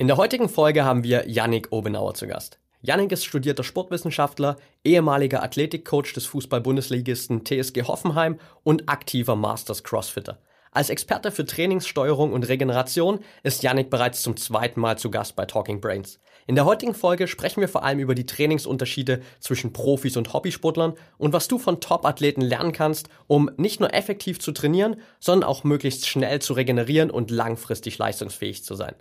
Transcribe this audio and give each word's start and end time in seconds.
In 0.00 0.06
der 0.06 0.16
heutigen 0.16 0.48
Folge 0.48 0.82
haben 0.82 1.04
wir 1.04 1.28
Yannick 1.28 1.72
Obenauer 1.72 2.14
zu 2.14 2.26
Gast. 2.26 2.58
Yannick 2.80 3.12
ist 3.12 3.26
studierter 3.26 3.62
Sportwissenschaftler, 3.62 4.56
ehemaliger 4.82 5.42
Athletikcoach 5.42 6.14
des 6.14 6.24
Fußball-Bundesligisten 6.24 7.44
TSG 7.44 7.82
Hoffenheim 7.82 8.40
und 8.62 8.88
aktiver 8.88 9.36
Masters 9.36 9.84
Crossfitter. 9.84 10.38
Als 10.72 10.88
Experte 10.88 11.30
für 11.30 11.44
Trainingssteuerung 11.44 12.32
und 12.32 12.48
Regeneration 12.48 13.18
ist 13.42 13.62
Yannick 13.62 13.90
bereits 13.90 14.22
zum 14.22 14.38
zweiten 14.38 14.80
Mal 14.80 14.96
zu 14.96 15.10
Gast 15.10 15.36
bei 15.36 15.44
Talking 15.44 15.82
Brains. 15.82 16.18
In 16.46 16.54
der 16.54 16.64
heutigen 16.64 16.94
Folge 16.94 17.28
sprechen 17.28 17.60
wir 17.60 17.68
vor 17.68 17.84
allem 17.84 17.98
über 17.98 18.14
die 18.14 18.24
Trainingsunterschiede 18.24 19.20
zwischen 19.38 19.74
Profis 19.74 20.16
und 20.16 20.32
Hobbysportlern 20.32 20.94
und 21.18 21.34
was 21.34 21.46
du 21.46 21.58
von 21.58 21.78
Top-Athleten 21.78 22.40
lernen 22.40 22.72
kannst, 22.72 23.10
um 23.26 23.50
nicht 23.58 23.80
nur 23.80 23.92
effektiv 23.92 24.40
zu 24.40 24.52
trainieren, 24.52 24.96
sondern 25.18 25.46
auch 25.46 25.62
möglichst 25.62 26.08
schnell 26.08 26.38
zu 26.38 26.54
regenerieren 26.54 27.10
und 27.10 27.30
langfristig 27.30 27.98
leistungsfähig 27.98 28.64
zu 28.64 28.74
sein. 28.74 28.94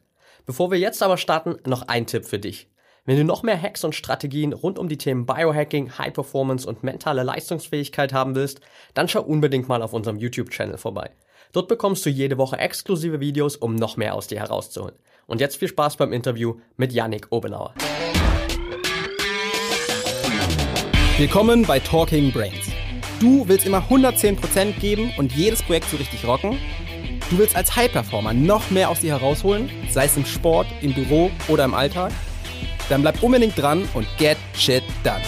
Bevor 0.46 0.71
wir 0.71 0.80
jetzt 0.80 1.04
aber 1.04 1.18
starten, 1.18 1.58
noch 1.66 1.88
ein 1.88 2.06
Tipp 2.06 2.26
für 2.26 2.39
dich. 2.39 2.68
Wenn 3.06 3.18
du 3.18 3.24
noch 3.24 3.43
mehr 3.43 3.60
Hacks 3.60 3.84
und 3.84 3.96
Strategien 3.96 4.54
rund 4.54 4.78
um 4.78 4.88
die 4.88 4.98
Themen 4.98 5.25
Biohacking, 5.25 5.98
High 5.98 6.14
Performance 6.14 6.68
und 6.68 6.84
mentale 6.84 7.24
Leistungsfähigkeit 7.24 8.14
haben 8.14 8.36
willst, 8.36 8.62
dann 8.93 9.07
schau 9.07 9.21
unbedingt 9.21 9.68
mal 9.68 9.82
auf 9.82 9.93
unserem 9.93 10.18
YouTube-Channel 10.18 10.78
vorbei. 10.78 11.12
Dort 11.52 11.68
bekommst 11.68 12.06
du 12.06 12.10
jede 12.10 12.38
Woche 12.38 12.57
exklusive 12.57 13.20
Videos, 13.20 13.56
um 13.56 13.75
noch 13.75 13.98
mehr 13.98 14.14
aus 14.14 14.28
dir 14.28 14.39
herauszuholen. 14.39 14.96
Und 15.25 15.42
jetzt 15.42 15.57
viel 15.57 15.68
Spaß 15.68 15.98
beim 15.98 16.14
Interview 16.14 16.56
mit 16.78 16.93
Yannick 16.93 17.28
Obenauer. 17.32 17.74
Willkommen 21.18 21.64
bei 21.64 21.79
Talking 21.79 22.32
Brains. 22.32 22.70
Du 23.20 23.48
willst 23.48 23.65
immer 23.65 23.79
110% 23.90 24.79
geben 24.79 25.12
und 25.18 25.34
jedes 25.34 25.62
Projekt 25.64 25.90
so 25.90 25.98
richtig 25.98 26.26
rocken? 26.26 26.57
Du 27.29 27.38
willst 27.38 27.56
als 27.56 27.75
High-Performer 27.75 28.33
noch 28.33 28.71
mehr 28.71 28.89
aus 28.89 29.01
dir 29.01 29.11
herausholen, 29.11 29.70
sei 29.92 30.06
es 30.06 30.18
im 30.18 30.25
Sport, 30.25 30.65
im 30.82 30.96
Büro 30.96 31.29
oder 31.47 31.64
im 31.64 31.75
Alltag? 31.75 32.11
Dann 32.89 33.03
bleib 33.03 33.22
unbedingt 33.22 33.56
dran 33.56 33.88
und 33.94 34.08
get 34.17 34.36
shit 34.56 34.81
done. 35.04 35.22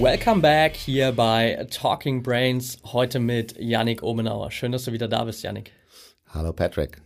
Welcome 0.00 0.40
back 0.40 0.76
hier 0.76 1.12
bei 1.12 1.66
Talking 1.70 2.22
Brains, 2.22 2.78
heute 2.90 3.18
mit 3.18 3.54
Yannick 3.58 4.02
Obenauer. 4.02 4.50
Schön, 4.50 4.72
dass 4.72 4.84
du 4.84 4.92
wieder 4.92 5.08
da 5.08 5.24
bist, 5.24 5.42
Yannick. 5.42 5.72
Hallo 6.32 6.54
Patrick. 6.54 7.05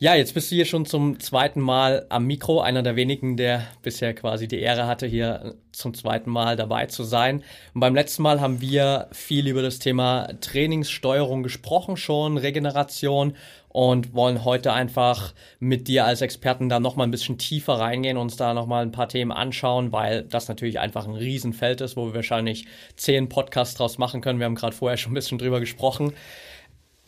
Ja, 0.00 0.14
jetzt 0.14 0.32
bist 0.32 0.52
du 0.52 0.54
hier 0.54 0.64
schon 0.64 0.86
zum 0.86 1.18
zweiten 1.18 1.60
Mal 1.60 2.06
am 2.08 2.24
Mikro, 2.24 2.60
einer 2.60 2.84
der 2.84 2.94
wenigen, 2.94 3.36
der 3.36 3.66
bisher 3.82 4.14
quasi 4.14 4.46
die 4.46 4.60
Ehre 4.60 4.86
hatte, 4.86 5.08
hier 5.08 5.56
zum 5.72 5.92
zweiten 5.92 6.30
Mal 6.30 6.54
dabei 6.54 6.86
zu 6.86 7.02
sein. 7.02 7.42
Und 7.74 7.80
beim 7.80 7.96
letzten 7.96 8.22
Mal 8.22 8.40
haben 8.40 8.60
wir 8.60 9.08
viel 9.10 9.48
über 9.48 9.60
das 9.60 9.80
Thema 9.80 10.28
Trainingssteuerung 10.40 11.42
gesprochen 11.42 11.96
schon, 11.96 12.36
Regeneration 12.38 13.34
und 13.70 14.14
wollen 14.14 14.44
heute 14.44 14.72
einfach 14.72 15.34
mit 15.58 15.88
dir 15.88 16.04
als 16.04 16.20
Experten 16.20 16.68
da 16.68 16.78
nochmal 16.78 17.08
ein 17.08 17.10
bisschen 17.10 17.36
tiefer 17.36 17.72
reingehen, 17.72 18.18
uns 18.18 18.36
da 18.36 18.54
nochmal 18.54 18.82
ein 18.82 18.92
paar 18.92 19.08
Themen 19.08 19.32
anschauen, 19.32 19.90
weil 19.90 20.22
das 20.22 20.46
natürlich 20.46 20.78
einfach 20.78 21.08
ein 21.08 21.16
Riesenfeld 21.16 21.80
ist, 21.80 21.96
wo 21.96 22.06
wir 22.06 22.14
wahrscheinlich 22.14 22.66
zehn 22.94 23.28
Podcasts 23.28 23.74
draus 23.74 23.98
machen 23.98 24.20
können. 24.20 24.38
Wir 24.38 24.46
haben 24.46 24.54
gerade 24.54 24.76
vorher 24.76 24.96
schon 24.96 25.10
ein 25.10 25.16
bisschen 25.16 25.38
drüber 25.38 25.58
gesprochen. 25.58 26.12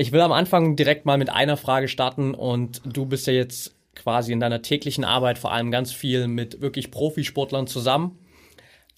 Ich 0.01 0.13
will 0.13 0.23
am 0.23 0.33
Anfang 0.33 0.77
direkt 0.77 1.05
mal 1.05 1.19
mit 1.19 1.29
einer 1.29 1.59
Frage 1.59 1.87
starten 1.87 2.33
und 2.33 2.81
du 2.87 3.05
bist 3.05 3.27
ja 3.27 3.35
jetzt 3.35 3.75
quasi 3.95 4.33
in 4.33 4.41
deiner 4.41 4.63
täglichen 4.63 5.05
Arbeit 5.05 5.37
vor 5.37 5.53
allem 5.53 5.71
ganz 5.71 5.93
viel 5.93 6.27
mit 6.27 6.63
wirklich 6.63 6.91
Profisportlern 6.91 7.67
zusammen. 7.67 8.19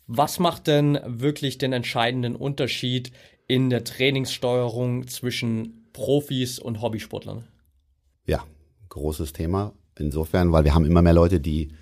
Was 0.07 0.39
macht 0.39 0.69
denn 0.69 1.01
wirklich 1.05 1.59
den 1.59 1.73
entscheidenden 1.73 2.37
Unterschied 2.37 3.11
in 3.49 3.69
der 3.69 3.83
Trainingssteuerung 3.83 5.09
zwischen 5.09 5.89
Profis 5.93 6.61
und 6.61 6.81
Hobbysportlern? 6.81 7.49
Ja, 8.25 8.45
großes 8.91 9.33
Thema. 9.33 9.73
Insofern, 9.99 10.53
weil 10.53 10.63
wir 10.63 10.73
haben 10.73 10.87
immer 10.87 11.03
mehr 11.03 11.15
Leute, 11.15 11.41
die 11.41 11.73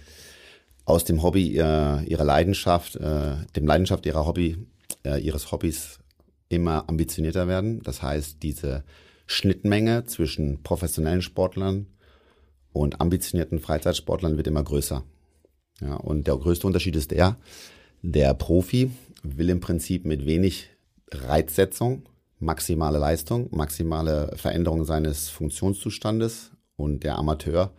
aus 0.86 1.04
dem 1.04 1.22
Hobby 1.22 1.46
ihrer, 1.48 2.04
ihrer 2.06 2.24
Leidenschaft, 2.24 2.96
äh, 2.96 3.34
dem 3.54 3.66
Leidenschaft 3.66 4.06
ihrer 4.06 4.24
Hobby, 4.24 4.56
äh, 5.04 5.20
ihres 5.20 5.52
Hobbys 5.52 5.98
immer 6.48 6.88
ambitionierter 6.88 7.48
werden. 7.48 7.82
Das 7.82 8.00
heißt, 8.00 8.42
diese 8.42 8.82
Schnittmenge 9.30 10.04
zwischen 10.06 10.62
professionellen 10.62 11.22
Sportlern 11.22 11.86
und 12.72 13.00
ambitionierten 13.00 13.60
Freizeitsportlern 13.60 14.36
wird 14.36 14.48
immer 14.48 14.64
größer. 14.64 15.04
Ja, 15.80 15.94
und 15.94 16.26
der 16.26 16.36
größte 16.36 16.66
Unterschied 16.66 16.96
ist 16.96 17.12
der, 17.12 17.36
der 18.02 18.34
Profi 18.34 18.90
will 19.22 19.50
im 19.50 19.60
Prinzip 19.60 20.04
mit 20.04 20.26
wenig 20.26 20.70
Reizsetzung 21.12 22.08
maximale 22.40 22.98
Leistung, 22.98 23.48
maximale 23.52 24.32
Veränderung 24.36 24.84
seines 24.84 25.28
Funktionszustandes 25.28 26.50
und 26.76 27.04
der 27.04 27.16
Amateur 27.16 27.72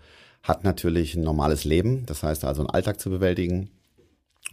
hat 0.43 0.63
natürlich 0.63 1.15
ein 1.15 1.23
normales 1.23 1.65
Leben, 1.65 2.05
das 2.05 2.23
heißt 2.23 2.45
also 2.45 2.61
einen 2.61 2.69
Alltag 2.69 2.99
zu 2.99 3.09
bewältigen 3.09 3.71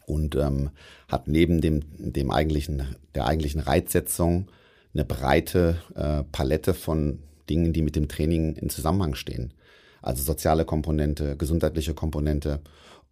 und 0.07 0.35
ähm, 0.35 0.71
hat 1.07 1.29
neben 1.29 1.61
dem, 1.61 1.83
dem 1.99 2.31
eigentlichen, 2.31 2.97
der 3.15 3.27
eigentlichen 3.27 3.61
Reizsetzung 3.61 4.51
eine 4.99 5.05
breite 5.05 5.81
äh, 5.95 6.25
Palette 6.33 6.75
von 6.75 7.21
Dingen, 7.49 7.73
die 7.73 7.83
mit 7.83 7.95
dem 7.95 8.09
Training 8.09 8.57
in 8.57 8.69
Zusammenhang 8.69 9.15
stehen. 9.15 9.55
Also 10.03 10.23
soziale 10.23 10.65
Komponente, 10.65 11.37
gesundheitliche 11.37 11.95
Komponente. 11.95 12.61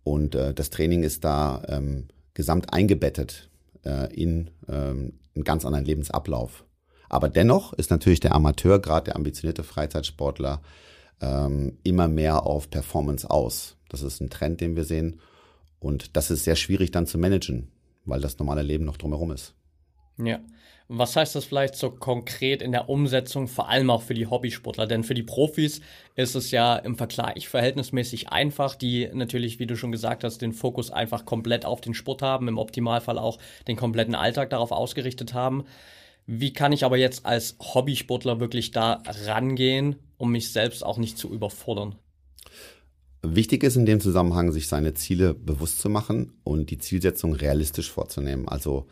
Und 0.03 0.35
äh, 0.35 0.53
das 0.53 0.71
Training 0.71 1.05
ist 1.05 1.25
da 1.25 1.63
ähm, 1.69 2.09
gesamt 2.35 2.73
eingebettet 2.73 3.51
äh, 3.85 4.13
in 4.13 4.51
ähm, 4.69 5.15
einen 5.35 5.45
ganz 5.45 5.65
anderen 5.65 5.85
Lebensablauf. 5.85 6.65
Aber 7.09 7.29
dennoch 7.29 7.73
ist 7.73 7.91
natürlich 7.91 8.21
der 8.21 8.35
Amateur, 8.35 8.81
gerade 8.81 9.05
der 9.07 9.17
ambitionierte 9.17 9.63
Freizeitsportler, 9.63 10.61
ähm, 11.21 11.79
immer 11.85 12.09
mehr 12.09 12.47
auf 12.47 12.69
Performance 12.69 13.31
aus. 13.31 13.77
Das 13.89 14.03
ist 14.03 14.21
ein 14.21 14.29
Trend, 14.31 14.61
den 14.61 14.75
wir 14.75 14.85
sehen. 14.85 15.21
Und 15.79 16.17
das 16.17 16.33
ist 16.33 16.43
sehr 16.43 16.57
schwierig 16.57 16.91
dann 16.91 17.07
zu 17.07 17.17
managen, 17.17 17.71
weil 18.05 18.21
das 18.21 18.39
normale 18.39 18.63
Leben 18.63 18.85
noch 18.85 18.97
drumherum 18.97 19.31
ist. 19.31 19.55
Ja. 20.19 20.41
Was 20.89 21.17
heißt 21.17 21.35
das 21.35 21.45
vielleicht 21.45 21.75
so 21.75 21.91
konkret 21.91 22.63
in 22.63 22.71
der 22.71 22.89
Umsetzung, 22.89 23.49
vor 23.49 23.69
allem 23.69 23.91
auch 23.91 24.03
für 24.03 24.15
die 24.15 24.29
Hobbysportler? 24.29 24.87
Denn 24.87 25.03
für 25.03 25.15
die 25.15 25.25
Profis 25.25 25.81
ist 26.15 26.37
es 26.37 26.53
ja 26.53 26.77
im 26.77 26.97
Vergleich 26.97 27.49
verhältnismäßig 27.49 28.29
einfach, 28.29 28.77
die 28.77 29.09
natürlich, 29.13 29.59
wie 29.59 29.67
du 29.67 29.77
schon 29.77 29.91
gesagt 29.91 30.23
hast, 30.23 30.43
den 30.43 30.53
Fokus 30.53 30.93
einfach 30.93 31.25
komplett 31.25 31.65
auf 31.65 31.81
den 31.81 31.93
Sport 31.93 32.23
haben, 32.23 32.47
im 32.47 32.59
Optimalfall 32.59 33.19
auch 33.19 33.39
den 33.67 33.77
kompletten 33.77 34.15
Alltag 34.15 34.51
darauf 34.51 34.71
ausgerichtet 34.71 35.35
haben. 35.35 35.65
Wie 36.27 36.53
kann 36.53 36.73
ich 36.73 36.85
aber 36.85 36.97
jetzt 36.97 37.27
als 37.27 37.57
Hobbysportler 37.61 38.39
wirklich 38.39 38.71
da 38.71 39.03
rangehen, 39.27 39.97
um 40.19 40.31
mich 40.31 40.53
selbst 40.53 40.85
auch 40.85 40.99
nicht 40.99 41.19
zu 41.19 41.33
überfordern? 41.33 41.97
Wichtig 43.23 43.65
ist 43.65 43.75
in 43.75 43.87
dem 43.87 44.01
Zusammenhang, 44.01 44.53
sich 44.53 44.69
seine 44.69 44.95
Ziele 44.95 45.35
bewusst 45.35 45.81
zu 45.81 45.89
machen 45.89 46.35
und 46.45 46.71
die 46.71 46.79
Zielsetzung 46.79 47.33
realistisch 47.33 47.91
vorzunehmen. 47.91 48.49
Also 48.49 48.87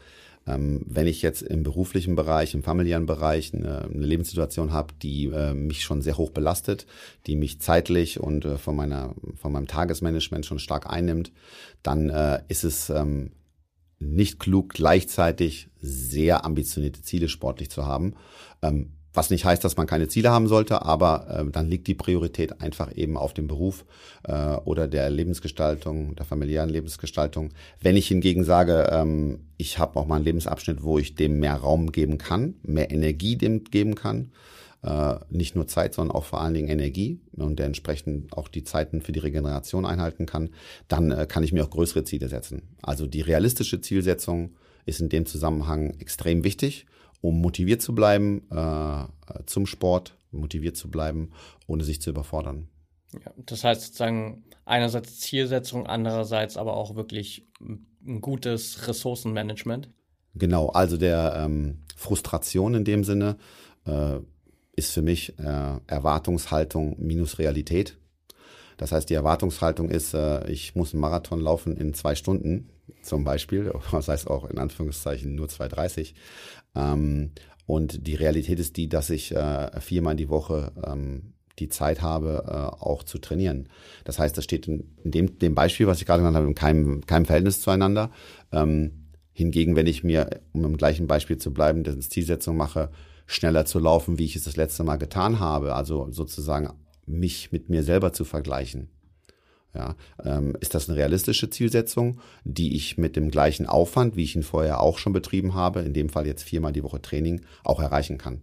wenn 0.46 1.06
ich 1.06 1.22
jetzt 1.22 1.42
im 1.42 1.62
beruflichen 1.62 2.16
Bereich, 2.16 2.54
im 2.54 2.62
familiären 2.62 3.06
Bereich 3.06 3.54
eine, 3.54 3.82
eine 3.82 4.04
Lebenssituation 4.04 4.72
habe, 4.72 4.92
die 5.02 5.26
äh, 5.26 5.54
mich 5.54 5.82
schon 5.82 6.02
sehr 6.02 6.18
hoch 6.18 6.30
belastet, 6.30 6.86
die 7.26 7.36
mich 7.36 7.60
zeitlich 7.60 8.20
und 8.20 8.44
äh, 8.44 8.58
von 8.58 8.76
meiner 8.76 9.14
von 9.36 9.52
meinem 9.52 9.66
Tagesmanagement 9.66 10.44
schon 10.44 10.58
stark 10.58 10.90
einnimmt, 10.90 11.32
dann 11.82 12.10
äh, 12.10 12.42
ist 12.48 12.64
es 12.64 12.90
ähm, 12.90 13.32
nicht 13.98 14.38
klug, 14.38 14.74
gleichzeitig 14.74 15.68
sehr 15.80 16.44
ambitionierte 16.44 17.02
Ziele 17.02 17.28
sportlich 17.28 17.70
zu 17.70 17.86
haben. 17.86 18.14
Ähm, 18.62 18.93
was 19.14 19.30
nicht 19.30 19.44
heißt, 19.44 19.64
dass 19.64 19.76
man 19.76 19.86
keine 19.86 20.08
Ziele 20.08 20.30
haben 20.30 20.48
sollte, 20.48 20.82
aber 20.82 21.26
äh, 21.28 21.50
dann 21.50 21.68
liegt 21.68 21.86
die 21.86 21.94
Priorität 21.94 22.60
einfach 22.60 22.94
eben 22.94 23.16
auf 23.16 23.32
dem 23.32 23.46
Beruf 23.46 23.84
äh, 24.24 24.56
oder 24.64 24.88
der 24.88 25.08
Lebensgestaltung, 25.08 26.16
der 26.16 26.26
familiären 26.26 26.68
Lebensgestaltung. 26.68 27.50
Wenn 27.80 27.96
ich 27.96 28.08
hingegen 28.08 28.44
sage, 28.44 28.88
ähm, 28.90 29.46
ich 29.56 29.78
habe 29.78 29.98
auch 29.98 30.06
mal 30.06 30.16
einen 30.16 30.24
Lebensabschnitt, 30.24 30.82
wo 30.82 30.98
ich 30.98 31.14
dem 31.14 31.38
mehr 31.38 31.54
Raum 31.54 31.92
geben 31.92 32.18
kann, 32.18 32.54
mehr 32.62 32.90
Energie 32.90 33.36
dem 33.36 33.62
geben 33.62 33.94
kann, 33.94 34.32
äh, 34.82 35.14
nicht 35.30 35.54
nur 35.54 35.68
Zeit, 35.68 35.94
sondern 35.94 36.16
auch 36.16 36.24
vor 36.24 36.40
allen 36.40 36.54
Dingen 36.54 36.68
Energie 36.68 37.20
und 37.36 37.60
der 37.60 37.66
entsprechend 37.66 38.32
auch 38.32 38.48
die 38.48 38.64
Zeiten 38.64 39.00
für 39.00 39.12
die 39.12 39.20
Regeneration 39.20 39.86
einhalten 39.86 40.26
kann, 40.26 40.50
dann 40.88 41.12
äh, 41.12 41.26
kann 41.28 41.44
ich 41.44 41.52
mir 41.52 41.64
auch 41.64 41.70
größere 41.70 42.02
Ziele 42.02 42.28
setzen. 42.28 42.62
Also 42.82 43.06
die 43.06 43.20
realistische 43.20 43.80
Zielsetzung 43.80 44.56
ist 44.86 45.00
in 45.00 45.08
dem 45.08 45.24
Zusammenhang 45.24 45.94
extrem 46.00 46.42
wichtig 46.42 46.86
um 47.24 47.40
motiviert 47.40 47.80
zu 47.80 47.94
bleiben 47.94 48.42
äh, 48.50 49.04
zum 49.46 49.64
Sport, 49.64 50.14
motiviert 50.30 50.76
zu 50.76 50.90
bleiben, 50.90 51.30
ohne 51.66 51.82
sich 51.82 52.02
zu 52.02 52.10
überfordern. 52.10 52.68
Ja, 53.14 53.32
das 53.36 53.64
heißt 53.64 53.80
sozusagen 53.80 54.44
einerseits 54.66 55.20
Zielsetzung, 55.20 55.86
andererseits 55.86 56.58
aber 56.58 56.76
auch 56.76 56.96
wirklich 56.96 57.48
ein 58.06 58.20
gutes 58.20 58.86
Ressourcenmanagement. 58.86 59.88
Genau, 60.34 60.68
also 60.68 60.98
der 60.98 61.34
ähm, 61.38 61.84
Frustration 61.96 62.74
in 62.74 62.84
dem 62.84 63.04
Sinne 63.04 63.38
äh, 63.86 64.18
ist 64.76 64.92
für 64.92 65.02
mich 65.02 65.38
äh, 65.38 65.78
Erwartungshaltung 65.86 66.96
minus 66.98 67.38
Realität. 67.38 67.96
Das 68.76 68.92
heißt, 68.92 69.08
die 69.08 69.14
Erwartungshaltung 69.14 69.88
ist, 69.88 70.12
äh, 70.12 70.46
ich 70.50 70.74
muss 70.74 70.92
einen 70.92 71.00
Marathon 71.00 71.40
laufen 71.40 71.74
in 71.74 71.94
zwei 71.94 72.16
Stunden 72.16 72.68
zum 73.04 73.24
Beispiel, 73.24 73.72
das 73.92 74.08
heißt 74.08 74.28
auch 74.28 74.48
in 74.48 74.58
Anführungszeichen 74.58 75.34
nur 75.34 75.46
2,30. 75.46 76.14
Ähm, 76.74 77.32
und 77.66 78.06
die 78.06 78.14
Realität 78.14 78.58
ist 78.60 78.76
die, 78.76 78.88
dass 78.88 79.10
ich 79.10 79.34
äh, 79.34 79.80
viermal 79.80 80.16
die 80.16 80.28
Woche 80.28 80.72
ähm, 80.86 81.34
die 81.58 81.68
Zeit 81.68 82.02
habe, 82.02 82.44
äh, 82.46 82.82
auch 82.82 83.04
zu 83.04 83.18
trainieren. 83.18 83.68
Das 84.04 84.18
heißt, 84.18 84.36
das 84.36 84.44
steht 84.44 84.66
in, 84.66 84.84
dem, 85.04 85.38
dem 85.38 85.54
Beispiel, 85.54 85.86
was 85.86 86.00
ich 86.00 86.06
gerade 86.06 86.20
genannt 86.20 86.36
habe, 86.36 86.46
in 86.46 86.54
keinem, 86.54 87.06
keinem 87.06 87.24
Verhältnis 87.24 87.60
zueinander. 87.60 88.10
Ähm, 88.52 89.04
hingegen, 89.32 89.76
wenn 89.76 89.86
ich 89.86 90.04
mir, 90.04 90.40
um 90.52 90.64
im 90.64 90.76
gleichen 90.76 91.06
Beispiel 91.06 91.38
zu 91.38 91.52
bleiben, 91.52 91.84
das 91.84 92.08
Zielsetzung 92.08 92.56
mache, 92.56 92.90
schneller 93.26 93.64
zu 93.64 93.78
laufen, 93.78 94.18
wie 94.18 94.24
ich 94.24 94.36
es 94.36 94.44
das 94.44 94.56
letzte 94.56 94.84
Mal 94.84 94.96
getan 94.96 95.40
habe, 95.40 95.74
also 95.74 96.08
sozusagen 96.10 96.70
mich 97.06 97.52
mit 97.52 97.68
mir 97.68 97.82
selber 97.82 98.12
zu 98.12 98.24
vergleichen, 98.24 98.88
ja, 99.74 99.96
ähm, 100.22 100.56
ist 100.60 100.74
das 100.74 100.88
eine 100.88 100.96
realistische 100.98 101.50
Zielsetzung, 101.50 102.20
die 102.44 102.76
ich 102.76 102.96
mit 102.96 103.16
dem 103.16 103.30
gleichen 103.30 103.66
Aufwand, 103.66 104.16
wie 104.16 104.24
ich 104.24 104.36
ihn 104.36 104.42
vorher 104.42 104.80
auch 104.80 104.98
schon 104.98 105.12
betrieben 105.12 105.54
habe, 105.54 105.80
in 105.80 105.92
dem 105.92 106.08
Fall 106.08 106.26
jetzt 106.26 106.44
viermal 106.44 106.72
die 106.72 106.82
Woche 106.82 107.02
Training, 107.02 107.42
auch 107.64 107.80
erreichen 107.80 108.18
kann. 108.18 108.42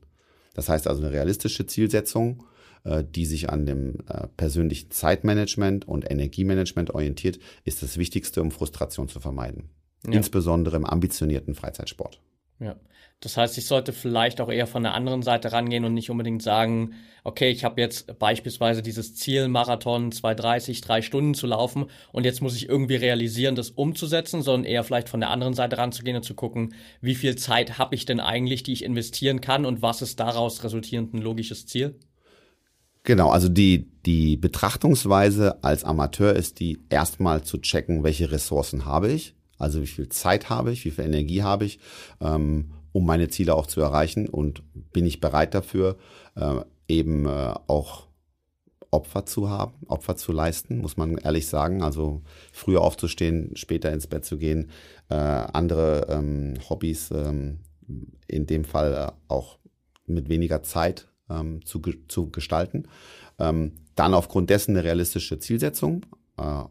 Das 0.53 0.69
heißt 0.69 0.87
also 0.87 1.01
eine 1.01 1.11
realistische 1.11 1.65
Zielsetzung, 1.65 2.43
äh, 2.83 3.03
die 3.03 3.25
sich 3.25 3.49
an 3.49 3.65
dem 3.65 3.99
äh, 4.07 4.27
persönlichen 4.35 4.91
Zeitmanagement 4.91 5.87
und 5.87 6.09
Energiemanagement 6.09 6.93
orientiert, 6.93 7.39
ist 7.63 7.81
das 7.81 7.97
Wichtigste, 7.97 8.41
um 8.41 8.51
Frustration 8.51 9.07
zu 9.07 9.19
vermeiden. 9.19 9.69
Ja. 10.05 10.13
Insbesondere 10.13 10.77
im 10.77 10.85
ambitionierten 10.85 11.55
Freizeitsport. 11.55 12.21
Ja. 12.61 12.75
Das 13.21 13.37
heißt, 13.37 13.57
ich 13.57 13.65
sollte 13.65 13.91
vielleicht 13.91 14.39
auch 14.39 14.49
eher 14.49 14.65
von 14.65 14.83
der 14.83 14.93
anderen 14.93 15.21
Seite 15.21 15.51
rangehen 15.51 15.83
und 15.83 15.93
nicht 15.93 16.09
unbedingt 16.09 16.41
sagen, 16.41 16.93
okay, 17.23 17.49
ich 17.49 17.63
habe 17.63 17.81
jetzt 17.81 18.17
beispielsweise 18.17 18.81
dieses 18.81 19.15
Ziel, 19.15 19.47
Marathon 19.47 20.11
2,30, 20.11 20.83
drei 20.83 21.01
Stunden 21.01 21.33
zu 21.33 21.45
laufen 21.45 21.85
und 22.11 22.23
jetzt 22.23 22.41
muss 22.41 22.55
ich 22.55 22.69
irgendwie 22.69 22.95
realisieren, 22.95 23.55
das 23.55 23.69
umzusetzen, 23.69 24.41
sondern 24.41 24.65
eher 24.65 24.83
vielleicht 24.83 25.09
von 25.09 25.19
der 25.19 25.29
anderen 25.29 25.53
Seite 25.53 25.77
ranzugehen 25.77 26.17
und 26.17 26.23
zu 26.23 26.33
gucken, 26.33 26.73
wie 26.99 27.15
viel 27.15 27.35
Zeit 27.35 27.77
habe 27.77 27.93
ich 27.93 28.05
denn 28.05 28.19
eigentlich, 28.19 28.63
die 28.63 28.73
ich 28.73 28.83
investieren 28.83 29.41
kann 29.41 29.65
und 29.65 29.81
was 29.81 30.01
ist 30.01 30.19
daraus 30.19 30.63
resultierend 30.63 31.13
ein 31.13 31.21
logisches 31.21 31.67
Ziel? 31.67 31.99
Genau, 33.03 33.29
also 33.29 33.49
die, 33.49 33.91
die 34.05 34.37
Betrachtungsweise 34.37 35.63
als 35.63 35.83
Amateur 35.83 36.35
ist 36.35 36.59
die 36.59 36.79
erstmal 36.89 37.43
zu 37.43 37.57
checken, 37.59 38.03
welche 38.03 38.31
Ressourcen 38.31 38.85
habe 38.85 39.11
ich, 39.11 39.35
also 39.61 39.81
wie 39.81 39.87
viel 39.87 40.09
Zeit 40.09 40.49
habe 40.49 40.71
ich, 40.71 40.85
wie 40.85 40.91
viel 40.91 41.05
Energie 41.05 41.43
habe 41.43 41.65
ich 41.65 41.79
ähm, 42.19 42.71
um 42.91 43.05
meine 43.05 43.29
Ziele 43.29 43.55
auch 43.55 43.67
zu 43.67 43.81
erreichen 43.81 44.27
und 44.27 44.63
bin 44.91 45.05
ich 45.05 45.19
bereit 45.19 45.53
dafür, 45.53 45.97
äh, 46.35 46.61
eben 46.87 47.25
äh, 47.25 47.53
auch 47.67 48.07
Opfer 48.91 49.25
zu 49.25 49.49
haben, 49.49 49.73
Opfer 49.87 50.17
zu 50.17 50.33
leisten, 50.33 50.79
muss 50.79 50.97
man 50.97 51.17
ehrlich 51.17 51.47
sagen. 51.47 51.81
Also 51.81 52.21
früher 52.51 52.81
aufzustehen, 52.81 53.55
später 53.55 53.91
ins 53.93 54.07
Bett 54.07 54.25
zu 54.25 54.37
gehen, 54.37 54.69
äh, 55.09 55.15
andere 55.15 56.07
ähm, 56.09 56.55
Hobbys 56.69 57.09
ähm, 57.11 57.59
in 58.27 58.47
dem 58.47 58.65
Fall 58.65 58.93
äh, 58.93 59.11
auch 59.29 59.59
mit 60.05 60.27
weniger 60.27 60.61
Zeit 60.63 61.07
ähm, 61.29 61.65
zu, 61.65 61.79
zu 62.09 62.31
gestalten. 62.31 62.83
Ähm, 63.39 63.73
dann 63.95 64.13
aufgrund 64.13 64.49
dessen 64.49 64.71
eine 64.71 64.83
realistische 64.83 65.39
Zielsetzung, 65.39 66.05
äh, 66.37 66.63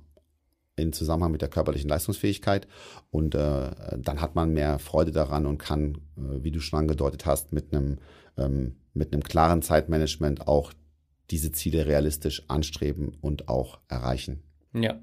in 0.81 0.93
Zusammenhang 0.93 1.32
mit 1.32 1.43
der 1.43 1.49
körperlichen 1.49 1.88
Leistungsfähigkeit. 1.88 2.67
Und 3.11 3.35
äh, 3.35 3.71
dann 3.99 4.21
hat 4.21 4.35
man 4.35 4.53
mehr 4.53 4.79
Freude 4.79 5.12
daran 5.12 5.47
und 5.47 5.59
kann, 5.59 5.99
äh, 6.17 6.43
wie 6.43 6.50
du 6.50 6.61
schon 6.61 6.79
angedeutet 6.79 7.27
hast, 7.27 7.53
mit 7.53 7.73
einem, 7.73 7.99
ähm, 8.37 8.77
mit 8.94 9.12
einem 9.12 9.23
klaren 9.23 9.62
Zeitmanagement 9.62 10.47
auch 10.49 10.73
diese 11.31 11.53
Ziele 11.53 11.87
realistisch 11.87 12.43
anstreben 12.49 13.17
und 13.21 13.49
auch 13.49 13.79
erreichen. 13.88 14.43
Ja. 14.73 15.00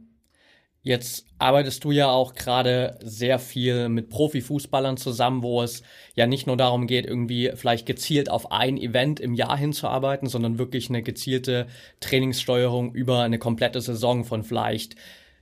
Jetzt 0.88 1.25
arbeitest 1.38 1.83
du 1.83 1.91
ja 1.91 2.07
auch 2.09 2.33
gerade 2.33 2.97
sehr 3.03 3.39
viel 3.39 3.89
mit 3.89 4.09
Profifußballern 4.09 4.95
zusammen, 4.95 5.44
wo 5.44 5.62
es 5.62 5.83
ja 6.15 6.27
nicht 6.27 6.47
nur 6.47 6.56
darum 6.56 6.88
geht, 6.88 7.06
irgendwie 7.06 7.51
vielleicht 7.56 7.85
gezielt 7.85 8.30
auf 8.30 8.53
ein 8.53 8.77
Event 8.77 9.19
im 9.19 9.33
Jahr 9.33 9.57
hinzuarbeiten, 9.57 10.30
sondern 10.30 10.59
wirklich 10.59 10.88
eine 10.88 11.03
gezielte 11.03 11.68
Trainingssteuerung 12.00 12.94
über 12.94 13.21
eine 13.21 13.38
komplette 13.38 13.81
Saison 13.81 14.23
von 14.23 14.44
vielleicht 14.44 14.95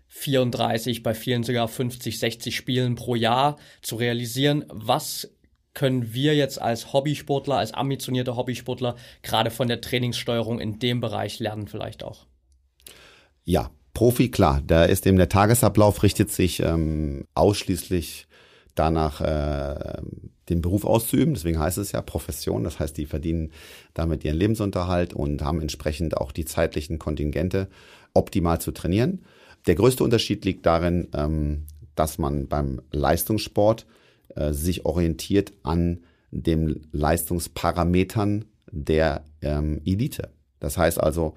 34, 0.07 1.03
bei 1.03 1.13
vielen 1.13 1.43
sogar 1.43 1.67
50, 1.67 2.19
60 2.19 2.55
Spielen 2.55 2.95
pro 2.95 3.15
Jahr 3.15 3.57
zu 3.81 3.95
realisieren. 3.95 4.65
Was 4.69 5.29
können 5.73 6.13
wir 6.13 6.35
jetzt 6.35 6.61
als 6.61 6.93
Hobbysportler, 6.93 7.57
als 7.57 7.73
ambitionierte 7.73 8.35
Hobbysportler 8.35 8.95
gerade 9.21 9.51
von 9.51 9.67
der 9.67 9.81
Trainingssteuerung 9.81 10.59
in 10.59 10.79
dem 10.79 11.01
Bereich 11.01 11.39
lernen 11.39 11.67
vielleicht 11.67 12.03
auch? 12.03 12.25
Ja, 13.43 13.71
Profi, 13.93 14.31
klar. 14.31 14.61
Da 14.65 14.85
ist 14.85 15.05
eben 15.05 15.17
der 15.17 15.29
Tagesablauf 15.29 16.01
richtet 16.01 16.31
sich 16.31 16.61
ähm, 16.61 17.27
ausschließlich 17.33 18.27
danach, 18.73 19.21
äh, 19.21 20.01
den 20.49 20.61
Beruf 20.61 20.85
auszuüben. 20.85 21.33
Deswegen 21.33 21.59
heißt 21.59 21.77
es 21.77 21.91
ja 21.91 22.01
Profession. 22.01 22.63
Das 22.63 22.79
heißt, 22.79 22.97
die 22.97 23.05
verdienen 23.05 23.51
damit 23.93 24.23
ihren 24.23 24.37
Lebensunterhalt 24.37 25.13
und 25.13 25.41
haben 25.41 25.61
entsprechend 25.61 26.17
auch 26.17 26.31
die 26.31 26.45
zeitlichen 26.45 26.99
Kontingente 26.99 27.69
optimal 28.13 28.61
zu 28.61 28.71
trainieren. 28.71 29.25
Der 29.67 29.75
größte 29.75 30.03
Unterschied 30.03 30.45
liegt 30.45 30.65
darin, 30.65 31.07
ähm, 31.13 31.65
dass 31.95 32.17
man 32.17 32.47
beim 32.47 32.81
Leistungssport 32.91 33.85
äh, 34.35 34.53
sich 34.53 34.85
orientiert 34.85 35.53
an 35.63 36.03
den 36.31 36.88
Leistungsparametern 36.91 38.45
der 38.71 39.23
ähm, 39.41 39.81
Elite. 39.85 40.29
Das 40.59 40.77
heißt 40.77 41.00
also, 41.00 41.35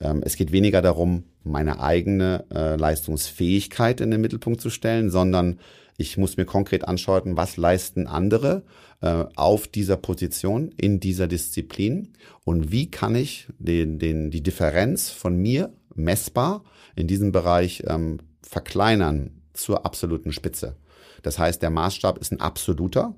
ähm, 0.00 0.22
es 0.24 0.36
geht 0.36 0.52
weniger 0.52 0.82
darum, 0.82 1.24
meine 1.44 1.80
eigene 1.80 2.44
äh, 2.52 2.76
Leistungsfähigkeit 2.76 4.00
in 4.00 4.10
den 4.10 4.20
Mittelpunkt 4.20 4.60
zu 4.60 4.70
stellen, 4.70 5.10
sondern 5.10 5.58
ich 5.96 6.16
muss 6.16 6.36
mir 6.36 6.44
konkret 6.44 6.86
anschauen, 6.86 7.36
was 7.36 7.56
leisten 7.56 8.06
andere 8.06 8.62
äh, 9.00 9.24
auf 9.34 9.66
dieser 9.66 9.96
Position, 9.96 10.70
in 10.76 11.00
dieser 11.00 11.26
Disziplin 11.26 12.12
und 12.44 12.70
wie 12.70 12.90
kann 12.90 13.14
ich 13.14 13.48
den, 13.58 13.98
den, 13.98 14.30
die 14.30 14.42
Differenz 14.42 15.10
von 15.10 15.36
mir 15.36 15.72
messbar 15.98 16.64
in 16.96 17.06
diesem 17.06 17.32
Bereich 17.32 17.82
ähm, 17.86 18.18
verkleinern 18.42 19.42
zur 19.52 19.84
absoluten 19.84 20.32
Spitze. 20.32 20.76
Das 21.22 21.38
heißt, 21.38 21.60
der 21.62 21.70
Maßstab 21.70 22.18
ist 22.18 22.32
ein 22.32 22.40
absoluter 22.40 23.14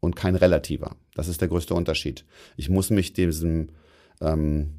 und 0.00 0.16
kein 0.16 0.34
relativer. 0.34 0.96
Das 1.14 1.28
ist 1.28 1.40
der 1.40 1.48
größte 1.48 1.74
Unterschied. 1.74 2.24
Ich 2.56 2.68
muss 2.68 2.90
mich 2.90 3.12
diesem, 3.12 3.68
ähm, 4.20 4.76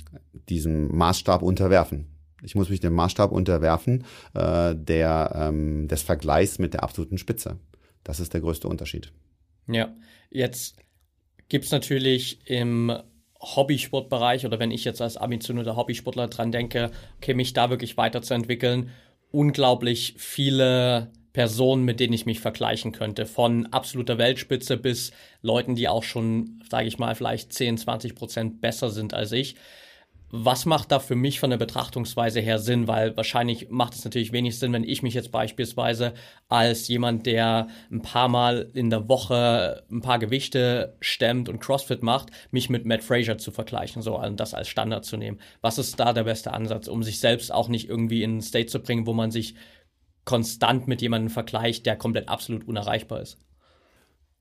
diesem 0.50 0.96
Maßstab 0.96 1.42
unterwerfen. 1.42 2.08
Ich 2.42 2.56
muss 2.56 2.70
mich 2.70 2.82
dem 2.82 2.94
Maßstab 2.94 3.32
unterwerfen 3.32 4.04
äh, 4.34 4.76
der, 4.76 5.32
ähm, 5.36 5.88
des 5.88 6.02
Vergleichs 6.02 6.60
mit 6.60 6.74
der 6.74 6.84
absoluten 6.84 7.18
Spitze. 7.18 7.58
Das 8.04 8.20
ist 8.20 8.34
der 8.34 8.42
größte 8.42 8.68
Unterschied. 8.68 9.14
Ja, 9.68 9.96
jetzt 10.30 10.76
gibt 11.48 11.66
es 11.66 11.72
natürlich 11.72 12.50
im 12.50 12.92
Hobbysportbereich 13.44 14.46
oder 14.46 14.60
wenn 14.60 14.72
ich 14.72 14.86
jetzt 14.86 15.02
als 15.02 15.18
ambitionierter 15.18 15.76
Hobbysportler 15.76 16.28
dran 16.28 16.52
denke, 16.52 16.92
okay, 17.18 17.34
mich 17.34 17.54
da 17.54 17.70
wirklich 17.70 17.98
weiterzuentwickeln, 17.98 18.90
unglaublich 19.32 20.16
viele 20.18 21.12
Personen, 21.34 21.84
mit 21.84 22.00
denen 22.00 22.14
ich 22.14 22.26
mich 22.26 22.40
vergleichen 22.40 22.92
könnte. 22.92 23.26
Von 23.26 23.66
absoluter 23.68 24.18
Weltspitze 24.20 24.78
bis 24.78 25.12
Leuten, 25.42 25.76
die 25.76 25.90
auch 25.90 26.04
schon, 26.04 26.64
sage 26.70 26.88
ich 26.88 27.00
mal, 27.00 27.16
vielleicht 27.16 27.52
10, 27.52 27.80
20 27.80 28.16
Prozent 28.16 28.62
besser 28.62 28.92
sind 28.92 29.14
als 29.14 29.32
ich. 29.32 29.56
Was 30.36 30.66
macht 30.66 30.92
da 30.92 30.98
für 30.98 31.14
mich 31.14 31.40
von 31.40 31.52
der 31.52 31.58
Betrachtungsweise 31.58 32.40
her 32.40 32.58
Sinn? 32.58 32.88
Weil 32.88 33.16
wahrscheinlich 33.16 33.70
macht 33.70 33.94
es 33.94 34.04
natürlich 34.04 34.32
wenig 34.32 34.58
Sinn, 34.58 34.74
wenn 34.74 34.84
ich 34.84 35.04
mich 35.04 35.14
jetzt 35.14 35.32
beispielsweise 35.32 36.16
als 36.50 36.88
jemand, 36.88 37.28
der 37.28 37.68
ein 37.92 38.02
paar 38.02 38.30
Mal 38.30 38.72
in 38.74 38.90
der 38.90 39.08
Woche 39.08 39.84
ein 39.92 40.02
paar 40.02 40.18
Gewichte 40.18 40.98
stemmt 41.02 41.50
und 41.50 41.60
CrossFit 41.60 42.02
macht, 42.02 42.32
mich 42.50 42.68
mit 42.72 42.84
Matt 42.84 43.04
Fraser 43.04 43.38
zu 43.38 43.52
vergleichen, 43.52 44.02
so 44.02 44.20
und 44.20 44.40
das 44.40 44.56
als 44.56 44.70
Standard 44.70 45.06
zu 45.06 45.18
nehmen. 45.18 45.40
Was 45.62 45.78
ist 45.78 46.00
da 46.00 46.14
der 46.14 46.24
beste 46.24 46.52
Ansatz, 46.52 46.88
um 46.88 47.04
sich 47.04 47.20
selbst 47.20 47.52
auch 47.52 47.68
nicht 47.68 47.88
irgendwie 47.88 48.24
in 48.24 48.32
einen 48.32 48.42
State 48.42 48.72
zu 48.72 48.80
bringen, 48.80 49.06
wo 49.06 49.14
man 49.14 49.30
sich 49.30 49.54
konstant 50.26 50.88
mit 50.88 51.04
jemandem 51.04 51.30
vergleicht, 51.30 51.86
der 51.86 51.96
komplett 51.96 52.28
absolut 52.28 52.68
unerreichbar 52.68 53.22
ist? 53.22 53.38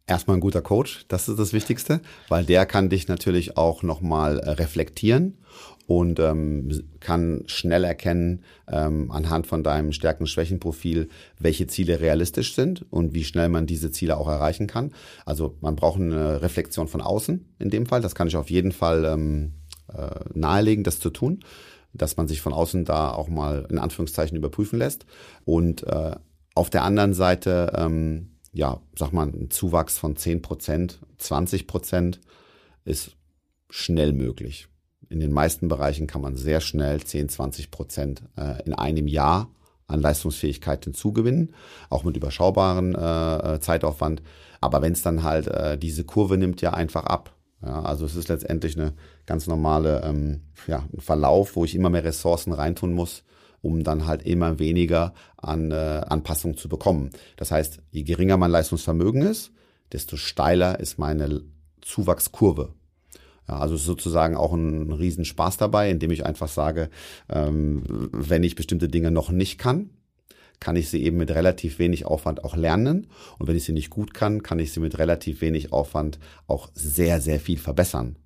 Erstmal 0.06 0.36
ein 0.36 0.40
guter 0.40 0.62
Coach, 0.62 1.04
das 1.08 1.28
ist 1.28 1.38
das 1.38 1.52
Wichtigste, 1.52 2.00
weil 2.28 2.44
der 2.44 2.66
kann 2.66 2.90
dich 2.90 3.06
natürlich 3.06 3.56
auch 3.56 3.84
nochmal 3.84 4.40
äh, 4.40 4.50
reflektieren 4.50 5.38
und 5.86 6.18
ähm, 6.18 6.82
kann 7.00 7.44
schnell 7.46 7.84
erkennen 7.84 8.42
ähm, 8.68 9.10
anhand 9.12 9.46
von 9.46 9.62
deinem 9.62 9.92
Stärken-Schwächen-Profil, 9.92 11.08
welche 11.38 11.66
Ziele 11.68 12.00
realistisch 12.00 12.54
sind 12.54 12.84
und 12.90 13.14
wie 13.14 13.24
schnell 13.24 13.48
man 13.48 13.66
diese 13.66 13.92
Ziele 13.92 14.16
auch 14.16 14.28
erreichen 14.28 14.66
kann. 14.66 14.92
Also 15.24 15.56
man 15.60 15.76
braucht 15.76 16.00
eine 16.00 16.42
Reflexion 16.42 16.88
von 16.88 17.00
außen 17.00 17.54
in 17.60 17.70
dem 17.70 17.86
Fall. 17.86 18.00
Das 18.00 18.14
kann 18.14 18.26
ich 18.26 18.36
auf 18.36 18.50
jeden 18.50 18.72
Fall 18.72 19.04
ähm, 19.04 19.52
äh, 19.94 20.20
nahelegen, 20.34 20.82
das 20.82 20.98
zu 20.98 21.10
tun, 21.10 21.40
dass 21.92 22.16
man 22.16 22.26
sich 22.26 22.40
von 22.40 22.52
außen 22.52 22.84
da 22.84 23.12
auch 23.12 23.28
mal 23.28 23.66
in 23.70 23.78
Anführungszeichen 23.78 24.36
überprüfen 24.36 24.78
lässt. 24.78 25.06
Und 25.44 25.86
äh, 25.86 26.16
auf 26.54 26.70
der 26.70 26.84
anderen 26.84 27.14
Seite, 27.14 27.72
ähm, 27.76 28.31
ja, 28.52 28.80
sag 28.96 29.12
mal, 29.12 29.26
ein 29.26 29.50
Zuwachs 29.50 29.98
von 29.98 30.16
10 30.16 30.42
Prozent, 30.42 31.00
20 31.18 31.66
Prozent 31.66 32.20
ist 32.84 33.16
schnell 33.70 34.12
möglich 34.12 34.68
in 35.12 35.20
den 35.20 35.32
meisten 35.32 35.68
Bereichen 35.68 36.06
kann 36.06 36.22
man 36.22 36.36
sehr 36.36 36.60
schnell 36.60 37.02
10, 37.02 37.28
20 37.28 37.70
Prozent 37.70 38.22
äh, 38.36 38.62
in 38.64 38.72
einem 38.72 39.06
Jahr 39.06 39.50
an 39.86 40.00
Leistungsfähigkeit 40.00 40.84
hinzugewinnen, 40.84 41.54
auch 41.90 42.02
mit 42.02 42.16
überschaubaren 42.16 42.94
äh, 42.94 43.54
äh 43.54 43.60
Zeitaufwand. 43.60 44.22
Aber 44.60 44.80
wenn 44.80 44.94
es 44.94 45.02
dann 45.02 45.22
halt, 45.22 45.48
äh, 45.48 45.76
diese 45.76 46.04
Kurve 46.04 46.38
nimmt 46.38 46.62
ja 46.62 46.72
einfach 46.72 47.04
ab. 47.04 47.34
Ja, 47.62 47.82
also 47.82 48.06
es 48.06 48.16
ist 48.16 48.28
letztendlich 48.28 48.76
eine 48.76 48.94
ganz 49.26 49.46
normale 49.46 50.02
ähm, 50.02 50.40
ja, 50.66 50.84
ein 50.92 51.00
Verlauf, 51.00 51.56
wo 51.56 51.64
ich 51.64 51.74
immer 51.74 51.90
mehr 51.90 52.04
Ressourcen 52.04 52.52
reintun 52.52 52.92
muss, 52.92 53.22
um 53.62 53.84
dann 53.84 54.06
halt 54.06 54.24
immer 54.24 54.58
weniger 54.58 55.14
an 55.36 55.70
äh, 55.70 56.02
Anpassungen 56.06 56.56
zu 56.56 56.68
bekommen. 56.68 57.10
Das 57.36 57.50
heißt, 57.50 57.80
je 57.90 58.02
geringer 58.02 58.36
mein 58.36 58.50
Leistungsvermögen 58.50 59.22
ist, 59.22 59.52
desto 59.92 60.16
steiler 60.16 60.78
ist 60.80 60.98
meine 60.98 61.42
Zuwachskurve. 61.80 62.74
Ja, 63.48 63.58
also 63.58 63.76
sozusagen 63.76 64.36
auch 64.36 64.52
ein 64.52 64.92
Riesenspaß 64.92 65.56
dabei, 65.56 65.90
indem 65.90 66.10
ich 66.10 66.24
einfach 66.24 66.48
sage, 66.48 66.90
ähm, 67.28 67.82
wenn 68.12 68.44
ich 68.44 68.54
bestimmte 68.54 68.88
Dinge 68.88 69.10
noch 69.10 69.30
nicht 69.30 69.58
kann, 69.58 69.90
kann 70.60 70.76
ich 70.76 70.90
sie 70.90 71.02
eben 71.02 71.16
mit 71.16 71.30
relativ 71.32 71.80
wenig 71.80 72.06
Aufwand 72.06 72.44
auch 72.44 72.56
lernen. 72.56 73.08
Und 73.38 73.48
wenn 73.48 73.56
ich 73.56 73.64
sie 73.64 73.72
nicht 73.72 73.90
gut 73.90 74.14
kann, 74.14 74.44
kann 74.44 74.60
ich 74.60 74.72
sie 74.72 74.78
mit 74.78 74.96
relativ 74.98 75.40
wenig 75.40 75.72
Aufwand 75.72 76.20
auch 76.46 76.70
sehr, 76.74 77.20
sehr 77.20 77.40
viel 77.40 77.58
verbessern. 77.58 78.16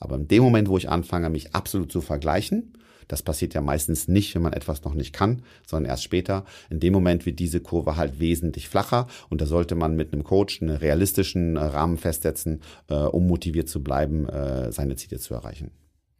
Aber 0.00 0.16
in 0.16 0.26
dem 0.26 0.42
Moment, 0.42 0.68
wo 0.68 0.76
ich 0.76 0.88
anfange, 0.88 1.30
mich 1.30 1.54
absolut 1.54 1.92
zu 1.92 2.00
vergleichen, 2.00 2.74
das 3.08 3.22
passiert 3.22 3.54
ja 3.54 3.60
meistens 3.60 4.06
nicht, 4.06 4.34
wenn 4.34 4.42
man 4.42 4.52
etwas 4.52 4.84
noch 4.84 4.94
nicht 4.94 5.12
kann, 5.12 5.42
sondern 5.66 5.90
erst 5.90 6.04
später. 6.04 6.44
In 6.70 6.80
dem 6.80 6.92
Moment 6.92 7.26
wird 7.26 7.38
diese 7.38 7.60
Kurve 7.60 7.96
halt 7.96 8.20
wesentlich 8.20 8.68
flacher 8.68 9.08
und 9.28 9.40
da 9.40 9.46
sollte 9.46 9.74
man 9.74 9.96
mit 9.96 10.12
einem 10.12 10.24
Coach 10.24 10.62
einen 10.62 10.76
realistischen 10.76 11.56
äh, 11.56 11.60
Rahmen 11.60 11.96
festsetzen, 11.96 12.60
äh, 12.88 12.94
um 12.94 13.26
motiviert 13.26 13.68
zu 13.68 13.82
bleiben, 13.82 14.28
äh, 14.28 14.70
seine 14.70 14.96
Ziele 14.96 15.18
zu 15.18 15.34
erreichen. 15.34 15.72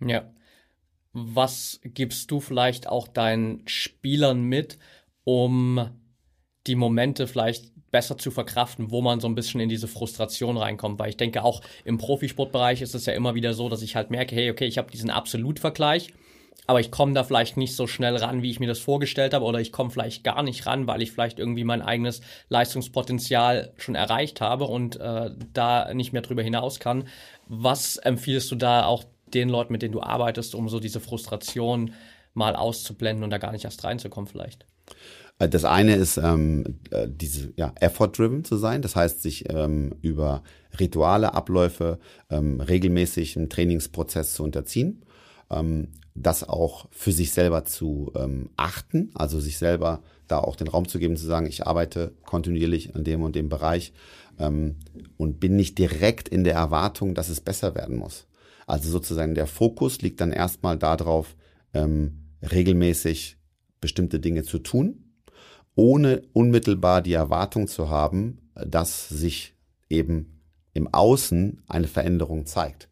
Ja. 0.04 0.30
Was 1.12 1.80
gibst 1.82 2.30
du 2.30 2.40
vielleicht 2.40 2.86
auch 2.86 3.08
deinen 3.08 3.66
Spielern 3.66 4.42
mit, 4.42 4.78
um 5.24 5.90
die 6.66 6.74
Momente 6.74 7.26
vielleicht 7.26 7.72
besser 7.90 8.18
zu 8.18 8.30
verkraften, 8.30 8.90
wo 8.90 9.00
man 9.00 9.20
so 9.20 9.28
ein 9.28 9.34
bisschen 9.34 9.60
in 9.60 9.68
diese 9.68 9.88
Frustration 9.88 10.56
reinkommt. 10.56 10.98
Weil 10.98 11.10
ich 11.10 11.16
denke, 11.16 11.42
auch 11.42 11.62
im 11.84 11.98
Profisportbereich 11.98 12.82
ist 12.82 12.94
es 12.94 13.06
ja 13.06 13.14
immer 13.14 13.34
wieder 13.34 13.54
so, 13.54 13.68
dass 13.68 13.82
ich 13.82 13.96
halt 13.96 14.10
merke, 14.10 14.34
hey, 14.34 14.50
okay, 14.50 14.66
ich 14.66 14.78
habe 14.78 14.90
diesen 14.90 15.10
Absolutvergleich, 15.10 16.12
aber 16.66 16.80
ich 16.80 16.90
komme 16.90 17.14
da 17.14 17.24
vielleicht 17.24 17.56
nicht 17.56 17.74
so 17.74 17.86
schnell 17.86 18.16
ran, 18.16 18.42
wie 18.42 18.50
ich 18.50 18.60
mir 18.60 18.66
das 18.66 18.78
vorgestellt 18.78 19.32
habe, 19.32 19.44
oder 19.44 19.60
ich 19.60 19.72
komme 19.72 19.90
vielleicht 19.90 20.22
gar 20.22 20.42
nicht 20.42 20.66
ran, 20.66 20.86
weil 20.86 21.00
ich 21.00 21.12
vielleicht 21.12 21.38
irgendwie 21.38 21.64
mein 21.64 21.80
eigenes 21.80 22.20
Leistungspotenzial 22.50 23.72
schon 23.78 23.94
erreicht 23.94 24.40
habe 24.40 24.64
und 24.64 25.00
äh, 25.00 25.30
da 25.52 25.94
nicht 25.94 26.12
mehr 26.12 26.22
drüber 26.22 26.42
hinaus 26.42 26.78
kann. 26.78 27.04
Was 27.46 27.96
empfiehlst 27.96 28.50
du 28.50 28.56
da 28.56 28.84
auch 28.84 29.04
den 29.32 29.48
Leuten, 29.48 29.72
mit 29.72 29.82
denen 29.82 29.92
du 29.92 30.02
arbeitest, 30.02 30.54
um 30.54 30.68
so 30.68 30.80
diese 30.80 31.00
Frustration 31.00 31.94
mal 32.34 32.54
auszublenden 32.54 33.24
und 33.24 33.30
da 33.30 33.38
gar 33.38 33.52
nicht 33.52 33.64
erst 33.64 33.84
reinzukommen 33.84 34.28
vielleicht? 34.28 34.66
Äh, 35.38 35.48
das 35.48 35.64
eine 35.64 35.96
ist, 35.96 36.16
ähm, 36.18 36.80
äh, 36.90 37.08
diese 37.08 37.52
ja, 37.56 37.72
Effort-driven 37.80 38.44
zu 38.44 38.56
sein, 38.56 38.82
das 38.82 38.96
heißt, 38.96 39.22
sich 39.22 39.50
ähm, 39.50 39.94
über 40.02 40.42
Rituale, 40.78 41.34
Abläufe 41.34 41.98
ähm, 42.30 42.60
regelmäßig 42.60 43.36
einen 43.36 43.48
Trainingsprozess 43.48 44.34
zu 44.34 44.44
unterziehen, 44.44 45.02
ähm, 45.50 45.88
das 46.14 46.48
auch 46.48 46.88
für 46.90 47.12
sich 47.12 47.32
selber 47.32 47.64
zu 47.64 48.12
ähm, 48.16 48.50
achten, 48.56 49.10
also 49.14 49.40
sich 49.40 49.58
selber 49.58 50.02
da 50.26 50.38
auch 50.38 50.56
den 50.56 50.68
Raum 50.68 50.88
zu 50.88 50.98
geben, 50.98 51.16
zu 51.16 51.26
sagen, 51.26 51.46
ich 51.46 51.66
arbeite 51.66 52.12
kontinuierlich 52.24 52.94
an 52.94 53.04
dem 53.04 53.22
und 53.22 53.36
dem 53.36 53.48
Bereich 53.48 53.92
ähm, 54.38 54.76
und 55.16 55.40
bin 55.40 55.56
nicht 55.56 55.78
direkt 55.78 56.28
in 56.28 56.44
der 56.44 56.54
Erwartung, 56.54 57.14
dass 57.14 57.28
es 57.28 57.40
besser 57.40 57.74
werden 57.74 57.96
muss. 57.96 58.26
Also 58.66 58.90
sozusagen 58.90 59.34
der 59.34 59.46
Fokus 59.46 60.02
liegt 60.02 60.20
dann 60.20 60.32
erstmal 60.32 60.76
darauf, 60.76 61.36
ähm, 61.72 62.24
regelmäßig 62.42 63.38
bestimmte 63.80 64.20
Dinge 64.20 64.42
zu 64.42 64.58
tun, 64.58 65.04
ohne 65.74 66.22
unmittelbar 66.32 67.02
die 67.02 67.12
Erwartung 67.12 67.68
zu 67.68 67.88
haben, 67.88 68.50
dass 68.54 69.08
sich 69.08 69.54
eben 69.88 70.42
im 70.74 70.92
Außen 70.92 71.62
eine 71.66 71.88
Veränderung 71.88 72.46
zeigt. 72.46 72.87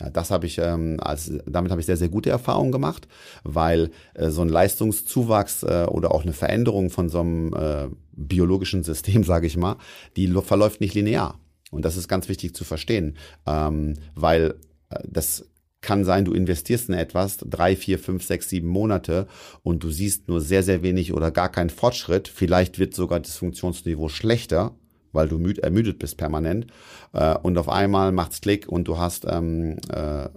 Ja, 0.00 0.10
das 0.10 0.30
habe 0.30 0.46
ich, 0.46 0.58
ähm, 0.58 0.98
als, 1.00 1.32
damit 1.46 1.70
habe 1.70 1.80
ich 1.80 1.86
sehr, 1.86 1.96
sehr 1.96 2.08
gute 2.08 2.30
Erfahrungen 2.30 2.70
gemacht, 2.70 3.08
weil 3.42 3.90
äh, 4.14 4.30
so 4.30 4.42
ein 4.42 4.48
Leistungszuwachs 4.48 5.64
äh, 5.64 5.86
oder 5.88 6.12
auch 6.12 6.22
eine 6.22 6.32
Veränderung 6.32 6.90
von 6.90 7.08
so 7.08 7.20
einem 7.20 7.52
äh, 7.54 7.88
biologischen 8.12 8.84
System, 8.84 9.24
sage 9.24 9.46
ich 9.46 9.56
mal, 9.56 9.76
die 10.16 10.28
verläuft 10.28 10.80
nicht 10.80 10.94
linear. 10.94 11.40
Und 11.70 11.84
das 11.84 11.96
ist 11.96 12.08
ganz 12.08 12.28
wichtig 12.28 12.54
zu 12.54 12.64
verstehen, 12.64 13.16
ähm, 13.46 13.94
weil 14.14 14.54
äh, 14.90 15.00
das 15.06 15.46
kann 15.80 16.04
sein, 16.04 16.24
du 16.24 16.32
investierst 16.32 16.88
in 16.88 16.94
etwas 16.94 17.38
drei, 17.38 17.76
vier, 17.76 17.98
fünf, 17.98 18.24
sechs, 18.24 18.48
sieben 18.48 18.68
Monate 18.68 19.28
und 19.62 19.84
du 19.84 19.90
siehst 19.90 20.28
nur 20.28 20.40
sehr, 20.40 20.62
sehr 20.62 20.82
wenig 20.82 21.12
oder 21.12 21.30
gar 21.30 21.50
keinen 21.50 21.70
Fortschritt. 21.70 22.26
Vielleicht 22.28 22.78
wird 22.78 22.94
sogar 22.94 23.20
das 23.20 23.36
Funktionsniveau 23.36 24.08
schlechter, 24.08 24.74
weil 25.12 25.28
du 25.28 25.38
müd, 25.38 25.58
ermüdet 25.58 25.98
bist 25.98 26.16
permanent. 26.16 26.66
Äh, 27.12 27.36
und 27.38 27.58
auf 27.58 27.68
einmal 27.68 28.12
macht's 28.12 28.40
Klick 28.40 28.68
und 28.68 28.88
du 28.88 28.98
hast, 28.98 29.26
ähm, 29.28 29.78
äh, 29.92 30.28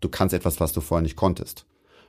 du 0.00 0.08
kannst 0.08 0.34
etwas, 0.34 0.60
was 0.60 0.72
du 0.72 0.80
vorher 0.80 1.02
nicht 1.02 1.16
konntest. 1.16 1.66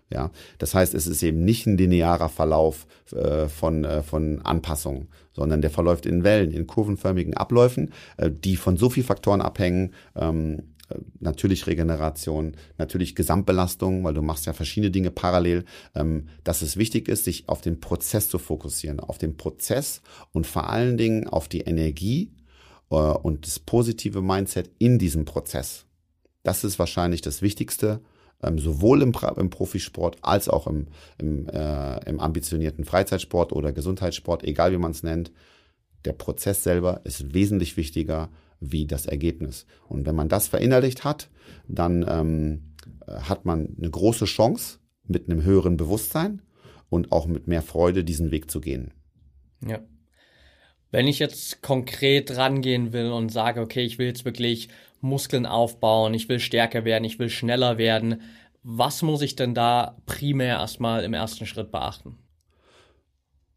Ja, 0.09 0.29
das 0.59 0.75
heißt, 0.75 0.93
es 0.93 1.07
ist 1.07 1.23
eben 1.23 1.43
nicht 1.43 1.65
ein 1.65 1.77
linearer 1.77 2.29
Verlauf 2.29 2.85
äh, 3.11 3.47
von, 3.47 3.83
äh, 3.83 4.03
von 4.03 4.41
Anpassungen, 4.43 5.07
sondern 5.31 5.61
der 5.61 5.71
verläuft 5.71 6.05
in 6.05 6.23
Wellen, 6.23 6.51
in 6.51 6.67
kurvenförmigen 6.67 7.35
Abläufen, 7.35 7.91
äh, 8.17 8.29
die 8.29 8.55
von 8.55 8.77
so 8.77 8.89
vielen 8.89 9.07
Faktoren 9.07 9.41
abhängen, 9.41 9.93
ähm, 10.15 10.72
natürlich 11.19 11.67
Regeneration, 11.67 12.55
natürlich 12.77 13.15
Gesamtbelastung, 13.15 14.03
weil 14.03 14.13
du 14.13 14.21
machst 14.21 14.45
ja 14.45 14.53
verschiedene 14.53 14.91
Dinge 14.91 15.11
parallel, 15.11 15.65
ähm, 15.95 16.27
dass 16.43 16.61
es 16.61 16.77
wichtig 16.77 17.07
ist, 17.07 17.25
sich 17.25 17.49
auf 17.49 17.61
den 17.61 17.79
Prozess 17.79 18.29
zu 18.29 18.39
fokussieren, 18.39 18.99
auf 18.99 19.17
den 19.17 19.37
Prozess 19.37 20.01
und 20.31 20.47
vor 20.47 20.69
allen 20.69 20.97
Dingen 20.97 21.27
auf 21.27 21.47
die 21.47 21.61
Energie 21.61 22.31
äh, 22.89 22.95
und 22.95 23.45
das 23.45 23.59
positive 23.59 24.21
Mindset 24.21 24.71
in 24.79 24.99
diesem 24.99 25.25
Prozess. 25.25 25.85
Das 26.43 26.63
ist 26.63 26.79
wahrscheinlich 26.79 27.21
das 27.21 27.41
Wichtigste, 27.41 28.01
ähm, 28.41 28.59
sowohl 28.59 29.01
im, 29.01 29.13
im, 29.37 29.49
Profisport 29.49 30.17
als 30.21 30.49
auch 30.49 30.67
im, 30.67 30.87
im, 31.17 31.47
äh, 31.47 32.09
im 32.09 32.19
ambitionierten 32.19 32.85
Freizeitsport 32.85 33.53
oder 33.53 33.71
Gesundheitssport, 33.71 34.43
egal 34.43 34.71
wie 34.73 34.77
man 34.77 34.91
es 34.91 35.03
nennt. 35.03 35.31
Der 36.05 36.13
Prozess 36.13 36.63
selber 36.63 37.01
ist 37.05 37.33
wesentlich 37.33 37.77
wichtiger 37.77 38.29
wie 38.71 38.85
das 38.85 39.05
Ergebnis. 39.05 39.65
Und 39.87 40.05
wenn 40.05 40.15
man 40.15 40.29
das 40.29 40.47
verinnerlicht 40.47 41.03
hat, 41.03 41.29
dann 41.67 42.05
ähm, 42.07 42.73
hat 43.07 43.45
man 43.45 43.75
eine 43.77 43.89
große 43.89 44.25
Chance, 44.25 44.79
mit 45.05 45.29
einem 45.29 45.43
höheren 45.43 45.77
Bewusstsein 45.77 46.41
und 46.89 47.11
auch 47.11 47.27
mit 47.27 47.47
mehr 47.47 47.61
Freude 47.61 48.03
diesen 48.03 48.31
Weg 48.31 48.49
zu 48.49 48.61
gehen. 48.61 48.93
Ja. 49.65 49.79
Wenn 50.91 51.07
ich 51.07 51.19
jetzt 51.19 51.61
konkret 51.61 52.37
rangehen 52.37 52.93
will 52.93 53.11
und 53.11 53.29
sage, 53.29 53.61
okay, 53.61 53.83
ich 53.83 53.97
will 53.97 54.07
jetzt 54.07 54.25
wirklich 54.25 54.69
Muskeln 55.01 55.45
aufbauen, 55.45 56.13
ich 56.13 56.29
will 56.29 56.39
stärker 56.39 56.85
werden, 56.85 57.03
ich 57.03 57.19
will 57.19 57.29
schneller 57.29 57.77
werden, 57.77 58.21
was 58.61 59.01
muss 59.01 59.21
ich 59.21 59.35
denn 59.35 59.53
da 59.53 59.97
primär 60.05 60.57
erstmal 60.57 61.03
im 61.03 61.13
ersten 61.13 61.45
Schritt 61.45 61.71
beachten? 61.71 62.17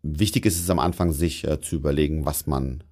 Wichtig 0.03 0.47
ist 0.47 0.59
es 0.59 0.71
am 0.71 0.79
Anfang, 0.79 1.13
sich 1.13 1.47
äh, 1.47 1.61
zu 1.61 1.77
überlegen, 1.77 2.25
was 2.25 2.47
man 2.47 2.83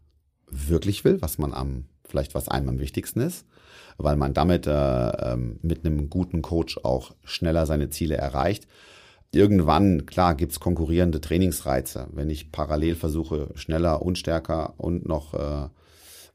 wirklich 0.48 1.04
will, 1.04 1.20
was 1.22 1.38
man 1.38 1.52
am 1.52 1.86
vielleicht 2.14 2.36
was 2.36 2.48
einem 2.48 2.68
am 2.68 2.78
wichtigsten 2.78 3.20
ist, 3.20 3.44
weil 3.98 4.14
man 4.14 4.34
damit 4.34 4.68
äh, 4.68 4.72
ähm, 5.32 5.58
mit 5.62 5.84
einem 5.84 6.08
guten 6.08 6.42
Coach 6.42 6.78
auch 6.84 7.12
schneller 7.24 7.66
seine 7.66 7.90
Ziele 7.90 8.16
erreicht. 8.16 8.68
Irgendwann, 9.32 10.06
klar, 10.06 10.36
gibt's 10.36 10.60
konkurrierende 10.60 11.20
Trainingsreize. 11.20 12.06
Wenn 12.12 12.30
ich 12.30 12.52
parallel 12.52 12.94
versuche, 12.94 13.48
schneller 13.56 14.00
und 14.00 14.16
stärker 14.16 14.74
und 14.76 15.08
noch 15.08 15.34
äh, 15.34 15.64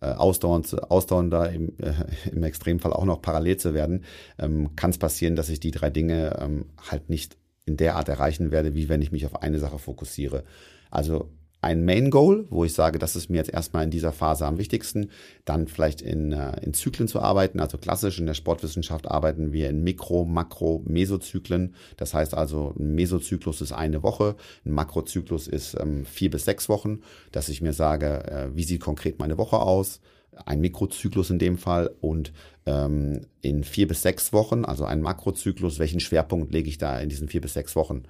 äh 0.01 0.15
ausdauernd, 0.15 0.91
ausdauernder 0.91 1.49
im, 1.49 1.77
äh, 1.77 1.93
im 2.29 2.43
Extremfall 2.43 2.91
auch 2.91 3.05
noch 3.05 3.21
parallel 3.21 3.55
zu 3.55 3.73
werden, 3.73 4.03
ähm, 4.37 4.75
kann 4.75 4.89
es 4.89 4.97
passieren, 4.97 5.37
dass 5.37 5.47
ich 5.47 5.61
die 5.61 5.71
drei 5.71 5.89
Dinge 5.89 6.37
ähm, 6.41 6.65
halt 6.91 7.09
nicht 7.09 7.37
in 7.65 7.77
der 7.77 7.95
Art 7.95 8.09
erreichen 8.09 8.51
werde, 8.51 8.75
wie 8.75 8.89
wenn 8.89 9.01
ich 9.01 9.13
mich 9.13 9.25
auf 9.25 9.41
eine 9.41 9.59
Sache 9.59 9.79
fokussiere. 9.79 10.43
Also 10.91 11.29
ein 11.61 11.83
Main 11.83 12.09
Goal, 12.09 12.45
wo 12.49 12.63
ich 12.63 12.73
sage, 12.73 12.99
das 12.99 13.17
ist 13.17 13.29
mir 13.29 13.37
jetzt 13.37 13.51
erstmal 13.51 13.83
in 13.83 13.91
dieser 13.91 14.13
Phase 14.13 14.45
am 14.45 14.57
wichtigsten. 14.57 15.09
Dann 15.43 15.67
vielleicht 15.67 16.01
in, 16.01 16.31
äh, 16.31 16.57
in 16.63 16.73
Zyklen 16.73 17.09
zu 17.09 17.19
arbeiten. 17.19 17.59
Also 17.59 17.77
klassisch 17.77 18.19
in 18.19 18.25
der 18.25 18.33
Sportwissenschaft 18.33 19.09
arbeiten 19.09 19.51
wir 19.51 19.69
in 19.69 19.83
Mikro-, 19.83 20.25
Makro-, 20.25 20.81
Mesozyklen. 20.85 21.75
Das 21.97 22.13
heißt 22.13 22.33
also, 22.33 22.73
ein 22.79 22.95
Mesozyklus 22.95 23.59
ist 23.59 23.73
eine 23.73 24.03
Woche, 24.03 24.35
ein 24.65 24.71
Makrozyklus 24.71 25.47
ist 25.47 25.75
ähm, 25.79 26.05
vier 26.05 26.29
bis 26.29 26.45
sechs 26.45 26.69
Wochen, 26.69 27.01
dass 27.31 27.49
ich 27.49 27.61
mir 27.61 27.73
sage, 27.73 28.25
äh, 28.27 28.55
wie 28.55 28.63
sieht 28.63 28.81
konkret 28.81 29.19
meine 29.19 29.37
Woche 29.37 29.59
aus? 29.59 29.99
Ein 30.45 30.61
Mikrozyklus 30.61 31.29
in 31.29 31.39
dem 31.39 31.57
Fall 31.57 31.89
und 31.99 32.31
ähm, 32.65 33.21
in 33.41 33.65
vier 33.65 33.89
bis 33.89 34.01
sechs 34.01 34.31
Wochen, 34.31 34.63
also 34.63 34.85
ein 34.85 35.01
Makrozyklus, 35.01 35.79
welchen 35.79 35.99
Schwerpunkt 35.99 36.53
lege 36.53 36.69
ich 36.69 36.77
da 36.77 36.97
in 36.99 37.09
diesen 37.09 37.27
vier 37.27 37.41
bis 37.41 37.55
sechs 37.55 37.75
Wochen? 37.75 38.03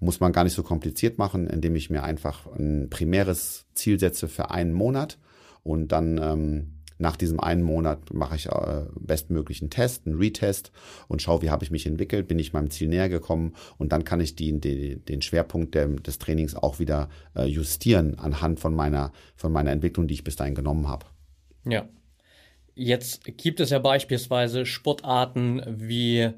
Muss 0.00 0.18
man 0.18 0.32
gar 0.32 0.44
nicht 0.44 0.54
so 0.54 0.62
kompliziert 0.62 1.18
machen, 1.18 1.46
indem 1.46 1.76
ich 1.76 1.90
mir 1.90 2.02
einfach 2.02 2.46
ein 2.46 2.88
primäres 2.90 3.66
Ziel 3.74 4.00
setze 4.00 4.26
für 4.26 4.50
einen 4.50 4.72
Monat 4.72 5.18
und 5.62 5.92
dann 5.92 6.18
ähm, 6.18 6.80
Nach 7.00 7.16
diesem 7.16 7.40
einen 7.40 7.62
Monat 7.62 8.12
mache 8.12 8.36
ich 8.36 8.46
äh, 8.46 8.84
bestmöglichen 9.00 9.70
Test, 9.70 10.06
einen 10.06 10.18
Retest 10.18 10.70
und 11.08 11.22
schaue, 11.22 11.40
wie 11.40 11.48
habe 11.48 11.64
ich 11.64 11.70
mich 11.70 11.86
entwickelt, 11.86 12.28
bin 12.28 12.38
ich 12.38 12.52
meinem 12.52 12.68
Ziel 12.68 12.88
näher 12.88 13.08
gekommen 13.08 13.54
und 13.78 13.92
dann 13.92 14.04
kann 14.04 14.20
ich 14.20 14.36
die, 14.36 14.60
die, 14.60 14.96
den 14.96 15.22
Schwerpunkt 15.22 15.74
der, 15.74 15.88
des 15.88 16.18
Trainings 16.18 16.54
auch 16.54 16.78
wieder 16.78 17.08
äh, 17.34 17.46
justieren 17.46 18.18
anhand 18.18 18.60
von 18.60 18.74
meiner, 18.74 19.12
von 19.34 19.50
meiner 19.50 19.70
Entwicklung, 19.72 20.08
die 20.08 20.14
ich 20.14 20.24
bis 20.24 20.36
dahin 20.36 20.54
genommen 20.54 20.88
habe. 20.88 21.06
Ja. 21.64 21.88
Jetzt 22.74 23.24
gibt 23.38 23.60
es 23.60 23.70
ja 23.70 23.78
beispielsweise 23.78 24.66
Sportarten 24.66 25.62
wie 25.66 26.30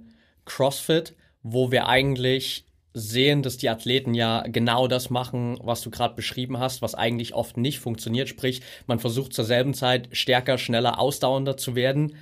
CrossFit, 0.44 1.16
wo 1.42 1.72
wir 1.72 1.88
eigentlich 1.88 2.66
sehen, 2.94 3.42
dass 3.42 3.56
die 3.56 3.68
Athleten 3.68 4.14
ja 4.14 4.42
genau 4.46 4.86
das 4.86 5.10
machen, 5.10 5.58
was 5.62 5.82
du 5.82 5.90
gerade 5.90 6.14
beschrieben 6.14 6.58
hast, 6.58 6.82
was 6.82 6.94
eigentlich 6.94 7.34
oft 7.34 7.56
nicht 7.56 7.78
funktioniert. 7.78 8.28
Sprich, 8.28 8.60
man 8.86 8.98
versucht 8.98 9.32
zur 9.32 9.44
selben 9.44 9.74
Zeit 9.74 10.08
stärker, 10.12 10.58
schneller, 10.58 10.98
ausdauernder 10.98 11.56
zu 11.56 11.74
werden. 11.74 12.16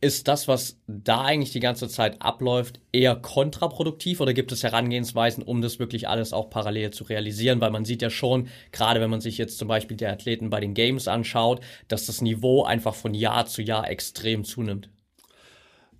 Ist 0.00 0.26
das, 0.26 0.48
was 0.48 0.80
da 0.88 1.22
eigentlich 1.22 1.52
die 1.52 1.60
ganze 1.60 1.88
Zeit 1.88 2.20
abläuft, 2.20 2.80
eher 2.90 3.14
kontraproduktiv 3.14 4.20
oder 4.20 4.34
gibt 4.34 4.50
es 4.50 4.64
Herangehensweisen, 4.64 5.44
um 5.44 5.62
das 5.62 5.78
wirklich 5.78 6.08
alles 6.08 6.32
auch 6.32 6.50
parallel 6.50 6.90
zu 6.90 7.04
realisieren? 7.04 7.60
Weil 7.60 7.70
man 7.70 7.84
sieht 7.84 8.02
ja 8.02 8.10
schon, 8.10 8.48
gerade 8.72 9.00
wenn 9.00 9.10
man 9.10 9.20
sich 9.20 9.38
jetzt 9.38 9.58
zum 9.58 9.68
Beispiel 9.68 9.96
die 9.96 10.06
Athleten 10.06 10.50
bei 10.50 10.58
den 10.58 10.74
Games 10.74 11.06
anschaut, 11.06 11.60
dass 11.86 12.06
das 12.06 12.20
Niveau 12.20 12.64
einfach 12.64 12.96
von 12.96 13.14
Jahr 13.14 13.46
zu 13.46 13.62
Jahr 13.62 13.88
extrem 13.88 14.42
zunimmt. 14.44 14.88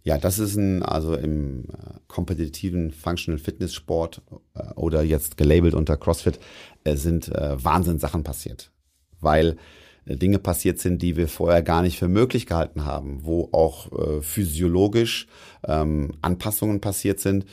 Ja, 0.04 0.18
das 0.18 0.38
ist 0.38 0.56
ein, 0.56 0.82
also 0.82 1.14
im 1.14 1.64
äh, 1.64 1.98
kompetitiven 2.08 2.90
Functional 2.90 3.38
Fitness 3.38 3.72
Sport 3.72 4.20
äh, 4.54 4.72
oder 4.74 5.02
jetzt 5.02 5.36
gelabelt 5.36 5.74
unter 5.74 5.96
CrossFit, 5.96 6.40
äh, 6.84 6.96
sind 6.96 7.28
äh, 7.28 7.62
Wahnsinnssachen 7.62 8.24
passiert. 8.24 8.72
Weil 9.20 9.56
Dinge 10.04 10.40
passiert 10.40 10.80
sind, 10.80 11.00
die 11.00 11.16
wir 11.16 11.28
vorher 11.28 11.62
gar 11.62 11.82
nicht 11.82 11.96
für 11.96 12.08
möglich 12.08 12.46
gehalten 12.46 12.84
haben, 12.84 13.20
wo 13.22 13.50
auch 13.52 13.88
physiologisch 14.20 15.28
ähm, 15.64 16.14
Anpassungen 16.22 16.80
passiert 16.80 17.20
sind, 17.20 17.46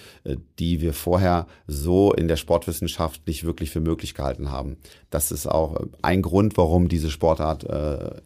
die 0.57 0.81
wir 0.81 0.93
vorher 0.93 1.45
so 1.67 2.11
in 2.11 2.27
der 2.27 2.37
Sportwissenschaft 2.37 3.27
nicht 3.27 3.43
wirklich 3.43 3.69
für 3.69 3.81
möglich 3.81 4.15
gehalten 4.15 4.49
haben. 4.49 4.77
Das 5.11 5.31
ist 5.31 5.45
auch 5.45 5.79
ein 6.01 6.23
Grund, 6.23 6.57
warum 6.57 6.89
diese 6.89 7.11
Sportart 7.11 7.67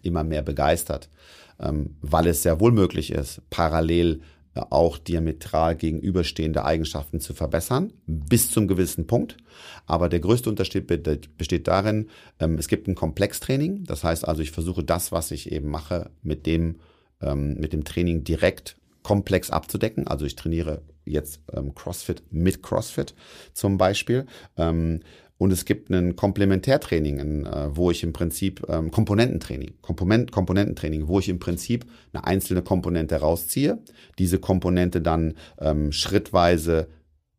immer 0.04 0.24
mehr 0.24 0.42
begeistert 0.42 1.10
weil 1.58 2.28
es 2.28 2.44
sehr 2.44 2.60
wohl 2.60 2.72
möglich 2.72 3.12
ist, 3.12 3.42
parallel 3.50 4.22
äh, 4.56 4.62
auch 4.70 4.98
diametral 4.98 5.76
gegenüberstehende 5.76 6.64
Eigenschaften 6.64 7.20
zu 7.20 7.34
verbessern, 7.34 7.94
bis 8.06 8.52
zum 8.52 8.68
gewissen 8.68 9.08
Punkt. 9.08 9.38
Aber 9.86 10.10
der 10.10 10.20
größte 10.20 10.50
Unterschied 10.50 10.88
besteht 11.38 11.68
darin, 11.68 12.10
ähm, 12.40 12.58
es 12.58 12.68
gibt 12.68 12.88
ein 12.88 12.96
Komplextraining. 12.96 13.84
Das 13.86 14.04
heißt 14.04 14.28
also, 14.28 14.42
ich 14.42 14.52
versuche 14.52 14.84
das, 14.84 15.12
was 15.12 15.32
ich 15.32 15.52
eben 15.52 15.70
mache, 15.70 16.12
mit 16.22 16.46
dem, 16.46 16.80
ähm, 17.22 17.56
mit 17.56 17.74
dem 17.74 17.84
Training 17.84 18.24
direkt 18.24 18.78
komplex 19.02 19.50
abzudecken. 19.50 20.08
Also 20.08 20.26
ich 20.26 20.36
trainiere 20.36 20.82
jetzt 21.06 21.42
ähm, 21.52 21.76
CrossFit 21.76 22.24
mit 22.32 22.64
CrossFit 22.64 23.14
zum 23.54 23.78
Beispiel. 23.78 24.26
Und 25.38 25.52
es 25.52 25.66
gibt 25.66 25.90
ein 25.90 26.16
Komplementärtraining, 26.16 27.46
äh, 27.46 27.76
wo 27.76 27.92
ich 27.92 28.04
im 28.04 28.14
Prinzip 28.14 28.66
ähm, 28.70 28.92
Komponententraining, 28.92 29.74
Komponent, 29.82 30.32
Komponententraining, 30.32 31.08
wo 31.08 31.20
ich 31.20 31.30
im 31.30 31.40
Prinzip 31.40 31.86
eine 32.14 32.26
einzelne 32.26 32.62
Komponente 32.62 33.16
rausziehe, 33.18 33.80
diese 34.20 34.40
Komponente 34.40 35.02
dann 35.02 35.34
ähm, 35.60 35.92
schrittweise 35.92 36.88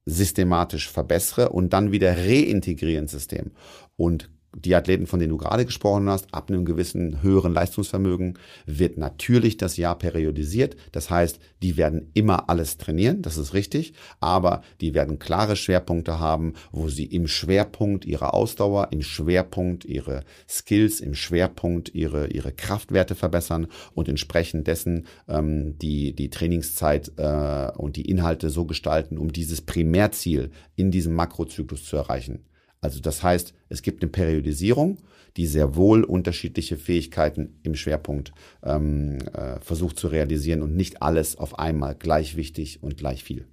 systematisch 0.07 0.91
verbessere 0.91 1.49
und 1.51 1.73
dann 1.73 1.93
wieder 1.93 2.17
reintegrieren 2.17 3.05
ins 3.05 3.13
System. 3.13 3.53
Und 3.97 4.29
die 4.57 4.75
Athleten, 4.75 5.07
von 5.07 5.19
denen 5.19 5.31
du 5.31 5.37
gerade 5.37 5.65
gesprochen 5.65 6.09
hast, 6.09 6.33
ab 6.33 6.49
einem 6.49 6.65
gewissen 6.65 7.23
höheren 7.23 7.53
Leistungsvermögen 7.53 8.39
wird 8.67 8.99
natürlich 8.99 9.57
das 9.57 9.77
Jahr 9.77 9.99
periodisiert. 9.99 10.77
Das 10.93 11.11
heißt, 11.11 11.39
die 11.63 11.77
werden 11.77 12.11
immer 12.15 12.49
alles 12.49 12.79
trainieren, 12.79 13.23
das 13.23 13.37
ist 13.37 13.55
richtig, 13.55 13.95
aber 14.21 14.63
die 14.81 14.95
werden 14.95 15.19
klare 15.19 15.57
Schwerpunkte 15.57 16.19
haben, 16.19 16.55
wo 16.73 16.89
sie 16.89 17.07
im 17.07 17.27
Schwerpunkt 17.27 18.05
ihre 18.05 18.33
Ausdauer, 18.33 18.89
im 18.91 19.03
Schwerpunkt 19.03 19.85
ihre 19.85 20.25
Skills, 20.49 21.01
im 21.01 21.15
Schwerpunkt 21.15 21.95
ihre, 21.95 22.29
ihre 22.29 22.53
Kraftwerte 22.53 23.15
verbessern 23.15 23.67
und 23.95 24.09
entsprechend 24.09 24.67
dessen 24.67 25.07
ähm, 25.29 25.79
die, 25.79 26.15
die 26.15 26.31
Trainingszeit 26.31 27.13
äh, 27.17 27.71
und 27.77 27.97
die 27.97 28.09
Inhalte 28.09 28.51
so 28.51 28.65
gestalten, 28.65 29.19
um 29.19 29.33
dieses 29.33 29.61
Primärziel 29.61 30.51
in 30.77 30.91
diesem 30.91 31.15
Makrozyklus 31.15 31.85
zu 31.85 31.97
erreichen. 31.97 32.45
Also 32.85 33.01
das 33.01 33.23
heißt, 33.23 33.55
es 33.71 33.81
gibt 33.81 34.03
eine 34.03 34.13
Periodisierung, 34.13 34.99
die 35.39 35.47
sehr 35.47 35.75
wohl 35.75 36.05
unterschiedliche 36.05 36.77
Fähigkeiten 36.77 37.59
im 37.63 37.75
Schwerpunkt 37.75 38.33
ähm, 38.63 39.21
äh, 39.33 39.59
versucht 39.61 39.99
zu 39.99 40.09
realisieren 40.09 40.61
und 40.61 40.77
nicht 40.77 41.01
alles 41.01 41.37
auf 41.37 41.59
einmal 41.59 41.95
gleich 41.95 42.37
wichtig 42.37 42.83
und 42.83 42.99
gleich 42.99 43.25
viel. 43.25 43.49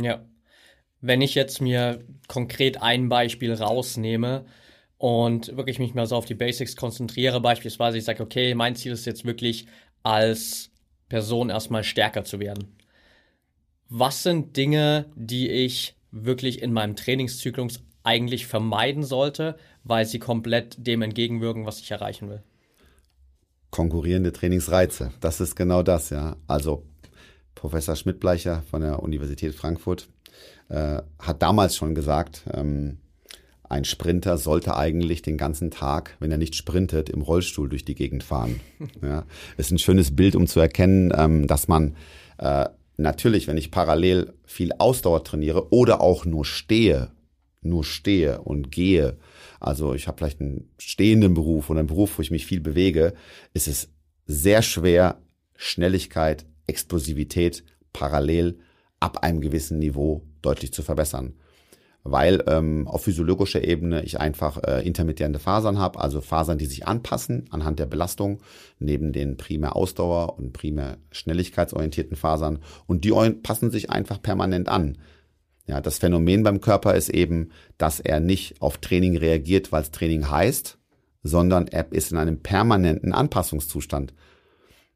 Ja. 0.00 0.24
Wenn 1.02 1.20
ich 1.20 1.34
jetzt 1.34 1.60
mir 1.60 2.02
konkret 2.26 2.80
ein 2.80 3.10
Beispiel 3.10 3.52
rausnehme 3.52 4.46
und 4.96 5.54
wirklich 5.54 5.78
mich 5.78 5.92
mal 5.92 6.06
so 6.06 6.16
auf 6.16 6.24
die 6.24 6.34
Basics 6.34 6.74
konzentriere, 6.74 7.42
beispielsweise 7.42 7.98
ich 7.98 8.04
sage, 8.04 8.22
okay, 8.22 8.54
mein 8.54 8.76
Ziel 8.76 8.92
ist 8.92 9.04
jetzt 9.04 9.26
wirklich 9.26 9.66
als 10.02 10.70
Person 11.10 11.50
erstmal 11.50 11.84
stärker 11.84 12.24
zu 12.24 12.40
werden. 12.40 12.76
Was 13.90 14.22
sind 14.22 14.56
Dinge, 14.56 15.12
die 15.16 15.50
ich 15.50 15.96
wirklich 16.10 16.62
in 16.62 16.72
meinem 16.72 16.96
Trainingszyklus 16.96 17.82
eigentlich 18.04 18.46
vermeiden 18.46 19.02
sollte, 19.02 19.56
weil 19.82 20.06
sie 20.06 20.18
komplett 20.18 20.76
dem 20.86 21.02
entgegenwirken, 21.02 21.66
was 21.66 21.80
ich 21.80 21.90
erreichen 21.90 22.28
will. 22.28 22.42
Konkurrierende 23.70 24.32
Trainingsreize, 24.32 25.10
das 25.20 25.40
ist 25.40 25.56
genau 25.56 25.82
das, 25.82 26.10
ja. 26.10 26.36
Also 26.46 26.84
Professor 27.56 27.96
Schmidtbleicher 27.96 28.62
von 28.70 28.82
der 28.82 29.02
Universität 29.02 29.54
Frankfurt 29.54 30.08
äh, 30.68 31.02
hat 31.18 31.42
damals 31.42 31.76
schon 31.76 31.94
gesagt, 31.94 32.42
ähm, 32.52 32.98
ein 33.68 33.84
Sprinter 33.84 34.36
sollte 34.36 34.76
eigentlich 34.76 35.22
den 35.22 35.38
ganzen 35.38 35.70
Tag, 35.70 36.16
wenn 36.20 36.30
er 36.30 36.38
nicht 36.38 36.54
sprintet, 36.54 37.08
im 37.08 37.22
Rollstuhl 37.22 37.68
durch 37.68 37.84
die 37.84 37.94
Gegend 37.94 38.22
fahren. 38.22 38.60
ja, 39.02 39.24
ist 39.56 39.72
ein 39.72 39.78
schönes 39.78 40.14
Bild, 40.14 40.36
um 40.36 40.46
zu 40.46 40.60
erkennen, 40.60 41.12
ähm, 41.16 41.46
dass 41.46 41.66
man 41.66 41.96
äh, 42.38 42.66
natürlich, 42.96 43.48
wenn 43.48 43.56
ich 43.56 43.70
parallel 43.70 44.34
viel 44.44 44.72
Ausdauer 44.78 45.24
trainiere 45.24 45.72
oder 45.72 46.00
auch 46.00 46.24
nur 46.24 46.44
stehe, 46.44 47.10
nur 47.64 47.84
stehe 47.84 48.40
und 48.42 48.70
gehe, 48.70 49.16
also 49.60 49.94
ich 49.94 50.06
habe 50.06 50.18
vielleicht 50.18 50.40
einen 50.40 50.70
stehenden 50.78 51.34
Beruf 51.34 51.70
oder 51.70 51.80
einen 51.80 51.88
Beruf, 51.88 52.18
wo 52.18 52.22
ich 52.22 52.30
mich 52.30 52.46
viel 52.46 52.60
bewege, 52.60 53.14
ist 53.52 53.68
es 53.68 53.90
sehr 54.26 54.62
schwer, 54.62 55.20
Schnelligkeit, 55.56 56.46
Explosivität 56.66 57.64
parallel 57.92 58.58
ab 59.00 59.22
einem 59.22 59.40
gewissen 59.40 59.78
Niveau 59.78 60.22
deutlich 60.42 60.72
zu 60.72 60.82
verbessern. 60.82 61.34
Weil 62.06 62.44
ähm, 62.48 62.86
auf 62.86 63.04
physiologischer 63.04 63.64
Ebene 63.64 64.02
ich 64.02 64.20
einfach 64.20 64.62
äh, 64.62 64.86
intermittierende 64.86 65.38
Fasern 65.38 65.78
habe, 65.78 66.00
also 66.00 66.20
Fasern, 66.20 66.58
die 66.58 66.66
sich 66.66 66.86
anpassen 66.86 67.46
anhand 67.50 67.78
der 67.78 67.86
Belastung, 67.86 68.40
neben 68.78 69.12
den 69.12 69.38
primär 69.38 69.74
Ausdauer 69.74 70.38
und 70.38 70.52
primär 70.52 70.98
schnelligkeitsorientierten 71.12 72.16
Fasern. 72.16 72.58
Und 72.86 73.04
die 73.04 73.12
passen 73.42 73.70
sich 73.70 73.90
einfach 73.90 74.20
permanent 74.20 74.68
an. 74.68 74.98
Ja, 75.66 75.80
das 75.80 75.98
Phänomen 75.98 76.42
beim 76.42 76.60
Körper 76.60 76.94
ist 76.94 77.08
eben, 77.08 77.50
dass 77.78 78.00
er 78.00 78.20
nicht 78.20 78.60
auf 78.60 78.78
Training 78.78 79.16
reagiert, 79.16 79.72
weil 79.72 79.82
es 79.82 79.90
Training 79.90 80.30
heißt, 80.30 80.78
sondern 81.22 81.68
er 81.68 81.90
ist 81.90 82.12
in 82.12 82.18
einem 82.18 82.40
permanenten 82.40 83.14
Anpassungszustand. 83.14 84.12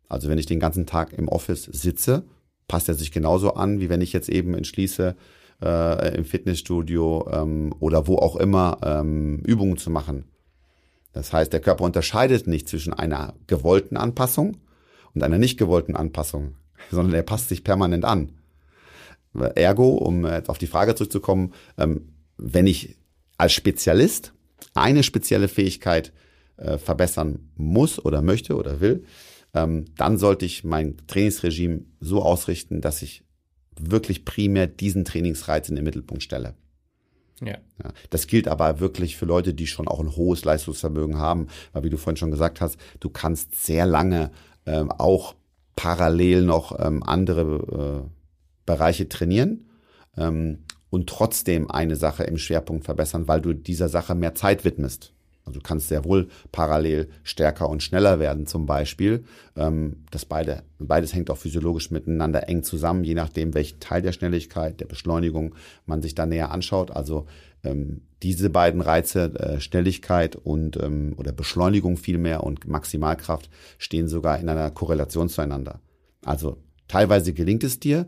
Also 0.08 0.28
wenn 0.28 0.38
ich 0.38 0.46
den 0.46 0.60
ganzen 0.60 0.86
Tag 0.86 1.12
im 1.14 1.28
Office 1.28 1.64
sitze, 1.64 2.24
passt 2.66 2.88
er 2.88 2.94
sich 2.94 3.12
genauso 3.12 3.54
an, 3.54 3.80
wie 3.80 3.88
wenn 3.88 4.02
ich 4.02 4.12
jetzt 4.12 4.28
eben 4.28 4.54
entschließe, 4.54 5.16
äh, 5.62 6.16
im 6.16 6.24
Fitnessstudio 6.24 7.28
ähm, 7.32 7.74
oder 7.80 8.06
wo 8.06 8.16
auch 8.16 8.36
immer 8.36 8.78
ähm, 8.82 9.40
Übungen 9.44 9.78
zu 9.78 9.90
machen. 9.90 10.24
Das 11.12 11.32
heißt, 11.32 11.52
der 11.52 11.60
Körper 11.60 11.84
unterscheidet 11.84 12.46
nicht 12.46 12.68
zwischen 12.68 12.92
einer 12.92 13.34
gewollten 13.46 13.96
Anpassung 13.96 14.58
und 15.14 15.22
einer 15.22 15.38
nicht 15.38 15.58
gewollten 15.58 15.96
Anpassung, 15.96 16.54
sondern 16.90 17.14
er 17.14 17.22
passt 17.22 17.48
sich 17.48 17.64
permanent 17.64 18.04
an. 18.04 18.37
Ergo, 19.40 19.90
um 19.90 20.26
jetzt 20.26 20.48
auf 20.48 20.58
die 20.58 20.66
Frage 20.66 20.94
zurückzukommen, 20.94 21.52
ähm, 21.76 22.12
wenn 22.36 22.66
ich 22.66 22.96
als 23.36 23.52
Spezialist 23.52 24.32
eine 24.74 25.02
spezielle 25.02 25.48
Fähigkeit 25.48 26.12
äh, 26.56 26.78
verbessern 26.78 27.50
muss 27.56 28.04
oder 28.04 28.22
möchte 28.22 28.56
oder 28.56 28.80
will, 28.80 29.04
ähm, 29.54 29.86
dann 29.96 30.18
sollte 30.18 30.44
ich 30.44 30.64
mein 30.64 30.96
Trainingsregime 31.06 31.82
so 32.00 32.22
ausrichten, 32.22 32.80
dass 32.80 33.02
ich 33.02 33.24
wirklich 33.80 34.24
primär 34.24 34.66
diesen 34.66 35.04
Trainingsreiz 35.04 35.68
in 35.68 35.76
den 35.76 35.84
Mittelpunkt 35.84 36.22
stelle. 36.22 36.54
Ja. 37.40 37.58
ja. 37.82 37.92
Das 38.10 38.26
gilt 38.26 38.48
aber 38.48 38.80
wirklich 38.80 39.16
für 39.16 39.24
Leute, 39.24 39.54
die 39.54 39.66
schon 39.66 39.86
auch 39.86 40.00
ein 40.00 40.16
hohes 40.16 40.44
Leistungsvermögen 40.44 41.18
haben, 41.18 41.46
weil 41.72 41.84
wie 41.84 41.90
du 41.90 41.96
vorhin 41.96 42.16
schon 42.16 42.32
gesagt 42.32 42.60
hast, 42.60 42.78
du 43.00 43.10
kannst 43.10 43.54
sehr 43.64 43.86
lange 43.86 44.30
ähm, 44.66 44.90
auch 44.90 45.34
parallel 45.76 46.42
noch 46.42 46.76
ähm, 46.84 47.02
andere 47.04 48.04
äh, 48.04 48.17
Bereiche 48.68 49.08
trainieren 49.08 49.66
ähm, 50.16 50.58
und 50.90 51.08
trotzdem 51.08 51.70
eine 51.70 51.96
Sache 51.96 52.24
im 52.24 52.36
Schwerpunkt 52.36 52.84
verbessern, 52.84 53.26
weil 53.26 53.40
du 53.40 53.54
dieser 53.54 53.88
Sache 53.88 54.14
mehr 54.14 54.34
Zeit 54.34 54.64
widmest. 54.64 55.14
Also 55.46 55.60
du 55.60 55.64
kannst 55.64 55.88
sehr 55.88 56.04
wohl 56.04 56.28
parallel 56.52 57.08
stärker 57.22 57.70
und 57.70 57.82
schneller 57.82 58.18
werden 58.20 58.46
zum 58.46 58.66
Beispiel. 58.66 59.24
Ähm, 59.56 60.04
das 60.10 60.26
beide, 60.26 60.64
beides 60.78 61.14
hängt 61.14 61.30
auch 61.30 61.38
physiologisch 61.38 61.90
miteinander 61.90 62.46
eng 62.50 62.62
zusammen, 62.62 63.04
je 63.04 63.14
nachdem, 63.14 63.54
welchen 63.54 63.80
Teil 63.80 64.02
der 64.02 64.12
Schnelligkeit, 64.12 64.80
der 64.80 64.86
Beschleunigung 64.86 65.54
man 65.86 66.02
sich 66.02 66.14
da 66.14 66.26
näher 66.26 66.50
anschaut. 66.50 66.90
Also 66.90 67.24
ähm, 67.64 68.02
diese 68.22 68.50
beiden 68.50 68.82
Reize, 68.82 69.34
äh, 69.36 69.60
Schnelligkeit 69.60 70.36
und 70.36 70.76
ähm, 70.76 71.14
oder 71.16 71.32
Beschleunigung 71.32 71.96
vielmehr 71.96 72.44
und 72.44 72.68
Maximalkraft 72.68 73.48
stehen 73.78 74.08
sogar 74.08 74.38
in 74.38 74.50
einer 74.50 74.70
Korrelation 74.70 75.30
zueinander. 75.30 75.80
Also 76.22 76.58
teilweise 76.88 77.32
gelingt 77.32 77.64
es 77.64 77.80
dir, 77.80 78.06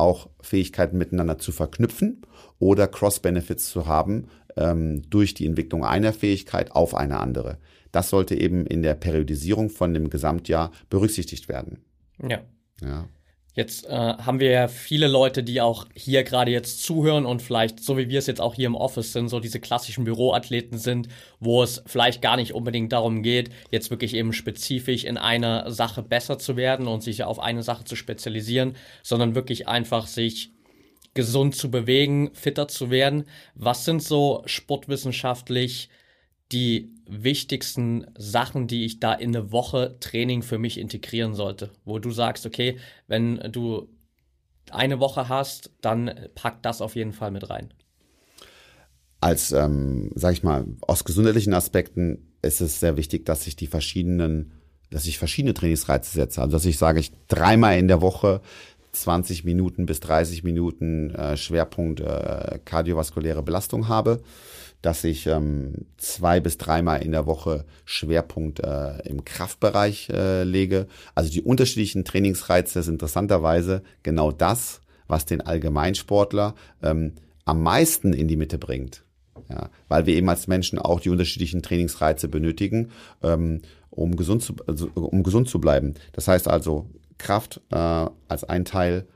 auch 0.00 0.28
Fähigkeiten 0.40 0.98
miteinander 0.98 1.38
zu 1.38 1.52
verknüpfen 1.52 2.22
oder 2.58 2.88
Cross-Benefits 2.88 3.70
zu 3.70 3.86
haben, 3.86 4.28
ähm, 4.56 5.08
durch 5.08 5.34
die 5.34 5.46
Entwicklung 5.46 5.84
einer 5.84 6.12
Fähigkeit 6.12 6.72
auf 6.72 6.94
eine 6.94 7.20
andere. 7.20 7.58
Das 7.92 8.10
sollte 8.10 8.34
eben 8.34 8.66
in 8.66 8.82
der 8.82 8.94
Periodisierung 8.94 9.70
von 9.70 9.94
dem 9.94 10.10
Gesamtjahr 10.10 10.70
berücksichtigt 10.88 11.48
werden. 11.48 11.78
Ja. 12.22 12.40
Ja. 12.82 13.08
Jetzt 13.60 13.84
äh, 13.84 13.90
haben 13.90 14.40
wir 14.40 14.50
ja 14.50 14.68
viele 14.68 15.06
Leute, 15.06 15.42
die 15.42 15.60
auch 15.60 15.84
hier 15.94 16.24
gerade 16.24 16.50
jetzt 16.50 16.82
zuhören 16.82 17.26
und 17.26 17.42
vielleicht, 17.42 17.84
so 17.84 17.98
wie 17.98 18.08
wir 18.08 18.18
es 18.18 18.26
jetzt 18.26 18.40
auch 18.40 18.54
hier 18.54 18.64
im 18.64 18.74
Office 18.74 19.12
sind, 19.12 19.28
so 19.28 19.38
diese 19.38 19.60
klassischen 19.60 20.04
Büroathleten 20.04 20.78
sind, 20.78 21.08
wo 21.40 21.62
es 21.62 21.82
vielleicht 21.84 22.22
gar 22.22 22.36
nicht 22.36 22.54
unbedingt 22.54 22.90
darum 22.90 23.22
geht, 23.22 23.50
jetzt 23.70 23.90
wirklich 23.90 24.14
eben 24.14 24.32
spezifisch 24.32 25.04
in 25.04 25.18
einer 25.18 25.70
Sache 25.70 26.02
besser 26.02 26.38
zu 26.38 26.56
werden 26.56 26.86
und 26.86 27.02
sich 27.02 27.22
auf 27.22 27.38
eine 27.38 27.62
Sache 27.62 27.84
zu 27.84 27.96
spezialisieren, 27.96 28.76
sondern 29.02 29.34
wirklich 29.34 29.68
einfach 29.68 30.06
sich 30.06 30.52
gesund 31.12 31.54
zu 31.54 31.70
bewegen, 31.70 32.30
fitter 32.32 32.66
zu 32.66 32.90
werden. 32.90 33.24
Was 33.54 33.84
sind 33.84 34.02
so 34.02 34.42
sportwissenschaftlich 34.46 35.90
die 36.50 36.94
wichtigsten 37.10 38.06
Sachen, 38.16 38.66
die 38.66 38.84
ich 38.84 39.00
da 39.00 39.12
in 39.12 39.34
eine 39.34 39.52
Woche 39.52 39.96
Training 40.00 40.42
für 40.42 40.58
mich 40.58 40.78
integrieren 40.78 41.34
sollte? 41.34 41.70
Wo 41.84 41.98
du 41.98 42.10
sagst, 42.10 42.46
okay, 42.46 42.78
wenn 43.06 43.36
du 43.52 43.88
eine 44.70 45.00
Woche 45.00 45.28
hast, 45.28 45.70
dann 45.80 46.10
pack 46.34 46.62
das 46.62 46.80
auf 46.80 46.94
jeden 46.94 47.12
Fall 47.12 47.30
mit 47.30 47.50
rein. 47.50 47.72
Als, 49.20 49.52
ähm, 49.52 50.10
sag 50.14 50.32
ich 50.32 50.42
mal, 50.42 50.66
aus 50.80 51.04
gesundheitlichen 51.04 51.52
Aspekten 51.52 52.30
ist 52.42 52.60
es 52.60 52.80
sehr 52.80 52.96
wichtig, 52.96 53.26
dass 53.26 53.46
ich 53.46 53.56
die 53.56 53.66
verschiedenen, 53.66 54.52
dass 54.90 55.06
ich 55.06 55.18
verschiedene 55.18 55.54
Trainingsreize 55.54 56.10
setze. 56.10 56.40
Also 56.40 56.52
dass 56.52 56.64
ich 56.64 56.78
sage, 56.78 57.00
ich 57.00 57.12
dreimal 57.28 57.78
in 57.78 57.88
der 57.88 58.00
Woche 58.00 58.40
20 58.92 59.44
Minuten 59.44 59.86
bis 59.86 60.00
30 60.00 60.42
Minuten 60.42 61.10
äh, 61.10 61.36
Schwerpunkt 61.36 62.00
äh, 62.00 62.58
kardiovaskuläre 62.64 63.42
Belastung 63.42 63.88
habe, 63.88 64.22
dass 64.82 65.04
ich 65.04 65.26
ähm, 65.26 65.86
zwei 65.98 66.40
bis 66.40 66.56
dreimal 66.58 67.02
in 67.02 67.12
der 67.12 67.26
Woche 67.26 67.64
Schwerpunkt 67.84 68.60
äh, 68.60 68.98
im 69.08 69.24
Kraftbereich 69.24 70.08
äh, 70.10 70.44
lege. 70.44 70.86
Also 71.14 71.30
die 71.30 71.42
unterschiedlichen 71.42 72.04
Trainingsreize 72.04 72.78
ist 72.78 72.88
interessanterweise 72.88 73.82
genau 74.02 74.32
das, 74.32 74.80
was 75.06 75.26
den 75.26 75.40
Allgemeinsportler 75.40 76.54
ähm, 76.82 77.12
am 77.44 77.62
meisten 77.62 78.12
in 78.12 78.28
die 78.28 78.36
Mitte 78.36 78.58
bringt. 78.58 79.04
Ja, 79.48 79.70
weil 79.88 80.06
wir 80.06 80.14
eben 80.14 80.28
als 80.28 80.46
Menschen 80.46 80.78
auch 80.78 81.00
die 81.00 81.10
unterschiedlichen 81.10 81.62
Trainingsreize 81.62 82.28
benötigen, 82.28 82.90
ähm, 83.22 83.62
um 83.90 84.14
gesund 84.14 84.42
zu, 84.42 84.54
also, 84.66 84.88
um 84.94 85.22
gesund 85.22 85.48
zu 85.48 85.60
bleiben. 85.60 85.94
Das 86.12 86.28
heißt 86.28 86.46
also, 86.46 86.88
Kraft 87.18 87.60
äh, 87.70 87.76
als 88.28 88.44
ein 88.44 88.64
Teil, 88.64 89.06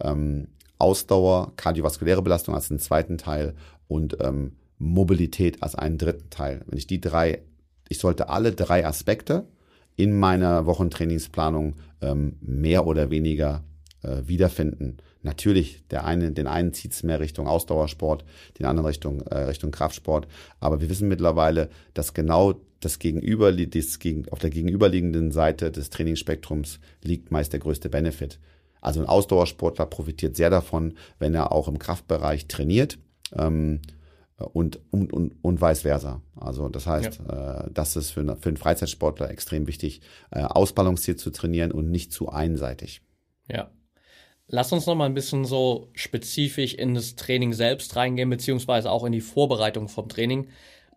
ähm, 0.00 0.48
Ausdauer, 0.78 1.52
kardiovaskuläre 1.56 2.22
Belastung 2.22 2.54
als 2.54 2.70
einen 2.70 2.78
zweiten 2.78 3.18
Teil 3.18 3.54
und 3.88 4.16
ähm, 4.20 4.52
Mobilität 4.80 5.62
als 5.62 5.76
einen 5.76 5.98
dritten 5.98 6.30
Teil. 6.30 6.62
Wenn 6.66 6.78
ich 6.78 6.86
die 6.86 7.00
drei, 7.00 7.42
ich 7.88 7.98
sollte 7.98 8.30
alle 8.30 8.52
drei 8.52 8.84
Aspekte 8.84 9.46
in 9.94 10.18
meiner 10.18 10.66
Wochentrainingsplanung 10.66 11.76
ähm, 12.00 12.36
mehr 12.40 12.86
oder 12.86 13.10
weniger 13.10 13.62
äh, 14.02 14.22
wiederfinden. 14.24 14.96
Natürlich, 15.22 15.86
der 15.88 16.06
eine, 16.06 16.32
den 16.32 16.46
einen 16.46 16.72
zieht 16.72 16.92
es 16.92 17.02
mehr 17.02 17.20
Richtung 17.20 17.46
Ausdauersport, 17.46 18.24
den 18.58 18.64
anderen 18.64 18.86
Richtung, 18.86 19.20
äh, 19.20 19.40
Richtung 19.40 19.70
Kraftsport. 19.70 20.26
Aber 20.60 20.80
wir 20.80 20.88
wissen 20.88 21.08
mittlerweile, 21.08 21.68
dass 21.92 22.14
genau 22.14 22.54
das 22.80 22.98
Gegenüber, 22.98 23.52
das 23.52 23.98
gegen, 23.98 24.26
auf 24.30 24.38
der 24.38 24.48
gegenüberliegenden 24.48 25.30
Seite 25.30 25.70
des 25.70 25.90
Trainingsspektrums 25.90 26.80
liegt 27.04 27.30
meist 27.30 27.52
der 27.52 27.60
größte 27.60 27.90
Benefit. 27.90 28.40
Also 28.80 29.00
ein 29.00 29.06
Ausdauersportler 29.06 29.84
profitiert 29.84 30.36
sehr 30.36 30.48
davon, 30.48 30.94
wenn 31.18 31.34
er 31.34 31.52
auch 31.52 31.68
im 31.68 31.78
Kraftbereich 31.78 32.46
trainiert 32.46 32.98
ähm, 33.36 33.80
und, 34.44 34.80
und, 34.90 35.12
und, 35.12 35.34
und 35.42 35.60
vice 35.60 35.82
versa. 35.82 36.22
Also 36.36 36.68
das 36.68 36.86
heißt, 36.86 37.20
ja. 37.28 37.64
äh, 37.64 37.70
das 37.72 37.96
ist 37.96 38.10
für, 38.10 38.36
für 38.36 38.48
einen 38.48 38.56
Freizeitsportler 38.56 39.30
extrem 39.30 39.66
wichtig, 39.66 40.00
äh, 40.30 40.42
ausbalanciert 40.42 41.20
zu 41.20 41.30
trainieren 41.30 41.72
und 41.72 41.90
nicht 41.90 42.12
zu 42.12 42.28
einseitig. 42.28 43.02
Ja. 43.48 43.70
Lass 44.48 44.72
uns 44.72 44.86
noch 44.86 44.96
mal 44.96 45.06
ein 45.06 45.14
bisschen 45.14 45.44
so 45.44 45.90
spezifisch 45.94 46.74
in 46.74 46.94
das 46.94 47.14
Training 47.14 47.52
selbst 47.52 47.94
reingehen, 47.94 48.28
beziehungsweise 48.30 48.90
auch 48.90 49.04
in 49.04 49.12
die 49.12 49.20
Vorbereitung 49.20 49.88
vom 49.88 50.08
Training. 50.08 50.48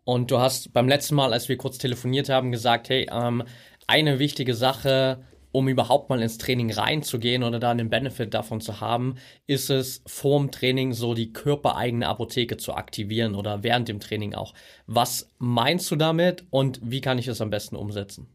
Und 0.06 0.32
du 0.32 0.40
hast 0.40 0.74
beim 0.74 0.88
letzten 0.88 1.16
Mal, 1.16 1.34
als 1.34 1.50
wir 1.50 1.58
kurz 1.58 1.78
telefoniert 1.78 2.30
haben, 2.30 2.52
gesagt, 2.52 2.90
hey, 2.90 3.08
ähm, 3.12 3.44
eine 3.86 4.20
wichtige 4.20 4.56
Sache, 4.56 5.24
um 5.54 5.70
überhaupt 5.70 6.10
mal 6.10 6.22
ins 6.22 6.38
Training 6.38 6.72
reinzugehen 6.72 7.44
oder 7.44 7.60
da 7.60 7.72
einen 7.72 7.90
Benefit 7.90 8.34
davon 8.34 8.60
zu 8.60 8.82
haben, 8.82 9.16
ist 9.48 9.70
es 9.70 10.02
vorm 10.06 10.52
Training 10.52 10.94
so 10.94 11.14
die 11.14 11.32
körpereigene 11.32 12.08
Apotheke 12.08 12.58
zu 12.58 12.74
aktivieren 12.74 13.36
oder 13.36 13.64
während 13.64 13.88
dem 13.88 14.00
Training 14.00 14.34
auch. 14.34 14.54
Was 14.88 15.30
meinst 15.38 15.90
du 15.92 15.96
damit 15.96 16.44
und 16.50 16.82
wie 16.84 17.02
kann 17.02 17.20
ich 17.20 17.28
es 17.28 17.40
am 17.40 17.52
besten 17.52 17.76
umsetzen? 17.76 18.28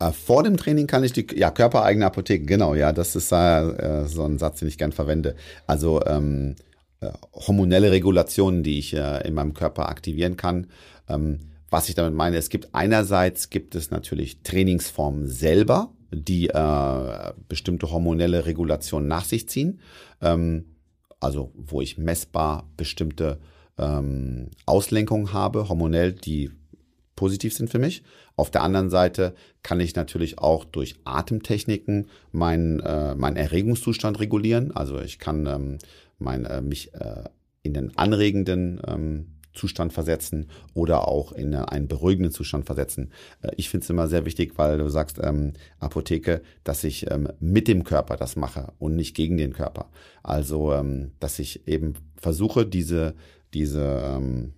Äh, 0.00 0.12
vor 0.12 0.42
dem 0.42 0.56
Training 0.56 0.86
kann 0.86 1.04
ich 1.04 1.12
die, 1.12 1.26
ja, 1.36 1.50
körpereigene 1.50 2.06
Apotheke, 2.06 2.46
genau, 2.46 2.74
ja, 2.74 2.92
das 2.92 3.14
ist 3.14 3.30
äh, 3.30 4.06
so 4.06 4.24
ein 4.24 4.38
Satz, 4.38 4.60
den 4.60 4.68
ich 4.68 4.78
gern 4.78 4.92
verwende. 4.92 5.36
Also 5.66 6.02
ähm, 6.06 6.56
äh, 7.00 7.10
hormonelle 7.34 7.92
Regulationen, 7.92 8.62
die 8.62 8.78
ich 8.78 8.94
äh, 8.94 9.26
in 9.28 9.34
meinem 9.34 9.52
Körper 9.52 9.90
aktivieren 9.90 10.38
kann. 10.38 10.68
Ähm, 11.06 11.40
was 11.70 11.88
ich 11.88 11.94
damit 11.94 12.14
meine, 12.14 12.36
es 12.36 12.48
gibt 12.48 12.74
einerseits 12.74 13.50
gibt 13.50 13.74
es 13.74 13.90
natürlich 13.90 14.42
Trainingsformen 14.42 15.26
selber, 15.28 15.92
die 16.12 16.48
äh, 16.48 17.32
bestimmte 17.48 17.90
hormonelle 17.90 18.44
Regulationen 18.46 19.08
nach 19.08 19.24
sich 19.24 19.48
ziehen. 19.48 19.80
Ähm, 20.20 20.64
also 21.20 21.52
wo 21.54 21.80
ich 21.80 21.98
messbar 21.98 22.68
bestimmte 22.76 23.38
ähm, 23.78 24.50
Auslenkungen 24.66 25.32
habe, 25.32 25.68
hormonell, 25.68 26.12
die 26.12 26.50
positiv 27.14 27.54
sind 27.54 27.70
für 27.70 27.78
mich. 27.78 28.02
Auf 28.34 28.50
der 28.50 28.62
anderen 28.62 28.88
Seite 28.88 29.34
kann 29.62 29.80
ich 29.80 29.94
natürlich 29.94 30.38
auch 30.38 30.64
durch 30.64 30.96
Atemtechniken 31.04 32.08
meinen, 32.32 32.80
äh, 32.80 33.14
meinen 33.14 33.36
Erregungszustand 33.36 34.18
regulieren. 34.18 34.74
Also 34.74 34.98
ich 35.00 35.18
kann 35.18 35.46
ähm, 35.46 35.78
mein, 36.18 36.46
äh, 36.46 36.62
mich 36.62 36.94
äh, 36.94 37.24
in 37.62 37.74
den 37.74 37.96
anregenden 37.98 38.80
ähm, 38.86 39.26
Zustand 39.52 39.92
versetzen 39.92 40.48
oder 40.74 41.08
auch 41.08 41.32
in 41.32 41.54
einen 41.54 41.88
beruhigenden 41.88 42.32
Zustand 42.32 42.66
versetzen. 42.66 43.12
Äh, 43.42 43.50
ich 43.56 43.68
finde 43.68 43.84
es 43.84 43.90
immer 43.90 44.08
sehr 44.08 44.24
wichtig, 44.24 44.52
weil 44.56 44.78
du 44.78 44.88
sagst, 44.88 45.18
ähm, 45.22 45.52
Apotheke, 45.78 46.42
dass 46.64 46.84
ich 46.84 47.10
ähm, 47.10 47.28
mit 47.40 47.68
dem 47.68 47.84
Körper 47.84 48.16
das 48.16 48.36
mache 48.36 48.72
und 48.78 48.96
nicht 48.96 49.14
gegen 49.14 49.36
den 49.36 49.52
Körper. 49.52 49.90
Also, 50.22 50.72
ähm, 50.72 51.12
dass 51.20 51.38
ich 51.38 51.66
eben 51.66 51.94
versuche, 52.16 52.66
diese, 52.66 53.14
diese, 53.54 54.02
ähm, 54.04 54.52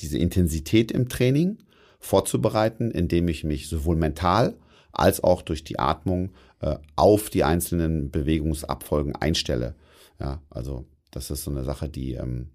diese 0.00 0.18
Intensität 0.18 0.92
im 0.92 1.08
Training 1.08 1.58
vorzubereiten, 1.98 2.90
indem 2.90 3.28
ich 3.28 3.44
mich 3.44 3.68
sowohl 3.68 3.96
mental 3.96 4.56
als 4.92 5.22
auch 5.22 5.42
durch 5.42 5.64
die 5.64 5.78
Atmung 5.78 6.30
äh, 6.60 6.76
auf 6.96 7.30
die 7.30 7.44
einzelnen 7.44 8.10
Bewegungsabfolgen 8.10 9.16
einstelle. 9.16 9.74
Ja, 10.20 10.42
also 10.50 10.86
das 11.10 11.30
ist 11.30 11.44
so 11.44 11.50
eine 11.50 11.64
Sache, 11.64 11.88
die, 11.88 12.14
ähm, 12.14 12.50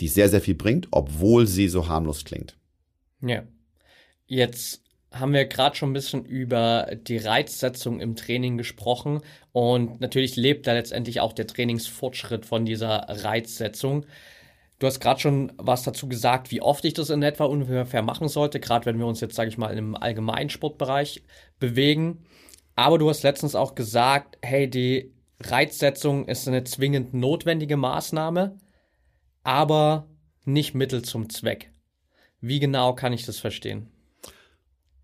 die 0.00 0.08
sehr, 0.08 0.28
sehr 0.28 0.40
viel 0.40 0.54
bringt, 0.54 0.88
obwohl 0.90 1.46
sie 1.46 1.68
so 1.68 1.88
harmlos 1.88 2.24
klingt. 2.24 2.56
Ja. 3.20 3.42
Jetzt 4.26 4.82
haben 5.12 5.32
wir 5.32 5.46
gerade 5.46 5.76
schon 5.76 5.90
ein 5.90 5.94
bisschen 5.94 6.24
über 6.24 6.90
die 6.94 7.16
Reizsetzung 7.16 8.00
im 8.00 8.16
Training 8.16 8.58
gesprochen 8.58 9.20
und 9.52 10.00
natürlich 10.00 10.36
lebt 10.36 10.66
da 10.66 10.72
letztendlich 10.72 11.20
auch 11.20 11.32
der 11.32 11.46
Trainingsfortschritt 11.46 12.44
von 12.44 12.64
dieser 12.64 13.06
Reizsetzung. 13.08 14.04
Du 14.78 14.86
hast 14.86 15.00
gerade 15.00 15.20
schon 15.20 15.52
was 15.56 15.84
dazu 15.84 16.06
gesagt, 16.06 16.50
wie 16.50 16.60
oft 16.60 16.84
ich 16.84 16.92
das 16.92 17.08
in 17.08 17.22
etwa 17.22 17.44
ungefähr 17.44 18.02
machen 18.02 18.28
sollte, 18.28 18.60
gerade 18.60 18.84
wenn 18.84 18.98
wir 18.98 19.06
uns 19.06 19.20
jetzt, 19.20 19.34
sage 19.34 19.48
ich 19.48 19.56
mal, 19.56 19.76
im 19.76 19.94
Allgemeinsportbereich 19.96 21.22
bewegen. 21.58 22.24
Aber 22.74 22.98
du 22.98 23.08
hast 23.08 23.22
letztens 23.22 23.54
auch 23.54 23.74
gesagt, 23.74 24.36
hey, 24.42 24.68
die 24.68 25.12
Reizsetzung 25.40 26.28
ist 26.28 26.46
eine 26.46 26.64
zwingend 26.64 27.14
notwendige 27.14 27.78
Maßnahme, 27.78 28.58
aber 29.46 30.08
nicht 30.44 30.74
Mittel 30.74 31.02
zum 31.02 31.30
Zweck. 31.30 31.70
Wie 32.40 32.60
genau 32.60 32.94
kann 32.94 33.12
ich 33.12 33.24
das 33.24 33.38
verstehen? 33.38 33.88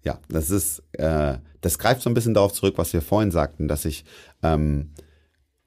Ja, 0.02 0.18
das 0.28 0.50
ist, 0.50 0.82
äh, 0.92 1.38
das 1.60 1.78
greift 1.78 2.02
so 2.02 2.10
ein 2.10 2.14
bisschen 2.14 2.34
darauf 2.34 2.52
zurück, 2.52 2.74
was 2.76 2.92
wir 2.92 3.02
vorhin 3.02 3.30
sagten, 3.30 3.68
dass 3.68 3.84
ich, 3.84 4.04
ähm, 4.42 4.90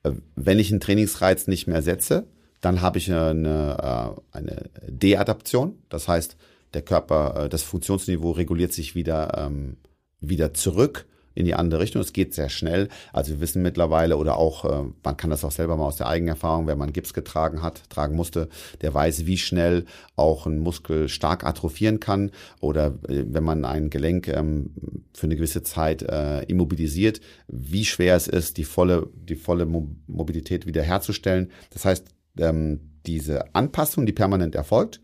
äh, 0.03 0.11
wenn 0.35 0.59
ich 0.59 0.71
einen 0.71 0.81
Trainingsreiz 0.81 1.47
nicht 1.47 1.67
mehr 1.67 1.81
setze, 1.81 2.27
dann 2.59 2.81
habe 2.81 2.97
ich 2.97 3.11
eine, 3.11 4.17
äh, 4.33 4.37
eine 4.37 4.69
Deadaption. 4.87 5.81
Das 5.87 6.07
heißt, 6.07 6.35
der 6.73 6.81
Körper, 6.81 7.45
äh, 7.45 7.49
das 7.49 7.63
Funktionsniveau 7.63 8.31
reguliert 8.31 8.73
sich 8.73 8.93
wieder, 8.93 9.37
ähm, 9.37 9.77
wieder 10.19 10.53
zurück 10.53 11.05
in 11.35 11.45
die 11.45 11.53
andere 11.53 11.81
Richtung. 11.81 12.01
Es 12.01 12.13
geht 12.13 12.33
sehr 12.33 12.49
schnell. 12.49 12.89
Also 13.13 13.33
wir 13.33 13.41
wissen 13.41 13.61
mittlerweile 13.61 14.17
oder 14.17 14.37
auch, 14.37 14.65
äh, 14.65 14.85
man 15.03 15.17
kann 15.17 15.29
das 15.29 15.43
auch 15.43 15.51
selber 15.51 15.77
mal 15.77 15.85
aus 15.85 15.97
der 15.97 16.07
eigenen 16.07 16.29
Erfahrung, 16.29 16.67
wenn 16.67 16.77
man 16.77 16.93
Gips 16.93 17.13
getragen 17.13 17.61
hat, 17.61 17.89
tragen 17.89 18.15
musste, 18.15 18.49
der 18.81 18.93
weiß, 18.93 19.25
wie 19.25 19.37
schnell 19.37 19.85
auch 20.15 20.47
ein 20.47 20.59
Muskel 20.59 21.09
stark 21.09 21.45
atrophieren 21.45 21.99
kann 21.99 22.31
oder 22.61 22.87
äh, 23.07 23.25
wenn 23.27 23.43
man 23.43 23.65
ein 23.65 23.89
Gelenk 23.89 24.27
ähm, 24.29 24.71
für 25.13 25.27
eine 25.27 25.35
gewisse 25.35 25.63
Zeit 25.63 26.01
äh, 26.01 26.43
immobilisiert, 26.43 27.19
wie 27.47 27.85
schwer 27.85 28.15
es 28.15 28.27
ist, 28.27 28.57
die 28.57 28.63
volle, 28.63 29.09
die 29.13 29.35
volle 29.35 29.65
Mobilität 29.65 30.65
wiederherzustellen. 30.65 31.51
Das 31.71 31.85
heißt, 31.85 32.07
ähm, 32.39 32.79
diese 33.05 33.53
Anpassung, 33.53 34.05
die 34.05 34.13
permanent 34.13 34.55
erfolgt, 34.55 35.01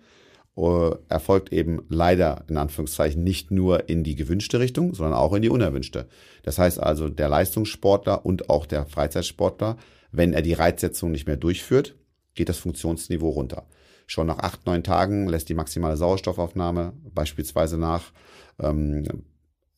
äh, 0.58 0.92
erfolgt 1.10 1.54
eben 1.54 1.84
leider 1.90 2.44
in 2.48 2.58
Anführungszeichen 2.58 3.24
nicht 3.24 3.52
nur 3.52 3.90
in 3.90 4.04
die 4.04 4.16
gewünschte 4.16 4.60
Richtung, 4.60 4.94
sondern 4.94 5.18
auch 5.18 5.34
in 5.34 5.42
die 5.42 5.50
unerwünschte. 5.50 6.08
Das 6.44 6.58
heißt 6.58 6.80
also, 6.80 7.10
der 7.10 7.30
Leistungssportler 7.30 8.26
und 8.26 8.50
auch 8.50 8.66
der 8.66 8.86
Freizeitsportler, 8.86 9.78
wenn 10.12 10.34
er 10.34 10.42
die 10.42 10.54
Reizsetzung 10.54 11.12
nicht 11.12 11.28
mehr 11.28 11.38
durchführt, 11.38 11.96
geht 12.36 12.50
das 12.50 12.58
Funktionsniveau 12.58 13.30
runter. 13.30 13.66
Schon 14.08 14.28
nach 14.28 14.40
acht, 14.40 14.66
neun 14.66 14.84
Tagen 14.84 15.28
lässt 15.28 15.48
die 15.48 15.54
maximale 15.54 15.96
Sauerstoffaufnahme 15.96 16.94
beispielsweise 17.14 17.78
nach. 17.78 18.12
Ähm, 18.60 19.24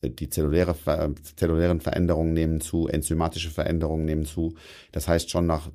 die 0.02 0.28
zelluläre, 0.28 0.74
zellulären 1.36 1.80
Veränderungen 1.80 2.34
nehmen 2.34 2.60
zu, 2.60 2.88
enzymatische 2.88 3.50
Veränderungen 3.50 4.04
nehmen 4.04 4.26
zu. 4.26 4.54
Das 4.92 5.08
heißt, 5.08 5.30
schon 5.30 5.46
nach 5.46 5.70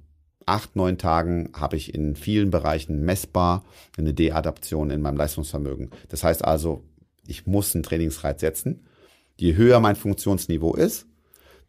acht, 0.49 0.75
neun 0.75 0.97
Tagen 0.97 1.49
habe 1.53 1.77
ich 1.77 1.93
in 1.93 2.15
vielen 2.15 2.49
Bereichen 2.49 3.01
messbar 3.03 3.63
eine 3.97 4.13
Deadaption 4.13 4.89
in 4.89 5.01
meinem 5.01 5.17
Leistungsvermögen. 5.17 5.91
Das 6.09 6.23
heißt 6.23 6.43
also, 6.43 6.83
ich 7.25 7.45
muss 7.45 7.75
einen 7.75 7.83
Trainingsreiz 7.83 8.41
setzen. 8.41 8.85
Je 9.37 9.55
höher 9.55 9.79
mein 9.79 9.95
Funktionsniveau 9.95 10.73
ist, 10.75 11.05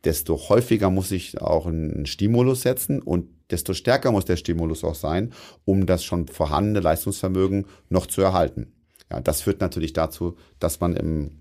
desto 0.04 0.48
häufiger 0.48 0.90
muss 0.90 1.10
ich 1.10 1.40
auch 1.40 1.66
einen 1.66 2.06
Stimulus 2.06 2.62
setzen 2.62 3.02
und 3.02 3.28
desto 3.50 3.74
stärker 3.74 4.12
muss 4.12 4.24
der 4.24 4.36
Stimulus 4.36 4.82
auch 4.84 4.94
sein, 4.94 5.32
um 5.64 5.86
das 5.86 6.02
schon 6.04 6.26
vorhandene 6.26 6.80
Leistungsvermögen 6.80 7.66
noch 7.88 8.06
zu 8.06 8.22
erhalten. 8.22 8.72
Ja, 9.10 9.20
das 9.20 9.42
führt 9.42 9.60
natürlich 9.60 9.92
dazu, 9.92 10.36
dass 10.58 10.80
man 10.80 10.96
im, 10.96 11.40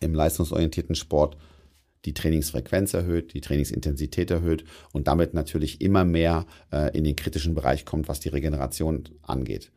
im 0.00 0.14
leistungsorientierten 0.14 0.94
Sport 0.94 1.36
die 2.04 2.14
Trainingsfrequenz 2.14 2.94
erhöht, 2.94 3.34
die 3.34 3.40
Trainingsintensität 3.40 4.30
erhöht 4.30 4.64
und 4.92 5.06
damit 5.06 5.34
natürlich 5.34 5.80
immer 5.80 6.04
mehr 6.04 6.46
äh, 6.72 6.96
in 6.96 7.04
den 7.04 7.16
kritischen 7.16 7.54
Bereich 7.54 7.84
kommt, 7.84 8.08
was 8.08 8.20
die 8.20 8.28
Regeneration 8.28 9.08
angeht. 9.22 9.70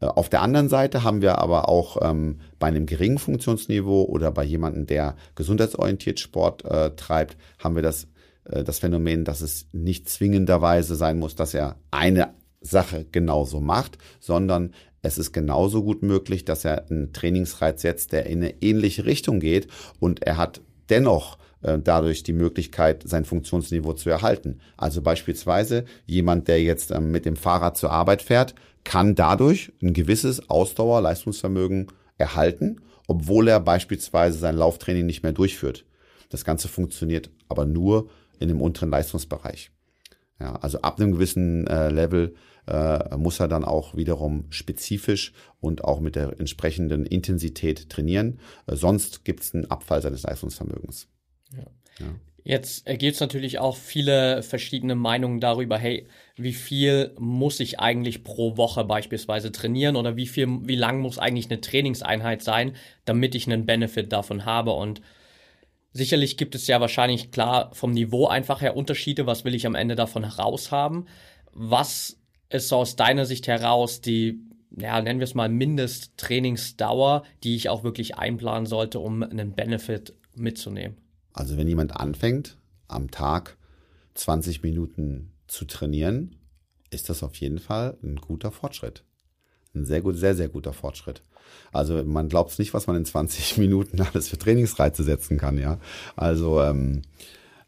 Äh, 0.00 0.06
auf 0.06 0.28
der 0.28 0.42
anderen 0.42 0.68
Seite 0.68 1.02
haben 1.02 1.22
wir 1.22 1.38
aber 1.38 1.68
auch 1.68 1.98
ähm, 2.02 2.40
bei 2.58 2.68
einem 2.68 2.86
geringen 2.86 3.18
Funktionsniveau 3.18 4.04
oder 4.04 4.30
bei 4.30 4.44
jemandem, 4.44 4.86
der 4.86 5.16
gesundheitsorientiert 5.34 6.20
Sport 6.20 6.64
äh, 6.64 6.90
treibt, 6.94 7.36
haben 7.58 7.74
wir 7.74 7.82
das, 7.82 8.06
äh, 8.44 8.62
das 8.62 8.78
Phänomen, 8.78 9.24
dass 9.24 9.40
es 9.40 9.66
nicht 9.72 10.08
zwingenderweise 10.08 10.94
sein 10.94 11.18
muss, 11.18 11.34
dass 11.34 11.54
er 11.54 11.76
eine 11.90 12.34
Sache 12.60 13.06
genauso 13.10 13.60
macht, 13.60 13.98
sondern 14.20 14.72
es 15.02 15.18
ist 15.18 15.32
genauso 15.32 15.82
gut 15.82 16.02
möglich, 16.02 16.44
dass 16.44 16.64
er 16.64 16.88
einen 16.88 17.12
Trainingsreiz 17.12 17.82
setzt, 17.82 18.12
der 18.12 18.26
in 18.26 18.38
eine 18.38 18.62
ähnliche 18.62 19.04
Richtung 19.04 19.40
geht 19.40 19.66
und 19.98 20.22
er 20.22 20.36
hat 20.36 20.60
dennoch 20.90 21.38
äh, 21.62 21.78
dadurch 21.78 22.22
die 22.22 22.32
Möglichkeit, 22.32 23.02
sein 23.06 23.24
Funktionsniveau 23.24 23.92
zu 23.94 24.10
erhalten. 24.10 24.60
Also 24.76 25.02
beispielsweise 25.02 25.84
jemand, 26.06 26.48
der 26.48 26.62
jetzt 26.62 26.90
ähm, 26.90 27.10
mit 27.10 27.24
dem 27.24 27.36
Fahrrad 27.36 27.76
zur 27.76 27.90
Arbeit 27.90 28.22
fährt, 28.22 28.54
kann 28.84 29.14
dadurch 29.14 29.72
ein 29.82 29.92
gewisses 29.92 30.48
Ausdauer-Leistungsvermögen 30.50 31.88
erhalten, 32.18 32.80
obwohl 33.06 33.48
er 33.48 33.60
beispielsweise 33.60 34.38
sein 34.38 34.56
Lauftraining 34.56 35.06
nicht 35.06 35.22
mehr 35.22 35.32
durchführt. 35.32 35.84
Das 36.30 36.44
Ganze 36.44 36.68
funktioniert 36.68 37.30
aber 37.48 37.66
nur 37.66 38.08
in 38.38 38.48
dem 38.48 38.60
unteren 38.60 38.90
Leistungsbereich. 38.90 39.70
Ja, 40.40 40.56
also 40.56 40.80
ab 40.80 40.98
einem 40.98 41.12
gewissen 41.12 41.66
äh, 41.68 41.90
Level 41.90 42.34
äh, 42.66 43.16
muss 43.16 43.38
er 43.38 43.48
dann 43.48 43.64
auch 43.64 43.94
wiederum 43.96 44.46
spezifisch 44.50 45.32
und 45.60 45.84
auch 45.84 46.00
mit 46.00 46.16
der 46.16 46.40
entsprechenden 46.40 47.06
Intensität 47.06 47.90
trainieren. 47.90 48.40
Äh, 48.66 48.76
sonst 48.76 49.24
gibt 49.24 49.42
es 49.42 49.54
einen 49.54 49.70
Abfall 49.70 50.02
seines 50.02 50.22
Leistungsvermögens. 50.22 51.08
Ja. 51.56 52.06
ja. 52.06 52.14
Jetzt 52.44 52.86
gibt 52.86 53.14
es 53.14 53.20
natürlich 53.20 53.60
auch 53.60 53.76
viele 53.76 54.42
verschiedene 54.42 54.96
Meinungen 54.96 55.38
darüber, 55.38 55.78
hey, 55.78 56.08
wie 56.36 56.52
viel 56.52 57.14
muss 57.18 57.60
ich 57.60 57.78
eigentlich 57.78 58.24
pro 58.24 58.56
Woche 58.56 58.82
beispielsweise 58.84 59.52
trainieren 59.52 59.94
oder 59.94 60.16
wie 60.16 60.26
viel, 60.26 60.48
wie 60.62 60.74
lang 60.74 60.98
muss 61.00 61.18
eigentlich 61.18 61.48
eine 61.50 61.60
Trainingseinheit 61.60 62.42
sein, 62.42 62.74
damit 63.04 63.36
ich 63.36 63.46
einen 63.46 63.64
Benefit 63.64 64.12
davon 64.12 64.44
habe 64.44 64.72
und 64.72 65.02
Sicherlich 65.94 66.38
gibt 66.38 66.54
es 66.54 66.66
ja 66.66 66.80
wahrscheinlich 66.80 67.30
klar 67.32 67.70
vom 67.74 67.90
Niveau 67.90 68.26
einfach 68.26 68.62
her 68.62 68.76
Unterschiede. 68.76 69.26
Was 69.26 69.44
will 69.44 69.54
ich 69.54 69.66
am 69.66 69.74
Ende 69.74 69.94
davon 69.94 70.24
heraushaben? 70.24 71.06
Was 71.52 72.18
ist 72.48 72.68
so 72.68 72.76
aus 72.76 72.96
deiner 72.96 73.26
Sicht 73.26 73.46
heraus 73.46 74.00
die, 74.00 74.40
ja, 74.70 75.00
nennen 75.02 75.20
wir 75.20 75.24
es 75.24 75.34
mal 75.34 75.50
Mindesttrainingsdauer, 75.50 77.24
die 77.44 77.56
ich 77.56 77.68
auch 77.68 77.84
wirklich 77.84 78.16
einplanen 78.16 78.64
sollte, 78.64 79.00
um 79.00 79.22
einen 79.22 79.52
Benefit 79.52 80.14
mitzunehmen? 80.34 80.96
Also 81.32 81.56
wenn 81.56 81.68
jemand 81.68 81.96
anfängt, 81.96 82.56
am 82.88 83.10
Tag 83.10 83.56
20 84.14 84.62
Minuten 84.62 85.32
zu 85.46 85.64
trainieren, 85.64 86.36
ist 86.90 87.08
das 87.08 87.22
auf 87.22 87.36
jeden 87.36 87.58
Fall 87.58 87.96
ein 88.02 88.16
guter 88.16 88.52
Fortschritt. 88.52 89.02
Ein 89.74 89.84
sehr 89.84 90.02
gut, 90.02 90.16
sehr, 90.16 90.34
sehr 90.34 90.48
guter 90.48 90.72
Fortschritt. 90.72 91.22
Also 91.72 92.02
man 92.04 92.28
glaubt 92.28 92.50
es 92.50 92.58
nicht, 92.58 92.74
was 92.74 92.86
man 92.86 92.96
in 92.96 93.04
20 93.04 93.56
Minuten 93.58 94.00
alles 94.00 94.28
für 94.28 94.38
Trainingsreize 94.38 95.02
setzen 95.02 95.38
kann, 95.38 95.58
ja. 95.58 95.78
Also 96.16 96.60
ähm, 96.60 97.02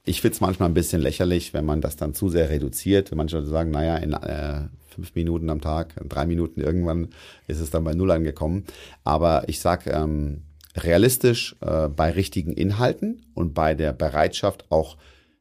ich 0.05 0.21
finde 0.21 0.35
es 0.35 0.41
manchmal 0.41 0.69
ein 0.69 0.75
bisschen 0.75 1.01
lächerlich, 1.01 1.55
wenn 1.55 1.65
man 1.65 1.81
das 1.81 1.97
dann 1.97 2.15
zu 2.15 2.29
sehr 2.29 2.51
reduziert. 2.51 3.15
Manche 3.15 3.37
Leute 3.39 3.49
sagen, 3.49 3.71
naja, 3.71 3.97
in 3.97 4.13
äh, 4.13 4.69
fünf 4.89 5.15
Minuten 5.15 5.49
am 5.49 5.63
Tag, 5.63 5.95
drei 6.09 6.27
Minuten 6.27 6.61
irgendwann 6.61 7.09
ist 7.47 7.61
es 7.61 7.71
dann 7.71 7.85
bei 7.85 7.95
Null 7.95 8.11
angekommen. 8.11 8.65
Aber 9.03 9.49
ich 9.49 9.61
sag 9.61 9.87
ähm, 9.87 10.43
realistisch 10.77 11.57
äh, 11.61 11.89
bei 11.89 12.11
richtigen 12.11 12.53
Inhalten 12.53 13.27
und 13.35 13.55
bei 13.55 13.75
der 13.75 13.93
Bereitschaft 13.93 14.71
auch 14.71 14.97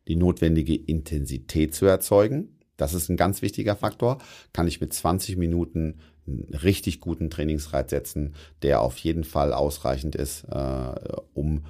die 0.08 0.16
notwendige 0.16 0.76
Intensität 0.76 1.74
zu 1.74 1.86
erzeugen. 1.86 2.60
Das 2.78 2.94
ist 2.94 3.10
ein 3.10 3.18
ganz 3.18 3.42
wichtiger 3.42 3.76
Faktor. 3.76 4.18
Kann 4.52 4.68
ich 4.68 4.82
mit 4.82 4.94
20 4.94 5.38
Minuten 5.38 6.00
einen 6.28 6.54
richtig 6.54 7.00
guten 7.00 7.30
Trainingsreiz 7.30 7.90
setzen, 7.90 8.36
der 8.62 8.82
auf 8.82 8.98
jeden 8.98 9.24
Fall 9.24 9.54
ausreichend 9.54 10.16
ist, 10.16 10.46
äh, 10.50 10.94
um 11.34 11.66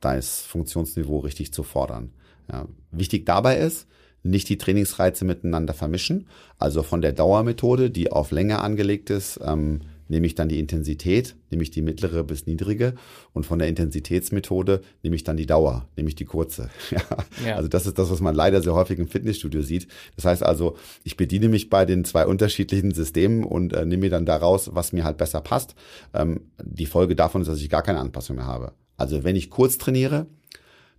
das 0.00 0.42
Funktionsniveau 0.42 1.20
richtig 1.20 1.52
zu 1.52 1.62
fordern. 1.62 2.12
Ja. 2.50 2.66
Wichtig 2.90 3.24
dabei 3.24 3.58
ist, 3.58 3.86
nicht 4.22 4.48
die 4.48 4.58
Trainingsreize 4.58 5.24
miteinander 5.24 5.74
vermischen. 5.74 6.28
Also 6.58 6.82
von 6.82 7.00
der 7.00 7.12
Dauermethode, 7.12 7.90
die 7.90 8.10
auf 8.10 8.30
Länge 8.30 8.60
angelegt 8.60 9.10
ist, 9.10 9.40
ähm, 9.44 9.80
nehme 10.08 10.26
ich 10.26 10.34
dann 10.34 10.48
die 10.48 10.58
Intensität, 10.58 11.34
nehme 11.50 11.62
ich 11.62 11.70
die 11.70 11.82
mittlere 11.82 12.24
bis 12.24 12.46
niedrige 12.46 12.94
und 13.32 13.46
von 13.46 13.58
der 13.58 13.68
Intensitätsmethode 13.68 14.82
nehme 15.02 15.16
ich 15.16 15.24
dann 15.24 15.36
die 15.36 15.46
Dauer, 15.46 15.88
nehme 15.96 16.08
ich 16.08 16.14
die 16.14 16.24
kurze. 16.24 16.70
Ja. 16.90 17.00
ja. 17.46 17.56
Also 17.56 17.68
das 17.68 17.86
ist 17.86 17.98
das, 17.98 18.10
was 18.10 18.20
man 18.20 18.34
leider 18.34 18.60
sehr 18.60 18.74
häufig 18.74 18.98
im 18.98 19.08
Fitnessstudio 19.08 19.62
sieht. 19.62 19.88
Das 20.16 20.26
heißt 20.26 20.42
also, 20.42 20.76
ich 21.04 21.16
bediene 21.16 21.48
mich 21.48 21.70
bei 21.70 21.86
den 21.86 22.04
zwei 22.04 22.26
unterschiedlichen 22.26 22.92
Systemen 22.92 23.44
und 23.44 23.72
äh, 23.72 23.86
nehme 23.86 24.02
mir 24.02 24.10
dann 24.10 24.26
daraus, 24.26 24.74
was 24.74 24.92
mir 24.92 25.04
halt 25.04 25.16
besser 25.16 25.40
passt. 25.40 25.74
Ähm, 26.12 26.40
die 26.62 26.84
Folge 26.84 27.16
davon 27.16 27.40
ist, 27.40 27.48
dass 27.48 27.60
ich 27.60 27.70
gar 27.70 27.82
keine 27.82 28.00
Anpassung 28.00 28.36
mehr 28.36 28.46
habe. 28.46 28.72
Also 28.98 29.24
wenn 29.24 29.36
ich 29.36 29.48
kurz 29.48 29.78
trainiere, 29.78 30.26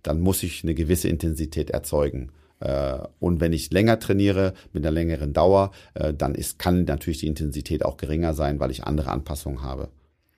dann 0.02 0.20
muss 0.20 0.42
ich 0.42 0.64
eine 0.64 0.74
gewisse 0.74 1.08
Intensität 1.08 1.70
erzeugen. 1.70 2.30
Äh, 2.60 2.98
und 3.20 3.40
wenn 3.40 3.52
ich 3.52 3.70
länger 3.70 3.98
trainiere, 3.98 4.54
mit 4.72 4.84
einer 4.84 4.92
längeren 4.92 5.32
Dauer, 5.32 5.72
äh, 5.94 6.14
dann 6.14 6.34
ist, 6.34 6.58
kann 6.58 6.84
natürlich 6.84 7.18
die 7.18 7.26
Intensität 7.26 7.84
auch 7.84 7.96
geringer 7.96 8.34
sein, 8.34 8.60
weil 8.60 8.70
ich 8.70 8.84
andere 8.84 9.10
Anpassungen 9.10 9.62
habe. 9.62 9.88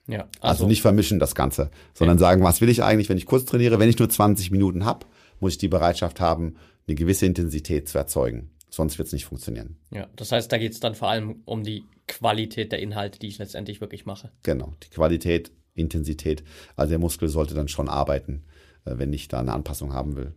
Ja, 0.09 0.21
also, 0.41 0.63
also 0.63 0.67
nicht 0.69 0.83
vermischen 0.83 1.19
das 1.19 1.35
Ganze, 1.35 1.71
sondern 1.95 2.19
ja. 2.19 2.21
sagen, 2.21 2.43
was 2.43 2.61
will 2.61 2.69
ich 2.69 2.83
eigentlich, 2.83 3.09
wenn 3.09 3.19
ich 3.19 3.27
kurz 3.27 3.45
trainiere? 3.45 3.79
Wenn 3.79 3.89
ich 3.89 3.99
nur 3.99 4.09
20 4.09 4.51
Minuten 4.51 4.85
habe, 4.85 5.07
muss 5.41 5.53
ich 5.53 5.59
die 5.59 5.69
Bereitschaft 5.69 6.21
haben, 6.21 6.57
eine 6.87 6.95
gewisse 6.95 7.27
Intensität 7.27 7.89
zu 7.89 7.99
erzeugen. 7.99 8.51
Sonst 8.71 8.99
wird 8.99 9.07
es 9.07 9.13
nicht 9.13 9.25
funktionieren. 9.25 9.77
Ja, 9.91 10.07
das 10.17 10.33
heißt, 10.33 10.51
da 10.51 10.59
geht 10.59 10.73
es 10.73 10.81
dann 10.81 10.95
vor 10.95 11.09
allem 11.09 11.43
um 11.45 11.65
die 11.65 11.85
Qualität 12.07 12.73
der 12.73 12.79
Inhalte, 12.79 13.19
die 13.19 13.29
ich 13.29 13.39
letztendlich 13.39 13.81
wirklich 13.81 14.07
mache. 14.07 14.31
Genau, 14.43 14.75
die 14.85 14.91
Qualität, 14.91 15.51
Intensität. 15.75 16.45
Also 16.77 16.91
der 16.91 16.99
Muskel 16.99 17.29
sollte 17.29 17.55
dann 17.55 17.69
schon 17.69 17.89
arbeiten, 17.89 18.45
äh, 18.85 18.93
wenn 18.97 19.13
ich 19.13 19.29
da 19.29 19.41
eine 19.41 19.53
Anpassung 19.53 19.93
haben 19.93 20.17
will. 20.17 20.35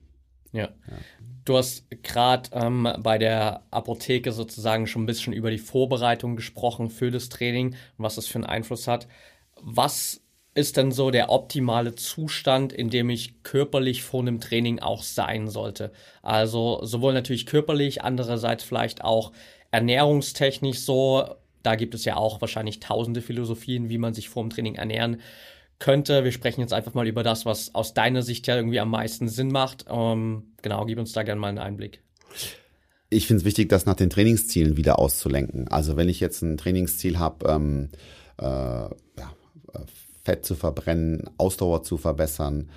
Ja. 0.52 0.64
ja. 0.64 0.98
Du 1.46 1.58
hast 1.58 1.86
gerade 2.04 2.50
ähm, 2.54 2.88
bei 3.00 3.18
der 3.18 3.64
Apotheke 3.72 4.32
sozusagen 4.32 4.88
schon 4.88 5.04
ein 5.04 5.08
bisschen 5.08 5.34
über 5.34 5.50
die 5.50 5.58
Vorbereitung 5.58 6.36
gesprochen 6.36 6.90
für 6.90 7.12
das 7.12 7.30
Training 7.30 7.70
und 7.70 7.76
was 7.98 8.16
das 8.16 8.28
für 8.28 8.36
einen 8.36 8.46
Einfluss 8.46 8.88
hat. 8.88 9.08
Was 9.62 10.22
ist 10.54 10.78
denn 10.78 10.92
so 10.92 11.10
der 11.12 11.30
optimale 11.30 11.96
Zustand, 11.96 12.74
in 12.74 12.90
dem 12.90 13.10
ich 13.10 13.44
körperlich 13.44 14.04
vor 14.04 14.22
einem 14.22 14.40
Training 14.40 14.80
auch 14.80 15.04
sein 15.04 15.48
sollte? 15.48 15.92
Also 16.22 16.80
sowohl 16.84 17.14
natürlich 17.14 17.46
körperlich, 17.46 18.04
andererseits 18.04 18.64
vielleicht 18.64 19.04
auch 19.04 19.32
ernährungstechnisch 19.72 20.80
so. 20.80 21.36
da 21.64 21.76
gibt 21.76 21.94
es 21.94 22.06
ja 22.06 22.16
auch 22.16 22.42
wahrscheinlich 22.42 22.80
tausende 22.80 23.22
Philosophien, 23.22 23.90
wie 23.90 23.98
man 23.98 24.14
sich 24.14 24.30
vor 24.30 24.44
dem 24.44 24.50
Training 24.50 24.76
ernähren 24.76 25.22
könnte. 25.80 26.24
Wir 26.24 26.32
sprechen 26.32 26.62
jetzt 26.62 26.74
einfach 26.74 26.94
mal 26.94 27.08
über 27.08 27.24
das, 27.24 27.46
was 27.46 27.74
aus 27.74 27.94
deiner 27.94 28.22
Sicht 28.22 28.48
ja 28.48 28.56
irgendwie 28.56 28.80
am 28.80 28.90
meisten 28.90 29.28
Sinn 29.28 29.50
macht. 29.50 29.86
Ähm, 29.90 30.54
genau, 30.62 30.86
gib 30.86 31.00
uns 31.00 31.14
da 31.14 31.24
gerne 31.24 31.40
mal 31.40 31.48
einen 31.48 31.58
Einblick. 31.58 32.02
Ich 33.10 33.26
finde 33.26 33.42
es 33.42 33.46
wichtig, 33.46 33.70
das 33.70 33.86
nach 33.86 33.96
den 33.96 34.10
Trainingszielen 34.10 34.78
wieder 34.78 35.00
auszulenken. 35.00 35.68
Also 35.68 35.98
wenn 35.98 36.10
ich 36.10 36.20
jetzt 36.20 36.44
ein 36.44 36.58
Trainingsziel 36.58 37.18
habe, 37.18 37.48
ähm, 37.50 37.90
äh, 38.38 38.44
ja, 38.46 39.34
Fett 40.24 40.46
zu 40.46 40.56
verbrennen, 40.56 41.30
Ausdauer 41.38 41.82
zu 41.82 41.98
verbessern, 41.98 42.70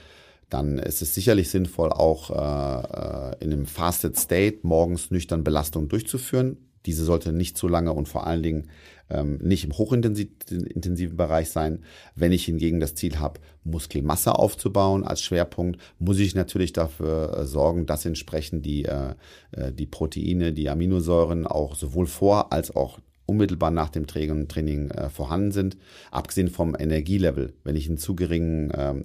dann 0.49 0.79
ist 0.79 1.03
es 1.03 1.15
sicherlich 1.15 1.51
sinnvoll, 1.51 1.91
auch 1.93 2.31
äh, 2.31 3.35
äh 3.35 3.45
in 3.45 3.53
einem 3.53 3.67
Fasted 3.67 4.19
State 4.19 4.61
morgens 4.63 5.11
nüchtern 5.11 5.45
Belastung 5.45 5.89
durchzuführen. 5.89 6.57
Diese 6.87 7.05
sollte 7.05 7.33
nicht 7.33 7.57
zu 7.57 7.69
lange 7.69 7.93
und 7.93 8.09
vor 8.09 8.27
allen 8.27 8.43
Dingen 8.43 8.69
ähm, 9.13 9.39
nicht 9.43 9.65
im 9.65 9.77
hochintensiven 9.77 11.17
Bereich 11.17 11.51
sein. 11.51 11.81
Wenn 12.15 12.33
ich 12.33 12.45
hingegen 12.45 12.81
das 12.81 12.95
Ziel 12.95 13.19
habe, 13.19 13.41
Muskelmasse 13.65 14.35
aufzubauen 14.35 15.05
als 15.05 15.23
Schwerpunkt, 15.23 15.81
muss 15.99 16.19
ich 16.19 16.35
natürlich 16.35 16.73
dafür 16.73 17.37
äh, 17.37 17.47
sorgen, 17.47 17.87
dass 17.87 18.05
entsprechend 18.05 18.67
die, 18.67 18.85
äh, 18.85 19.15
äh, 19.53 19.73
die 19.73 19.87
Proteine, 19.87 20.53
die 20.53 20.69
Aminosäuren 20.69 21.47
auch 21.47 21.75
sowohl 21.75 22.07
vor 22.07 22.53
als 22.53 22.75
auch 22.75 22.99
unmittelbar 23.27 23.71
nach 23.71 23.89
dem 23.89 24.07
Training 24.07 24.91
äh, 24.91 25.09
vorhanden 25.09 25.53
sind. 25.53 25.77
Abgesehen 26.11 26.49
vom 26.49 26.77
Energielevel. 26.79 27.55
Wenn 27.65 27.77
ich 27.77 27.89
einen 27.89 27.99
zu 27.99 28.15
geringen 28.15 28.73
ähm, 28.77 29.03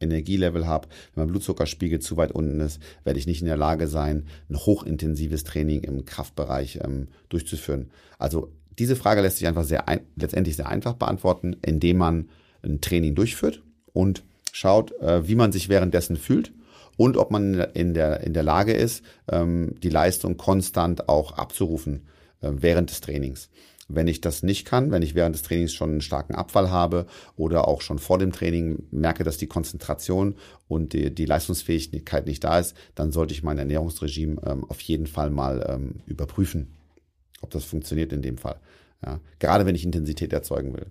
Energielevel 0.00 0.66
habe, 0.66 0.88
wenn 1.14 1.24
mein 1.24 1.30
Blutzuckerspiegel 1.30 2.00
zu 2.00 2.16
weit 2.16 2.32
unten 2.32 2.60
ist, 2.60 2.80
werde 3.04 3.18
ich 3.18 3.26
nicht 3.26 3.40
in 3.40 3.46
der 3.46 3.56
Lage 3.56 3.86
sein, 3.86 4.26
ein 4.48 4.56
hochintensives 4.56 5.44
Training 5.44 5.82
im 5.82 6.04
Kraftbereich 6.04 6.80
ähm, 6.82 7.08
durchzuführen. 7.28 7.90
Also 8.18 8.52
diese 8.78 8.96
Frage 8.96 9.20
lässt 9.20 9.38
sich 9.38 9.46
einfach 9.46 9.64
sehr 9.64 9.88
ein, 9.88 10.00
letztendlich 10.16 10.56
sehr 10.56 10.68
einfach 10.68 10.94
beantworten, 10.94 11.56
indem 11.62 11.98
man 11.98 12.28
ein 12.62 12.80
Training 12.80 13.14
durchführt 13.14 13.62
und 13.92 14.22
schaut, 14.52 14.92
äh, 15.00 15.26
wie 15.28 15.34
man 15.34 15.52
sich 15.52 15.68
währenddessen 15.68 16.16
fühlt 16.16 16.52
und 16.96 17.16
ob 17.16 17.30
man 17.30 17.54
in 17.74 17.94
der, 17.94 18.20
in 18.20 18.34
der 18.34 18.42
Lage 18.42 18.72
ist, 18.72 19.02
ähm, 19.30 19.74
die 19.82 19.88
Leistung 19.88 20.36
konstant 20.36 21.08
auch 21.08 21.32
abzurufen 21.32 22.06
äh, 22.42 22.50
während 22.52 22.90
des 22.90 23.00
Trainings. 23.00 23.48
Wenn 23.88 24.06
ich 24.06 24.20
das 24.20 24.42
nicht 24.42 24.66
kann, 24.66 24.92
wenn 24.92 25.02
ich 25.02 25.14
während 25.14 25.34
des 25.34 25.42
Trainings 25.42 25.72
schon 25.72 25.90
einen 25.90 26.00
starken 26.00 26.34
Abfall 26.34 26.70
habe 26.70 27.06
oder 27.36 27.66
auch 27.66 27.80
schon 27.80 27.98
vor 27.98 28.18
dem 28.18 28.32
Training 28.32 28.84
merke, 28.90 29.24
dass 29.24 29.36
die 29.36 29.48
Konzentration 29.48 30.36
und 30.68 30.92
die, 30.92 31.12
die 31.12 31.24
Leistungsfähigkeit 31.24 32.26
nicht 32.26 32.44
da 32.44 32.58
ist, 32.58 32.76
dann 32.94 33.10
sollte 33.10 33.34
ich 33.34 33.42
mein 33.42 33.58
Ernährungsregime 33.58 34.40
ähm, 34.46 34.64
auf 34.64 34.80
jeden 34.82 35.06
Fall 35.06 35.30
mal 35.30 35.66
ähm, 35.68 36.00
überprüfen, 36.06 36.68
ob 37.40 37.50
das 37.50 37.64
funktioniert 37.64 38.12
in 38.12 38.22
dem 38.22 38.38
Fall. 38.38 38.60
Ja, 39.04 39.20
gerade 39.38 39.66
wenn 39.66 39.74
ich 39.74 39.84
Intensität 39.84 40.32
erzeugen 40.32 40.74
will. 40.74 40.86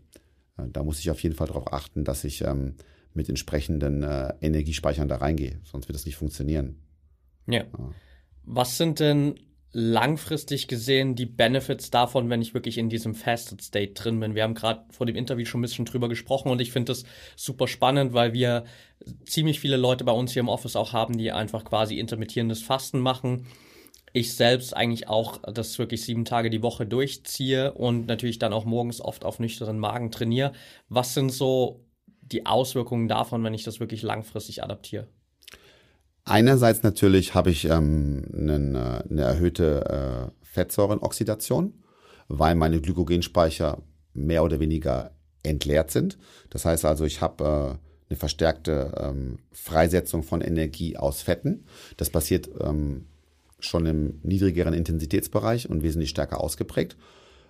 Äh, 0.58 0.70
da 0.72 0.84
muss 0.84 1.00
ich 1.00 1.12
auf 1.12 1.22
jeden 1.22 1.36
Fall 1.36 1.48
darauf 1.48 1.72
achten, 1.72 2.04
dass 2.04 2.24
ich 2.24 2.42
ähm, 2.42 2.76
mit 3.14 3.30
entsprechenden 3.30 4.04
äh, 4.04 4.34
Energiespeichern 4.42 5.08
da 5.08 5.18
reingehe, 5.18 5.60
sonst 5.64 5.88
wird 5.88 5.96
das 5.96 6.06
nicht 6.06 6.16
funktionieren. 6.16 6.78
Ja. 7.48 7.64
ja. 7.64 7.92
Was 8.44 8.78
sind 8.78 9.00
denn 9.00 9.36
langfristig 9.72 10.68
gesehen 10.68 11.16
die 11.16 11.28
Benefits 11.28 11.92
davon, 11.92 12.30
wenn 12.30 12.42
ich 12.42 12.54
wirklich 12.54 12.78
in 12.78 12.90
diesem 12.90 13.14
Fasted 13.14 13.62
State 13.62 13.94
drin 13.94 14.20
bin. 14.20 14.34
Wir 14.34 14.44
haben 14.44 14.56
gerade 14.56 14.84
vor 14.90 15.06
dem 15.06 15.16
Interview 15.16 15.46
schon 15.46 15.60
ein 15.60 15.62
bisschen 15.62 15.86
drüber 15.86 16.10
gesprochen 16.10 16.50
und 16.50 16.60
ich 16.60 16.72
finde 16.72 16.92
das 16.92 17.04
super 17.36 17.68
spannend, 17.68 18.14
weil 18.14 18.34
wir 18.34 18.66
ziemlich 19.26 19.60
viele 19.60 19.78
Leute 19.78 20.04
bei 20.04 20.12
uns 20.12 20.34
hier 20.34 20.40
im 20.40 20.50
Office 20.50 20.76
auch 20.76 20.94
haben, 20.94 21.18
die 21.18 21.32
einfach 21.32 21.66
quasi 21.66 22.00
intermittierendes 22.00 22.64
Fasten 22.64 23.00
machen. 23.00 23.46
Ich 24.13 24.34
selbst 24.34 24.76
eigentlich 24.76 25.08
auch 25.08 25.39
das 25.54 25.78
wirklich 25.78 26.04
sieben 26.04 26.26
Tage 26.26 26.50
die 26.50 26.62
Woche 26.62 26.86
durchziehe 26.86 27.74
und 27.74 28.08
natürlich 28.08 28.39
dann 28.39 28.54
auch 28.54 28.65
morgens 28.65 29.02
oft 29.02 29.26
auf 29.26 29.39
nüchternen 29.39 29.80
Magen 29.80 30.12
trainiere. 30.12 30.54
Was 30.88 31.13
sind 31.13 31.32
so 31.32 31.86
die 32.22 32.45
Auswirkungen 32.45 33.08
davon, 33.08 33.43
wenn 33.43 33.54
ich 33.54 33.63
das 33.63 33.80
wirklich 33.80 34.02
langfristig 34.02 34.63
adaptiere? 34.63 35.08
Einerseits 36.26 36.84
natürlich 36.84 37.34
habe 37.34 37.50
ich 37.50 37.65
ähm, 37.65 38.26
eine, 38.34 39.04
eine 39.10 39.22
erhöhte 39.22 40.30
äh, 40.30 40.45
Fettsäurenoxidation, 40.45 41.74
weil 42.28 42.56
meine 42.56 42.82
Glykogenspeicher 42.82 43.82
mehr 44.13 44.43
oder 44.43 44.60
weniger 44.60 45.12
entleert 45.43 45.89
sind. 45.91 46.17
Das 46.50 46.65
heißt 46.65 46.86
also, 46.86 47.06
ich 47.06 47.22
habe 47.22 47.80
äh, 47.80 47.89
eine 48.10 48.17
verstärkte 48.17 48.93
ähm, 48.98 49.39
Freisetzung 49.52 50.24
von 50.24 50.41
Energie 50.41 50.98
aus 50.98 51.22
Fetten. 51.22 51.65
Das 51.98 52.10
passiert 52.10 52.50
ähm, 52.60 53.08
schon 53.60 53.86
im 53.86 54.19
niedrigeren 54.24 54.74
Intensitätsbereich 54.74 55.69
und 55.69 55.84
wesentlich 55.84 56.10
stärker 56.10 56.41
ausgeprägt. 56.41 56.98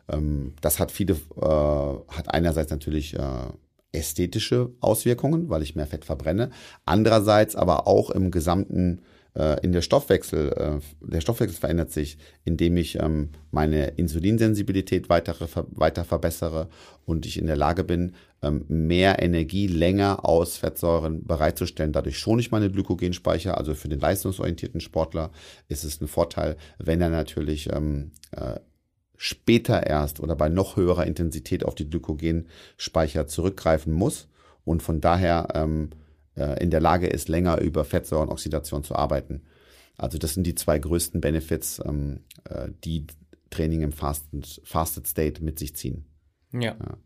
Ähm, 0.10 0.54
das 0.62 0.80
hat 0.80 0.91
viele, 0.91 1.13
äh, 1.13 2.15
hat 2.15 2.34
einerseits 2.34 2.72
natürlich 2.72 3.15
äh, 3.15 3.52
ästhetische 3.91 4.72
Auswirkungen, 4.82 5.50
weil 5.50 5.63
ich 5.63 5.76
mehr 5.76 5.88
Fett 5.88 6.06
verbrenne. 6.06 6.52
Andererseits 6.86 7.56
aber 7.56 7.88
auch 7.88 8.10
im 8.10 8.32
gesamten 8.32 9.02
äh, 9.39 9.58
in 9.62 9.71
der 9.71 9.82
Stoffwechsel, 9.82 10.52
äh, 10.52 10.80
der 11.02 11.21
Stoffwechsel 11.21 11.58
verändert 11.58 11.91
sich, 11.91 12.17
indem 12.43 12.75
ich 12.78 12.99
ähm, 12.99 13.30
meine 13.52 13.88
Insulinsensibilität 13.88 15.10
weiter, 15.10 15.36
weiter 15.71 16.04
verbessere 16.04 16.67
und 17.06 17.25
ich 17.25 17.39
in 17.39 17.47
der 17.47 17.56
Lage 17.56 17.84
bin, 17.86 18.13
ähm, 18.41 18.65
mehr 18.67 19.21
Energie 19.21 19.67
länger 19.67 20.25
aus 20.25 20.58
Fettsäuren 20.58 21.25
bereitzustellen. 21.25 21.93
Dadurch 21.93 22.19
schone 22.19 22.41
ich 22.41 22.52
meine 22.52 22.69
Glykogenspeicher. 22.69 23.58
Also 23.58 23.75
für 23.75 23.88
den 23.88 23.99
leistungsorientierten 23.99 24.82
Sportler 24.82 25.32
ist 25.69 25.86
es 25.86 26.02
ein 26.02 26.08
Vorteil, 26.08 26.58
wenn 26.78 27.02
er 27.02 27.10
natürlich 27.10 27.71
ähm, 27.71 28.12
äh, 28.32 28.60
später 29.15 29.88
erst 29.88 30.19
oder 30.19 30.36
bei 30.36 30.49
noch 30.49 30.75
höherer 30.75 31.06
Intensität 31.06 31.65
auf 31.65 31.75
die 31.75 31.89
Glykogenspeicher 31.89 33.28
zurückgreifen 33.28 33.93
muss 33.93 34.28
und 34.63 34.84
von 34.84 35.02
daher 35.02 35.47
äh, 36.39 36.63
in 36.63 36.71
der 36.71 36.80
Lage 36.80 37.08
ist, 37.08 37.30
länger 37.30 37.60
über 37.60 37.86
Fettsäurenoxidation 37.86 38.84
zu 38.84 38.95
arbeiten. 38.95 39.41
Also 39.97 40.17
das 40.17 40.34
sind 40.34 40.47
die 40.47 40.56
zwei 40.56 40.80
größten 40.80 41.19
Benefits, 41.21 41.82
ähm, 41.86 42.21
äh, 42.45 42.69
die 42.84 43.06
Training 43.49 43.82
im 43.82 43.91
Fasted, 43.91 44.62
Fasted 44.63 45.08
State 45.08 45.43
mit 45.43 45.60
sich 45.60 45.75
ziehen. 45.75 46.06
Ja. 46.54 46.75
ja. 46.80 46.97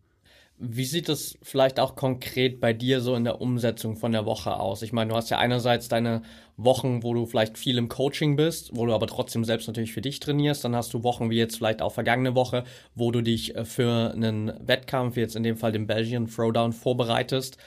Wie 0.59 0.85
sieht 0.85 1.09
es 1.09 1.37
vielleicht 1.41 1.79
auch 1.79 1.95
konkret 1.95 2.61
bei 2.61 2.71
dir 2.71 3.01
so 3.01 3.15
in 3.15 3.23
der 3.23 3.41
Umsetzung 3.41 3.97
von 3.97 4.11
der 4.11 4.25
Woche 4.25 4.59
aus? 4.59 4.83
Ich 4.83 4.93
meine, 4.93 5.09
du 5.09 5.15
hast 5.15 5.31
ja 5.31 5.39
einerseits 5.39 5.89
deine 5.89 6.21
Wochen, 6.55 7.01
wo 7.01 7.13
du 7.15 7.25
vielleicht 7.25 7.57
viel 7.57 7.77
im 7.77 7.89
Coaching 7.89 8.35
bist, 8.35 8.69
wo 8.73 8.85
du 8.85 8.93
aber 8.93 9.07
trotzdem 9.07 9.43
selbst 9.43 9.67
natürlich 9.67 9.91
für 9.91 10.01
dich 10.01 10.19
trainierst. 10.19 10.63
Dann 10.63 10.75
hast 10.75 10.93
du 10.93 11.03
Wochen 11.03 11.31
wie 11.31 11.37
jetzt 11.37 11.57
vielleicht 11.57 11.81
auch 11.81 11.91
vergangene 11.91 12.35
Woche, 12.35 12.63
wo 12.93 13.11
du 13.11 13.21
dich 13.21 13.55
äh, 13.55 13.65
für 13.65 14.11
einen 14.13 14.53
Wettkampf, 14.65 15.17
jetzt 15.17 15.35
in 15.35 15.43
dem 15.43 15.57
Fall 15.57 15.71
den 15.71 15.87
Belgian 15.87 16.27
Throwdown, 16.27 16.71
vorbereitest. 16.71 17.57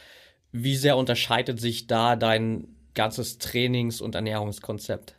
Wie 0.58 0.76
sehr 0.76 0.96
unterscheidet 0.96 1.60
sich 1.60 1.86
da 1.86 2.16
dein 2.16 2.68
ganzes 2.94 3.36
Trainings- 3.36 4.00
und 4.00 4.14
Ernährungskonzept? 4.14 5.14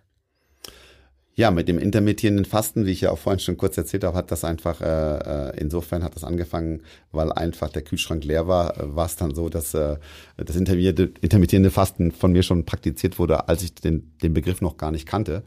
Ja, 1.36 1.52
mit 1.52 1.68
dem 1.68 1.78
intermittierenden 1.78 2.46
Fasten, 2.46 2.88
wie 2.88 2.92
ich 2.92 3.02
ja 3.02 3.12
auch 3.12 3.20
vorhin 3.20 3.40
schon 3.40 3.58
kurz 3.58 3.78
erzählt 3.78 4.04
habe, 4.04 4.18
hat 4.18 4.32
das 4.32 4.44
einfach, 4.44 4.82
äh, 4.82 5.18
äh 5.52 5.60
insofern 5.60 6.04
hat 6.04 6.16
das 6.16 6.24
angefangen, 6.24 6.82
weil 7.12 7.32
einfach 7.32 7.70
der 7.70 7.84
Kühlschrank 7.84 8.24
leer 8.24 8.48
war, 8.48 8.76
äh, 8.80 8.96
war 8.96 9.06
es 9.06 9.18
dann 9.18 9.36
so, 9.36 9.48
dass 9.48 9.76
äh, 9.76 9.98
das 10.38 10.56
intermittierende 10.56 11.70
Fasten 11.70 12.12
von 12.12 12.32
mir 12.32 12.42
schon 12.42 12.66
praktiziert 12.66 13.20
wurde, 13.20 13.48
als 13.48 13.62
ich 13.62 13.76
den, 13.76 14.18
den 14.24 14.34
Begriff 14.34 14.62
noch 14.62 14.78
gar 14.78 14.90
nicht 14.90 15.06
kannte. 15.06 15.44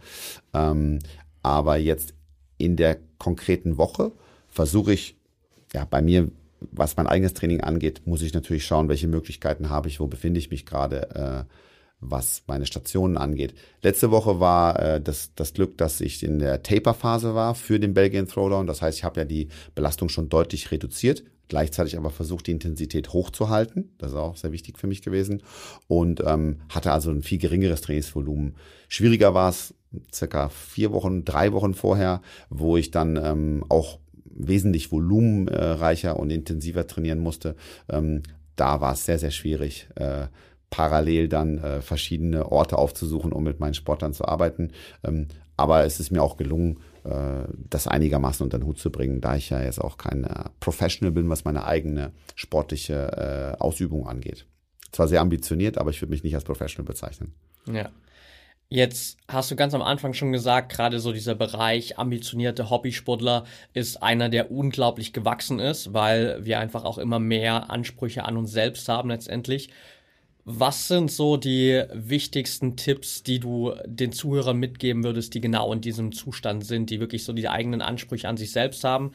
Ähm, 0.55 1.01
aber 1.43 1.77
jetzt 1.79 2.15
in 2.57 2.77
der 2.77 2.99
konkreten 3.19 3.77
Woche 3.77 4.13
versuche 4.49 4.93
ich, 4.93 5.17
ja, 5.73 5.85
bei 5.85 6.03
mir, 6.03 6.31
was 6.61 6.97
mein 6.97 7.07
eigenes 7.07 7.35
Training 7.35 7.61
angeht, 7.61 8.03
muss 8.05 8.23
ich 8.23 8.35
natürlich 8.35 8.67
schauen, 8.67 8.89
welche 8.89 9.09
Möglichkeiten 9.09 9.71
habe 9.71 9.89
ich, 9.89 10.01
wo 10.01 10.07
befinde 10.07 10.39
ich 10.39 10.51
mich 10.51 10.67
gerade. 10.67 11.47
Äh, 11.49 11.55
was 12.01 12.43
meine 12.47 12.67
Stationen 12.67 13.17
angeht. 13.17 13.55
Letzte 13.83 14.11
Woche 14.11 14.41
war 14.41 14.81
äh, 14.81 15.01
das, 15.01 15.33
das 15.35 15.53
Glück, 15.53 15.77
dass 15.79 16.01
ich 16.01 16.23
in 16.23 16.39
der 16.39 16.63
Taper-Phase 16.63 17.35
war 17.35 17.55
für 17.55 17.79
den 17.79 17.95
Belgian 17.95 18.27
Throwdown. 18.27 18.67
Das 18.67 18.83
heißt, 18.83 18.99
ich 18.99 19.05
habe 19.05 19.21
ja 19.21 19.25
die 19.27 19.49
Belastung 19.75 20.09
schon 20.09 20.29
deutlich 20.29 20.71
reduziert, 20.71 21.23
gleichzeitig 21.49 21.97
aber 21.97 22.11
versucht, 22.11 22.47
die 22.47 22.53
Intensität 22.53 23.13
hochzuhalten. 23.13 23.93
Das 23.99 24.13
ist 24.13 24.17
auch 24.17 24.37
sehr 24.37 24.53
wichtig 24.53 24.79
für 24.79 24.87
mich 24.87 25.03
gewesen. 25.03 25.43
Und 25.89 26.23
ähm, 26.27 26.61
hatte 26.71 26.93
also 26.93 27.11
ein 27.11 27.23
viel 27.23 27.39
geringeres 27.39 27.83
Trainingsvolumen. 27.83 28.57
Schwieriger 28.89 29.35
war 29.35 29.51
es 29.51 29.75
circa 30.13 30.49
vier 30.49 30.93
Wochen, 30.93 31.25
drei 31.25 31.53
Wochen 31.53 31.75
vorher, 31.75 32.23
wo 32.49 32.77
ich 32.77 32.91
dann 32.91 33.17
ähm, 33.17 33.65
auch 33.69 33.99
wesentlich 34.31 34.93
volumenreicher 34.93 36.19
und 36.19 36.31
intensiver 36.31 36.87
trainieren 36.87 37.19
musste. 37.19 37.57
Ähm, 37.89 38.23
da 38.57 38.81
war 38.81 38.93
es 38.93 39.07
sehr, 39.07 39.19
sehr 39.19 39.31
schwierig. 39.31 39.89
Äh, 39.97 40.27
parallel 40.71 41.29
dann 41.29 41.59
äh, 41.59 41.83
verschiedene 41.83 42.51
Orte 42.51 42.79
aufzusuchen, 42.79 43.33
um 43.33 43.43
mit 43.43 43.61
meinen 43.61 43.75
Sportlern 43.75 44.13
zu 44.13 44.25
arbeiten. 44.25 44.71
Ähm, 45.03 45.29
aber 45.57 45.85
es 45.85 46.01
ist 46.01 46.11
mir 46.11 46.23
auch 46.23 46.37
gelungen, 46.37 46.79
äh, 47.05 47.45
das 47.69 47.87
einigermaßen 47.87 48.45
unter 48.45 48.59
den 48.59 48.67
Hut 48.67 48.79
zu 48.79 48.91
bringen, 48.91 49.21
da 49.21 49.37
ich 49.37 49.51
ja 49.51 49.61
jetzt 49.63 49.81
auch 49.81 49.99
kein 49.99 50.25
äh, 50.25 50.45
Professional 50.61 51.13
bin, 51.13 51.29
was 51.29 51.45
meine 51.45 51.65
eigene 51.65 52.13
sportliche 52.35 53.57
äh, 53.59 53.61
Ausübung 53.61 54.07
angeht. 54.07 54.47
Zwar 54.93 55.09
sehr 55.09 55.21
ambitioniert, 55.21 55.77
aber 55.79 55.91
ich 55.91 56.01
würde 56.01 56.11
mich 56.11 56.25
nicht 56.25 56.35
als 56.35 56.45
Professional 56.45 56.87
bezeichnen. 56.87 57.35
Ja. 57.71 57.91
Jetzt 58.73 59.19
hast 59.27 59.51
du 59.51 59.57
ganz 59.57 59.75
am 59.75 59.83
Anfang 59.83 60.15
schon 60.15 60.31
gesagt, 60.31 60.71
gerade 60.71 61.01
so 61.01 61.13
dieser 61.13 61.35
Bereich 61.35 61.99
ambitionierte 61.99 62.71
Hobbysportler 62.71 63.45
ist 63.75 64.01
einer, 64.01 64.29
der 64.29 64.53
unglaublich 64.53 65.13
gewachsen 65.13 65.59
ist, 65.59 65.93
weil 65.93 66.45
wir 66.45 66.61
einfach 66.61 66.85
auch 66.85 66.99
immer 66.99 67.19
mehr 67.19 67.69
Ansprüche 67.69 68.25
an 68.25 68.37
uns 68.37 68.53
selbst 68.53 68.89
haben 68.89 69.09
letztendlich. 69.11 69.71
Was 70.45 70.87
sind 70.87 71.11
so 71.11 71.37
die 71.37 71.83
wichtigsten 71.93 72.77
Tipps, 72.77 73.25
die 73.25 73.41
du 73.41 73.75
den 73.87 74.13
Zuhörern 74.13 74.57
mitgeben 74.57 75.03
würdest, 75.03 75.35
die 75.35 75.41
genau 75.41 75.73
in 75.73 75.81
diesem 75.81 76.13
Zustand 76.13 76.65
sind, 76.65 76.91
die 76.91 77.01
wirklich 77.01 77.25
so 77.25 77.33
die 77.33 77.49
eigenen 77.49 77.83
Ansprüche 77.83 78.29
an 78.29 78.37
sich 78.37 78.53
selbst 78.53 78.85
haben, 78.85 79.11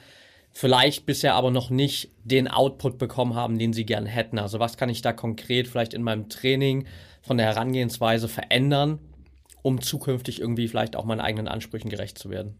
vielleicht 0.51 1.05
bisher 1.05 1.33
aber 1.33 1.49
noch 1.49 1.69
nicht 1.69 2.11
den 2.25 2.49
Output 2.49 2.97
bekommen 2.97 3.35
haben, 3.35 3.57
den 3.57 3.71
sie 3.71 3.85
gern 3.85 4.05
hätten? 4.05 4.37
Also 4.37 4.59
was 4.59 4.75
kann 4.75 4.89
ich 4.89 5.01
da 5.01 5.13
konkret 5.13 5.69
vielleicht 5.69 5.93
in 5.93 6.03
meinem 6.03 6.27
Training 6.27 6.87
von 7.21 7.37
der 7.37 7.45
Herangehensweise 7.45 8.27
verändern, 8.27 8.99
um 9.65 9.81
zukünftig 9.81 10.39
irgendwie 10.39 10.67
vielleicht 10.67 10.95
auch 10.95 11.05
meinen 11.05 11.21
eigenen 11.21 11.47
Ansprüchen 11.47 11.89
gerecht 11.89 12.19
zu 12.19 12.29
werden. 12.29 12.53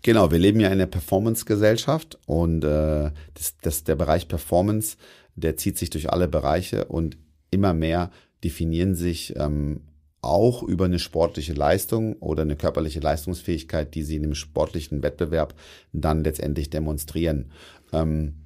Genau, 0.00 0.30
wir 0.30 0.38
leben 0.38 0.58
ja 0.58 0.68
in 0.68 0.72
einer 0.72 0.86
Performance-Gesellschaft 0.86 2.18
und 2.24 2.64
äh, 2.64 3.10
das, 3.34 3.58
das, 3.60 3.84
der 3.84 3.96
Bereich 3.96 4.26
Performance, 4.26 4.96
der 5.34 5.58
zieht 5.58 5.76
sich 5.76 5.90
durch 5.90 6.10
alle 6.10 6.26
Bereiche 6.26 6.86
und 6.86 7.18
immer 7.50 7.74
mehr 7.74 8.10
definieren 8.42 8.94
sich 8.94 9.36
ähm, 9.36 9.82
auch 10.22 10.62
über 10.62 10.86
eine 10.86 10.98
sportliche 10.98 11.52
Leistung 11.52 12.16
oder 12.16 12.42
eine 12.42 12.56
körperliche 12.56 13.00
Leistungsfähigkeit, 13.00 13.94
die 13.94 14.02
sie 14.02 14.16
in 14.16 14.24
einem 14.24 14.34
sportlichen 14.34 15.02
Wettbewerb 15.02 15.54
dann 15.92 16.24
letztendlich 16.24 16.70
demonstrieren. 16.70 17.52
Ähm, 17.92 18.39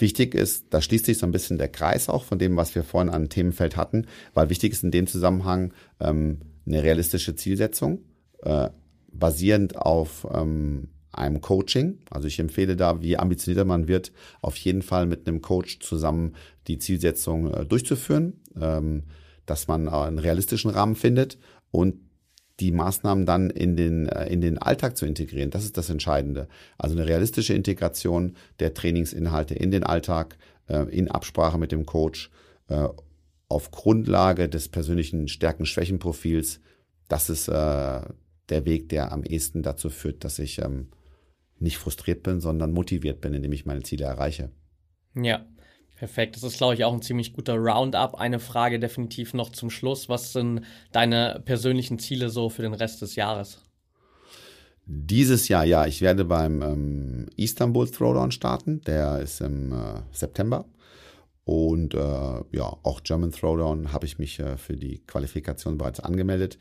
Wichtig 0.00 0.34
ist, 0.34 0.66
da 0.70 0.80
schließt 0.80 1.06
sich 1.06 1.18
so 1.18 1.26
ein 1.26 1.32
bisschen 1.32 1.58
der 1.58 1.68
Kreis 1.68 2.08
auch 2.08 2.24
von 2.24 2.38
dem, 2.38 2.56
was 2.56 2.74
wir 2.74 2.84
vorhin 2.84 3.10
an 3.10 3.28
Themenfeld 3.28 3.76
hatten, 3.76 4.06
weil 4.34 4.50
wichtig 4.50 4.72
ist 4.72 4.82
in 4.82 4.90
dem 4.90 5.06
Zusammenhang 5.06 5.72
ähm, 6.00 6.40
eine 6.66 6.82
realistische 6.82 7.36
Zielsetzung, 7.36 8.00
äh, 8.42 8.70
basierend 9.12 9.76
auf 9.76 10.26
ähm, 10.32 10.88
einem 11.12 11.40
Coaching. 11.40 11.98
Also 12.08 12.28
ich 12.28 12.38
empfehle 12.38 12.76
da, 12.76 13.02
wie 13.02 13.18
ambitionierter 13.18 13.64
man 13.64 13.88
wird, 13.88 14.12
auf 14.40 14.56
jeden 14.56 14.82
Fall 14.82 15.06
mit 15.06 15.26
einem 15.26 15.42
Coach 15.42 15.80
zusammen 15.80 16.34
die 16.66 16.78
Zielsetzung 16.78 17.52
äh, 17.52 17.66
durchzuführen, 17.66 18.40
ähm, 18.60 19.04
dass 19.46 19.68
man 19.68 19.88
einen 19.88 20.18
realistischen 20.18 20.70
Rahmen 20.70 20.94
findet 20.94 21.38
und 21.72 21.96
die 22.60 22.72
Maßnahmen 22.72 23.26
dann 23.26 23.50
in 23.50 23.76
den, 23.76 24.08
äh, 24.08 24.26
in 24.26 24.40
den 24.40 24.58
Alltag 24.58 24.96
zu 24.96 25.06
integrieren. 25.06 25.50
Das 25.50 25.64
ist 25.64 25.76
das 25.76 25.90
Entscheidende. 25.90 26.48
Also 26.78 26.96
eine 26.96 27.06
realistische 27.06 27.54
Integration 27.54 28.36
der 28.58 28.74
Trainingsinhalte 28.74 29.54
in 29.54 29.70
den 29.70 29.82
Alltag, 29.82 30.36
äh, 30.68 30.82
in 30.84 31.10
Absprache 31.10 31.58
mit 31.58 31.72
dem 31.72 31.86
Coach, 31.86 32.30
äh, 32.68 32.88
auf 33.48 33.70
Grundlage 33.70 34.48
des 34.48 34.68
persönlichen 34.68 35.26
Stärken-Schwächen-Profils. 35.26 36.60
Das 37.08 37.28
ist 37.28 37.48
der 37.48 38.14
Weg, 38.48 38.88
der 38.90 39.10
am 39.10 39.24
ehesten 39.24 39.64
dazu 39.64 39.90
führt, 39.90 40.22
dass 40.22 40.38
ich 40.38 40.60
ähm, 40.60 40.90
nicht 41.58 41.76
frustriert 41.76 42.22
bin, 42.22 42.40
sondern 42.40 42.70
motiviert 42.70 43.20
bin, 43.20 43.34
indem 43.34 43.52
ich 43.52 43.66
meine 43.66 43.82
Ziele 43.82 44.04
erreiche. 44.04 44.50
Ja, 45.16 45.44
Perfekt. 46.00 46.34
Das 46.34 46.44
ist, 46.44 46.56
glaube 46.56 46.72
ich, 46.72 46.82
auch 46.86 46.94
ein 46.94 47.02
ziemlich 47.02 47.34
guter 47.34 47.56
Roundup. 47.56 48.14
Eine 48.14 48.40
Frage 48.40 48.80
definitiv 48.80 49.34
noch 49.34 49.52
zum 49.52 49.68
Schluss. 49.68 50.08
Was 50.08 50.32
sind 50.32 50.62
deine 50.92 51.42
persönlichen 51.44 51.98
Ziele 51.98 52.30
so 52.30 52.48
für 52.48 52.62
den 52.62 52.72
Rest 52.72 53.02
des 53.02 53.16
Jahres? 53.16 53.60
Dieses 54.86 55.48
Jahr, 55.48 55.66
ja, 55.66 55.84
ich 55.84 56.00
werde 56.00 56.24
beim 56.24 56.62
ähm, 56.62 57.26
Istanbul 57.36 57.86
Throwdown 57.86 58.30
starten. 58.30 58.80
Der 58.86 59.20
ist 59.20 59.42
im 59.42 59.74
äh, 59.74 60.00
September. 60.10 60.64
Und 61.44 61.92
äh, 61.92 61.98
ja, 61.98 62.78
auch 62.82 63.02
German 63.02 63.32
Throwdown 63.32 63.92
habe 63.92 64.06
ich 64.06 64.18
mich 64.18 64.38
äh, 64.38 64.56
für 64.56 64.76
die 64.76 65.00
Qualifikation 65.00 65.76
bereits 65.76 66.00
angemeldet. 66.00 66.56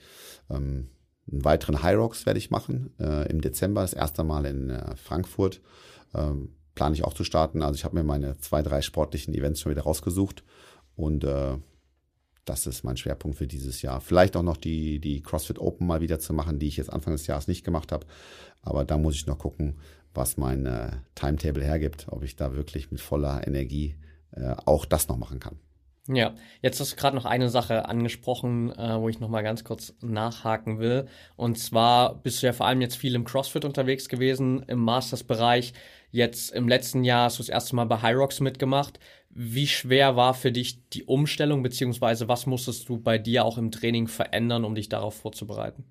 Ähm, 0.49 0.89
einen 1.31 1.45
weiteren 1.45 1.81
High 1.81 1.95
Rocks 1.95 2.25
werde 2.25 2.39
ich 2.39 2.51
machen 2.51 2.93
äh, 2.99 3.31
im 3.31 3.39
Dezember, 3.39 3.83
das 3.83 3.93
erste 3.93 4.25
Mal 4.25 4.45
in 4.45 4.69
äh, 4.69 4.97
Frankfurt. 4.97 5.61
Ähm, 6.13 6.55
plane 6.79 6.95
ich 6.95 7.03
auch 7.03 7.13
zu 7.13 7.25
starten. 7.25 7.61
Also 7.61 7.75
ich 7.75 7.83
habe 7.83 7.97
mir 7.97 8.05
meine 8.05 8.37
zwei, 8.37 8.61
drei 8.61 8.81
sportlichen 8.81 9.33
Events 9.33 9.59
schon 9.59 9.71
wieder 9.73 9.81
rausgesucht 9.81 10.45
und 10.95 11.25
äh, 11.25 11.57
das 12.45 12.67
ist 12.67 12.85
mein 12.85 12.95
Schwerpunkt 12.95 13.37
für 13.37 13.47
dieses 13.47 13.81
Jahr. 13.81 13.99
Vielleicht 13.99 14.37
auch 14.37 14.43
noch 14.43 14.55
die, 14.55 14.99
die 14.99 15.21
CrossFit 15.21 15.59
Open 15.59 15.85
mal 15.85 15.99
wieder 15.99 16.19
zu 16.19 16.33
machen, 16.33 16.57
die 16.57 16.69
ich 16.69 16.77
jetzt 16.77 16.93
Anfang 16.93 17.11
des 17.11 17.27
Jahres 17.27 17.49
nicht 17.49 17.65
gemacht 17.65 17.91
habe. 17.91 18.07
Aber 18.61 18.85
da 18.85 18.97
muss 18.97 19.15
ich 19.15 19.27
noch 19.27 19.39
gucken, 19.39 19.75
was 20.13 20.37
mein 20.37 20.65
äh, 20.67 20.91
Timetable 21.15 21.65
hergibt, 21.65 22.07
ob 22.07 22.23
ich 22.23 22.37
da 22.37 22.55
wirklich 22.55 22.91
mit 22.91 23.01
voller 23.01 23.45
Energie 23.45 23.97
äh, 24.31 24.55
auch 24.65 24.85
das 24.85 25.09
noch 25.09 25.17
machen 25.17 25.41
kann. 25.41 25.59
Ja, 26.11 26.33
jetzt 26.63 26.79
hast 26.79 26.93
du 26.93 26.95
gerade 26.95 27.15
noch 27.15 27.25
eine 27.25 27.49
Sache 27.49 27.87
angesprochen, 27.87 28.71
äh, 28.71 28.99
wo 28.99 29.09
ich 29.09 29.19
noch 29.19 29.29
mal 29.29 29.43
ganz 29.43 29.63
kurz 29.63 29.93
nachhaken 30.01 30.79
will. 30.79 31.07
Und 31.35 31.59
zwar 31.59 32.15
bist 32.15 32.41
du 32.41 32.47
ja 32.47 32.53
vor 32.53 32.65
allem 32.65 32.81
jetzt 32.81 32.95
viel 32.95 33.13
im 33.13 33.25
CrossFit 33.25 33.63
unterwegs 33.63 34.09
gewesen, 34.09 34.63
im 34.63 34.79
Masters-Bereich. 34.79 35.73
Jetzt 36.09 36.51
im 36.51 36.67
letzten 36.67 37.03
Jahr 37.03 37.25
hast 37.25 37.37
du 37.37 37.43
das 37.43 37.49
erste 37.49 37.75
Mal 37.75 37.85
bei 37.85 38.01
Hyrox 38.01 38.39
mitgemacht. 38.39 38.99
Wie 39.29 39.67
schwer 39.67 40.15
war 40.15 40.33
für 40.33 40.51
dich 40.51 40.89
die 40.89 41.03
Umstellung, 41.03 41.61
beziehungsweise 41.61 42.27
was 42.27 42.47
musstest 42.47 42.89
du 42.89 42.97
bei 42.99 43.19
dir 43.19 43.45
auch 43.45 43.59
im 43.59 43.69
Training 43.69 44.07
verändern, 44.07 44.65
um 44.65 44.73
dich 44.73 44.89
darauf 44.89 45.15
vorzubereiten? 45.15 45.83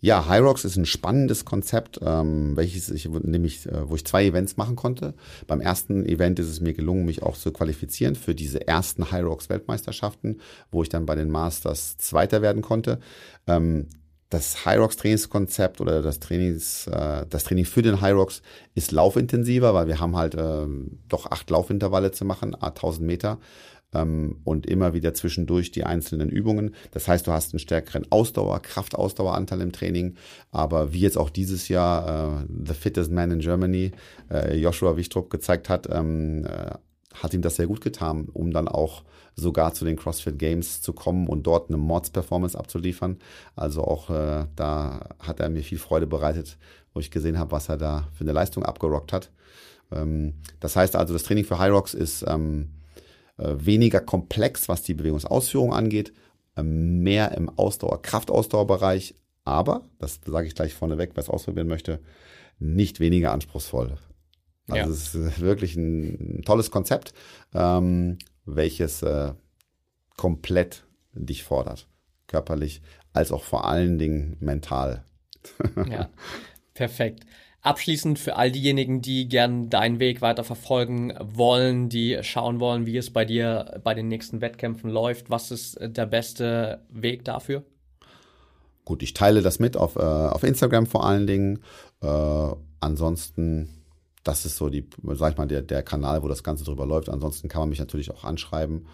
Ja, 0.00 0.28
Hyrox 0.28 0.64
ist 0.64 0.76
ein 0.76 0.86
spannendes 0.86 1.44
Konzept, 1.44 1.98
ähm, 2.02 2.56
welches 2.56 2.88
ich 2.88 3.08
nämlich, 3.08 3.66
äh, 3.66 3.88
wo 3.88 3.96
ich 3.96 4.04
zwei 4.04 4.24
Events 4.26 4.56
machen 4.56 4.76
konnte. 4.76 5.14
Beim 5.48 5.60
ersten 5.60 6.06
Event 6.06 6.38
ist 6.38 6.46
es 6.46 6.60
mir 6.60 6.72
gelungen, 6.72 7.04
mich 7.04 7.24
auch 7.24 7.36
zu 7.36 7.50
qualifizieren 7.50 8.14
für 8.14 8.34
diese 8.34 8.66
ersten 8.68 9.10
Hyrox 9.10 9.48
Weltmeisterschaften, 9.48 10.40
wo 10.70 10.84
ich 10.84 10.88
dann 10.88 11.04
bei 11.04 11.16
den 11.16 11.30
Masters 11.30 11.96
Zweiter 11.96 12.42
werden 12.42 12.62
konnte. 12.62 13.00
Ähm, 13.48 13.88
das 14.30 14.64
Hyrox 14.64 14.96
Trainingskonzept 14.96 15.80
oder 15.80 16.00
das 16.00 16.20
Trainings, 16.20 16.86
äh, 16.86 17.26
das 17.28 17.42
Training 17.44 17.64
für 17.64 17.82
den 17.82 18.00
Hyrox 18.00 18.42
ist 18.76 18.92
laufintensiver, 18.92 19.74
weil 19.74 19.88
wir 19.88 19.98
haben 19.98 20.16
halt 20.16 20.34
äh, 20.36 20.66
doch 21.08 21.26
acht 21.26 21.50
Laufintervalle 21.50 22.12
zu 22.12 22.24
machen, 22.24 22.54
1000 22.54 23.04
Meter 23.04 23.38
ähm, 23.94 24.40
und 24.44 24.66
immer 24.66 24.94
wieder 24.94 25.14
zwischendurch 25.14 25.70
die 25.70 25.84
einzelnen 25.84 26.28
Übungen. 26.28 26.74
Das 26.92 27.08
heißt, 27.08 27.26
du 27.26 27.32
hast 27.32 27.52
einen 27.52 27.60
stärkeren 27.60 28.06
Ausdauer, 28.10 28.60
Kraftausdaueranteil 28.60 29.60
im 29.60 29.72
Training. 29.72 30.16
Aber 30.50 30.92
wie 30.92 31.00
jetzt 31.00 31.18
auch 31.18 31.30
dieses 31.30 31.68
Jahr 31.68 32.42
äh, 32.42 32.46
The 32.66 32.74
Fittest 32.74 33.10
Man 33.10 33.30
in 33.30 33.40
Germany, 33.40 33.92
äh, 34.30 34.56
Joshua 34.56 34.96
Wichtrup 34.96 35.30
gezeigt 35.30 35.68
hat, 35.68 35.88
ähm, 35.90 36.44
äh, 36.44 36.70
hat 37.14 37.34
ihm 37.34 37.42
das 37.42 37.56
sehr 37.56 37.66
gut 37.66 37.80
getan, 37.80 38.28
um 38.32 38.52
dann 38.52 38.68
auch 38.68 39.02
sogar 39.34 39.72
zu 39.72 39.84
den 39.84 39.96
CrossFit 39.96 40.38
Games 40.38 40.82
zu 40.82 40.92
kommen 40.92 41.26
und 41.26 41.46
dort 41.46 41.70
eine 41.70 41.78
Mods-Performance 41.78 42.58
abzuliefern. 42.58 43.18
Also 43.56 43.82
auch 43.82 44.10
äh, 44.10 44.46
da 44.56 45.08
hat 45.18 45.40
er 45.40 45.48
mir 45.48 45.62
viel 45.62 45.78
Freude 45.78 46.06
bereitet, 46.06 46.58
wo 46.92 47.00
ich 47.00 47.10
gesehen 47.10 47.38
habe, 47.38 47.52
was 47.52 47.68
er 47.68 47.76
da 47.76 48.08
für 48.12 48.24
eine 48.24 48.32
Leistung 48.32 48.64
abgerockt 48.64 49.12
hat. 49.12 49.30
Ähm, 49.90 50.34
das 50.60 50.76
heißt 50.76 50.96
also, 50.96 51.12
das 51.12 51.22
Training 51.22 51.44
für 51.44 51.58
High 51.58 51.72
Rocks 51.72 51.94
ist 51.94 52.24
ähm, 52.26 52.68
äh, 52.68 52.77
weniger 53.38 54.00
komplex, 54.00 54.68
was 54.68 54.82
die 54.82 54.94
Bewegungsausführung 54.94 55.72
angeht, 55.72 56.12
äh, 56.56 56.62
mehr 56.62 57.32
im 57.32 57.48
Ausdauer, 57.48 58.02
Kraftausdauerbereich, 58.02 59.14
aber, 59.44 59.88
das 59.98 60.20
sage 60.26 60.46
ich 60.46 60.54
gleich 60.54 60.74
vorneweg, 60.74 61.12
wer 61.14 61.22
es 61.22 61.30
ausprobieren 61.30 61.68
möchte, 61.68 62.00
nicht 62.58 63.00
weniger 63.00 63.32
anspruchsvoll. 63.32 63.96
Also 64.68 64.76
ja. 64.76 64.86
es 64.86 65.14
ist 65.14 65.40
wirklich 65.40 65.76
ein, 65.76 66.42
tolles 66.44 66.70
Konzept, 66.70 67.14
ähm, 67.54 68.18
welches 68.44 69.02
äh, 69.02 69.32
komplett 70.16 70.84
dich 71.12 71.44
fordert, 71.44 71.88
körperlich 72.26 72.82
als 73.12 73.32
auch 73.32 73.42
vor 73.42 73.66
allen 73.66 73.98
Dingen 73.98 74.36
mental. 74.40 75.04
ja, 75.88 76.10
perfekt. 76.74 77.24
Abschließend 77.60 78.18
für 78.18 78.36
all 78.36 78.52
diejenigen, 78.52 79.02
die 79.02 79.28
gern 79.28 79.68
deinen 79.68 79.98
Weg 79.98 80.20
weiter 80.20 80.44
verfolgen 80.44 81.12
wollen, 81.20 81.88
die 81.88 82.18
schauen 82.22 82.60
wollen, 82.60 82.86
wie 82.86 82.96
es 82.96 83.10
bei 83.10 83.24
dir 83.24 83.80
bei 83.82 83.94
den 83.94 84.08
nächsten 84.08 84.40
Wettkämpfen 84.40 84.90
läuft, 84.90 85.28
was 85.28 85.50
ist 85.50 85.76
der 85.80 86.06
beste 86.06 86.82
Weg 86.88 87.24
dafür? 87.24 87.64
Gut, 88.84 89.02
ich 89.02 89.12
teile 89.12 89.42
das 89.42 89.58
mit 89.58 89.76
auf, 89.76 89.96
äh, 89.96 90.00
auf 90.00 90.44
Instagram 90.44 90.86
vor 90.86 91.04
allen 91.04 91.26
Dingen. 91.26 91.58
Äh, 92.00 92.52
ansonsten 92.80 93.77
das 94.28 94.44
ist 94.44 94.56
so 94.56 94.68
die, 94.68 94.86
sag 95.14 95.32
ich 95.32 95.38
mal, 95.38 95.48
der, 95.48 95.62
der 95.62 95.82
Kanal, 95.82 96.22
wo 96.22 96.28
das 96.28 96.42
Ganze 96.42 96.62
drüber 96.62 96.84
läuft. 96.84 97.08
Ansonsten 97.08 97.48
kann 97.48 97.60
man 97.60 97.70
mich 97.70 97.78
natürlich 97.78 98.10
auch 98.10 98.24
anschreiben. 98.24 98.86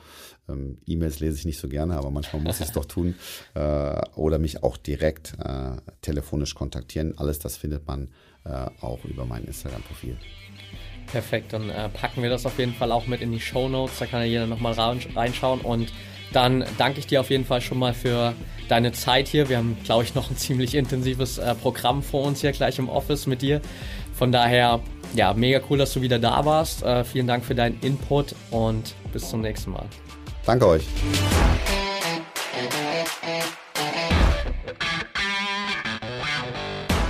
Ähm, 0.48 0.78
E-Mails 0.86 1.18
lese 1.18 1.38
ich 1.38 1.44
nicht 1.44 1.58
so 1.58 1.66
gerne, 1.66 1.96
aber 1.96 2.10
manchmal 2.10 2.40
muss 2.40 2.60
ich 2.60 2.66
es 2.66 2.72
doch 2.72 2.84
tun. 2.84 3.14
Äh, 3.54 4.00
oder 4.16 4.38
mich 4.38 4.62
auch 4.64 4.76
direkt 4.76 5.34
äh, 5.38 5.76
telefonisch 6.02 6.54
kontaktieren. 6.54 7.16
Alles 7.18 7.38
das 7.38 7.56
findet 7.56 7.86
man 7.86 8.08
äh, 8.44 8.66
auch 8.80 9.04
über 9.04 9.26
mein 9.26 9.44
Instagram-Profil. 9.44 10.16
Perfekt, 11.06 11.52
dann 11.52 11.70
äh, 11.70 11.88
packen 11.88 12.22
wir 12.22 12.30
das 12.30 12.46
auf 12.46 12.58
jeden 12.58 12.74
Fall 12.74 12.90
auch 12.90 13.06
mit 13.06 13.20
in 13.20 13.30
die 13.30 13.40
Show 13.40 13.68
Notes. 13.68 13.98
Da 13.98 14.06
kann 14.06 14.20
ja 14.20 14.26
jeder 14.26 14.46
nochmal 14.46 14.72
reinschauen. 14.72 15.60
Und 15.60 15.92
dann 16.32 16.64
danke 16.78 16.98
ich 16.98 17.06
dir 17.06 17.20
auf 17.20 17.30
jeden 17.30 17.44
Fall 17.44 17.60
schon 17.60 17.78
mal 17.78 17.94
für 17.94 18.34
deine 18.68 18.92
Zeit 18.92 19.28
hier. 19.28 19.48
Wir 19.48 19.58
haben, 19.58 19.76
glaube 19.84 20.02
ich, 20.02 20.14
noch 20.14 20.30
ein 20.30 20.36
ziemlich 20.36 20.74
intensives 20.74 21.38
äh, 21.38 21.54
Programm 21.54 22.02
vor 22.02 22.24
uns 22.24 22.40
hier 22.40 22.52
gleich 22.52 22.78
im 22.78 22.88
Office 22.88 23.26
mit 23.26 23.42
dir. 23.42 23.60
Von 24.24 24.32
daher, 24.32 24.80
ja, 25.14 25.34
mega 25.34 25.60
cool, 25.68 25.76
dass 25.76 25.92
du 25.92 26.00
wieder 26.00 26.18
da 26.18 26.46
warst. 26.46 26.82
Äh, 26.82 27.04
vielen 27.04 27.26
Dank 27.26 27.44
für 27.44 27.54
deinen 27.54 27.78
Input 27.80 28.34
und 28.50 28.94
bis 29.12 29.28
zum 29.28 29.42
nächsten 29.42 29.72
Mal. 29.72 29.84
Danke 30.46 30.66
euch. 30.66 30.86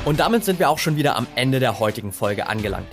Und 0.05 0.19
damit 0.19 0.45
sind 0.45 0.59
wir 0.59 0.69
auch 0.69 0.79
schon 0.79 0.97
wieder 0.97 1.15
am 1.15 1.29
Ende 1.37 1.61
der 1.61 1.79
heutigen 1.79 2.11
Folge 2.11 2.49
angelangt. 2.49 2.89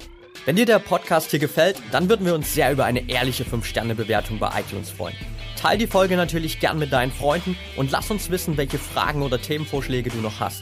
Wenn 0.45 0.55
dir 0.55 0.67
der 0.67 0.78
Podcast 0.78 1.32
hier 1.32 1.39
gefällt, 1.39 1.78
dann 1.91 2.07
würden 2.07 2.24
wir 2.28 2.36
uns 2.36 2.53
sehr 2.53 2.72
über 2.72 2.86
eine 2.86 3.09
ehrliche 3.09 3.43
5-Sterne-Bewertung 3.43 4.38
bei 4.38 4.51
iTunes 4.59 4.91
freuen. 4.91 5.15
Teil 5.59 5.80
die 5.80 5.88
Folge 5.88 6.15
natürlich 6.15 6.59
gern 6.59 6.78
mit 6.78 6.93
deinen 6.93 7.11
Freunden 7.11 7.57
und 7.76 7.89
lass 7.89 8.11
uns 8.11 8.30
wissen, 8.30 8.55
welche 8.55 8.78
Fragen 8.78 9.24
oder 9.24 9.41
Themenvorschläge 9.41 10.11
du 10.11 10.17
noch 10.17 10.39
hast. 10.39 10.61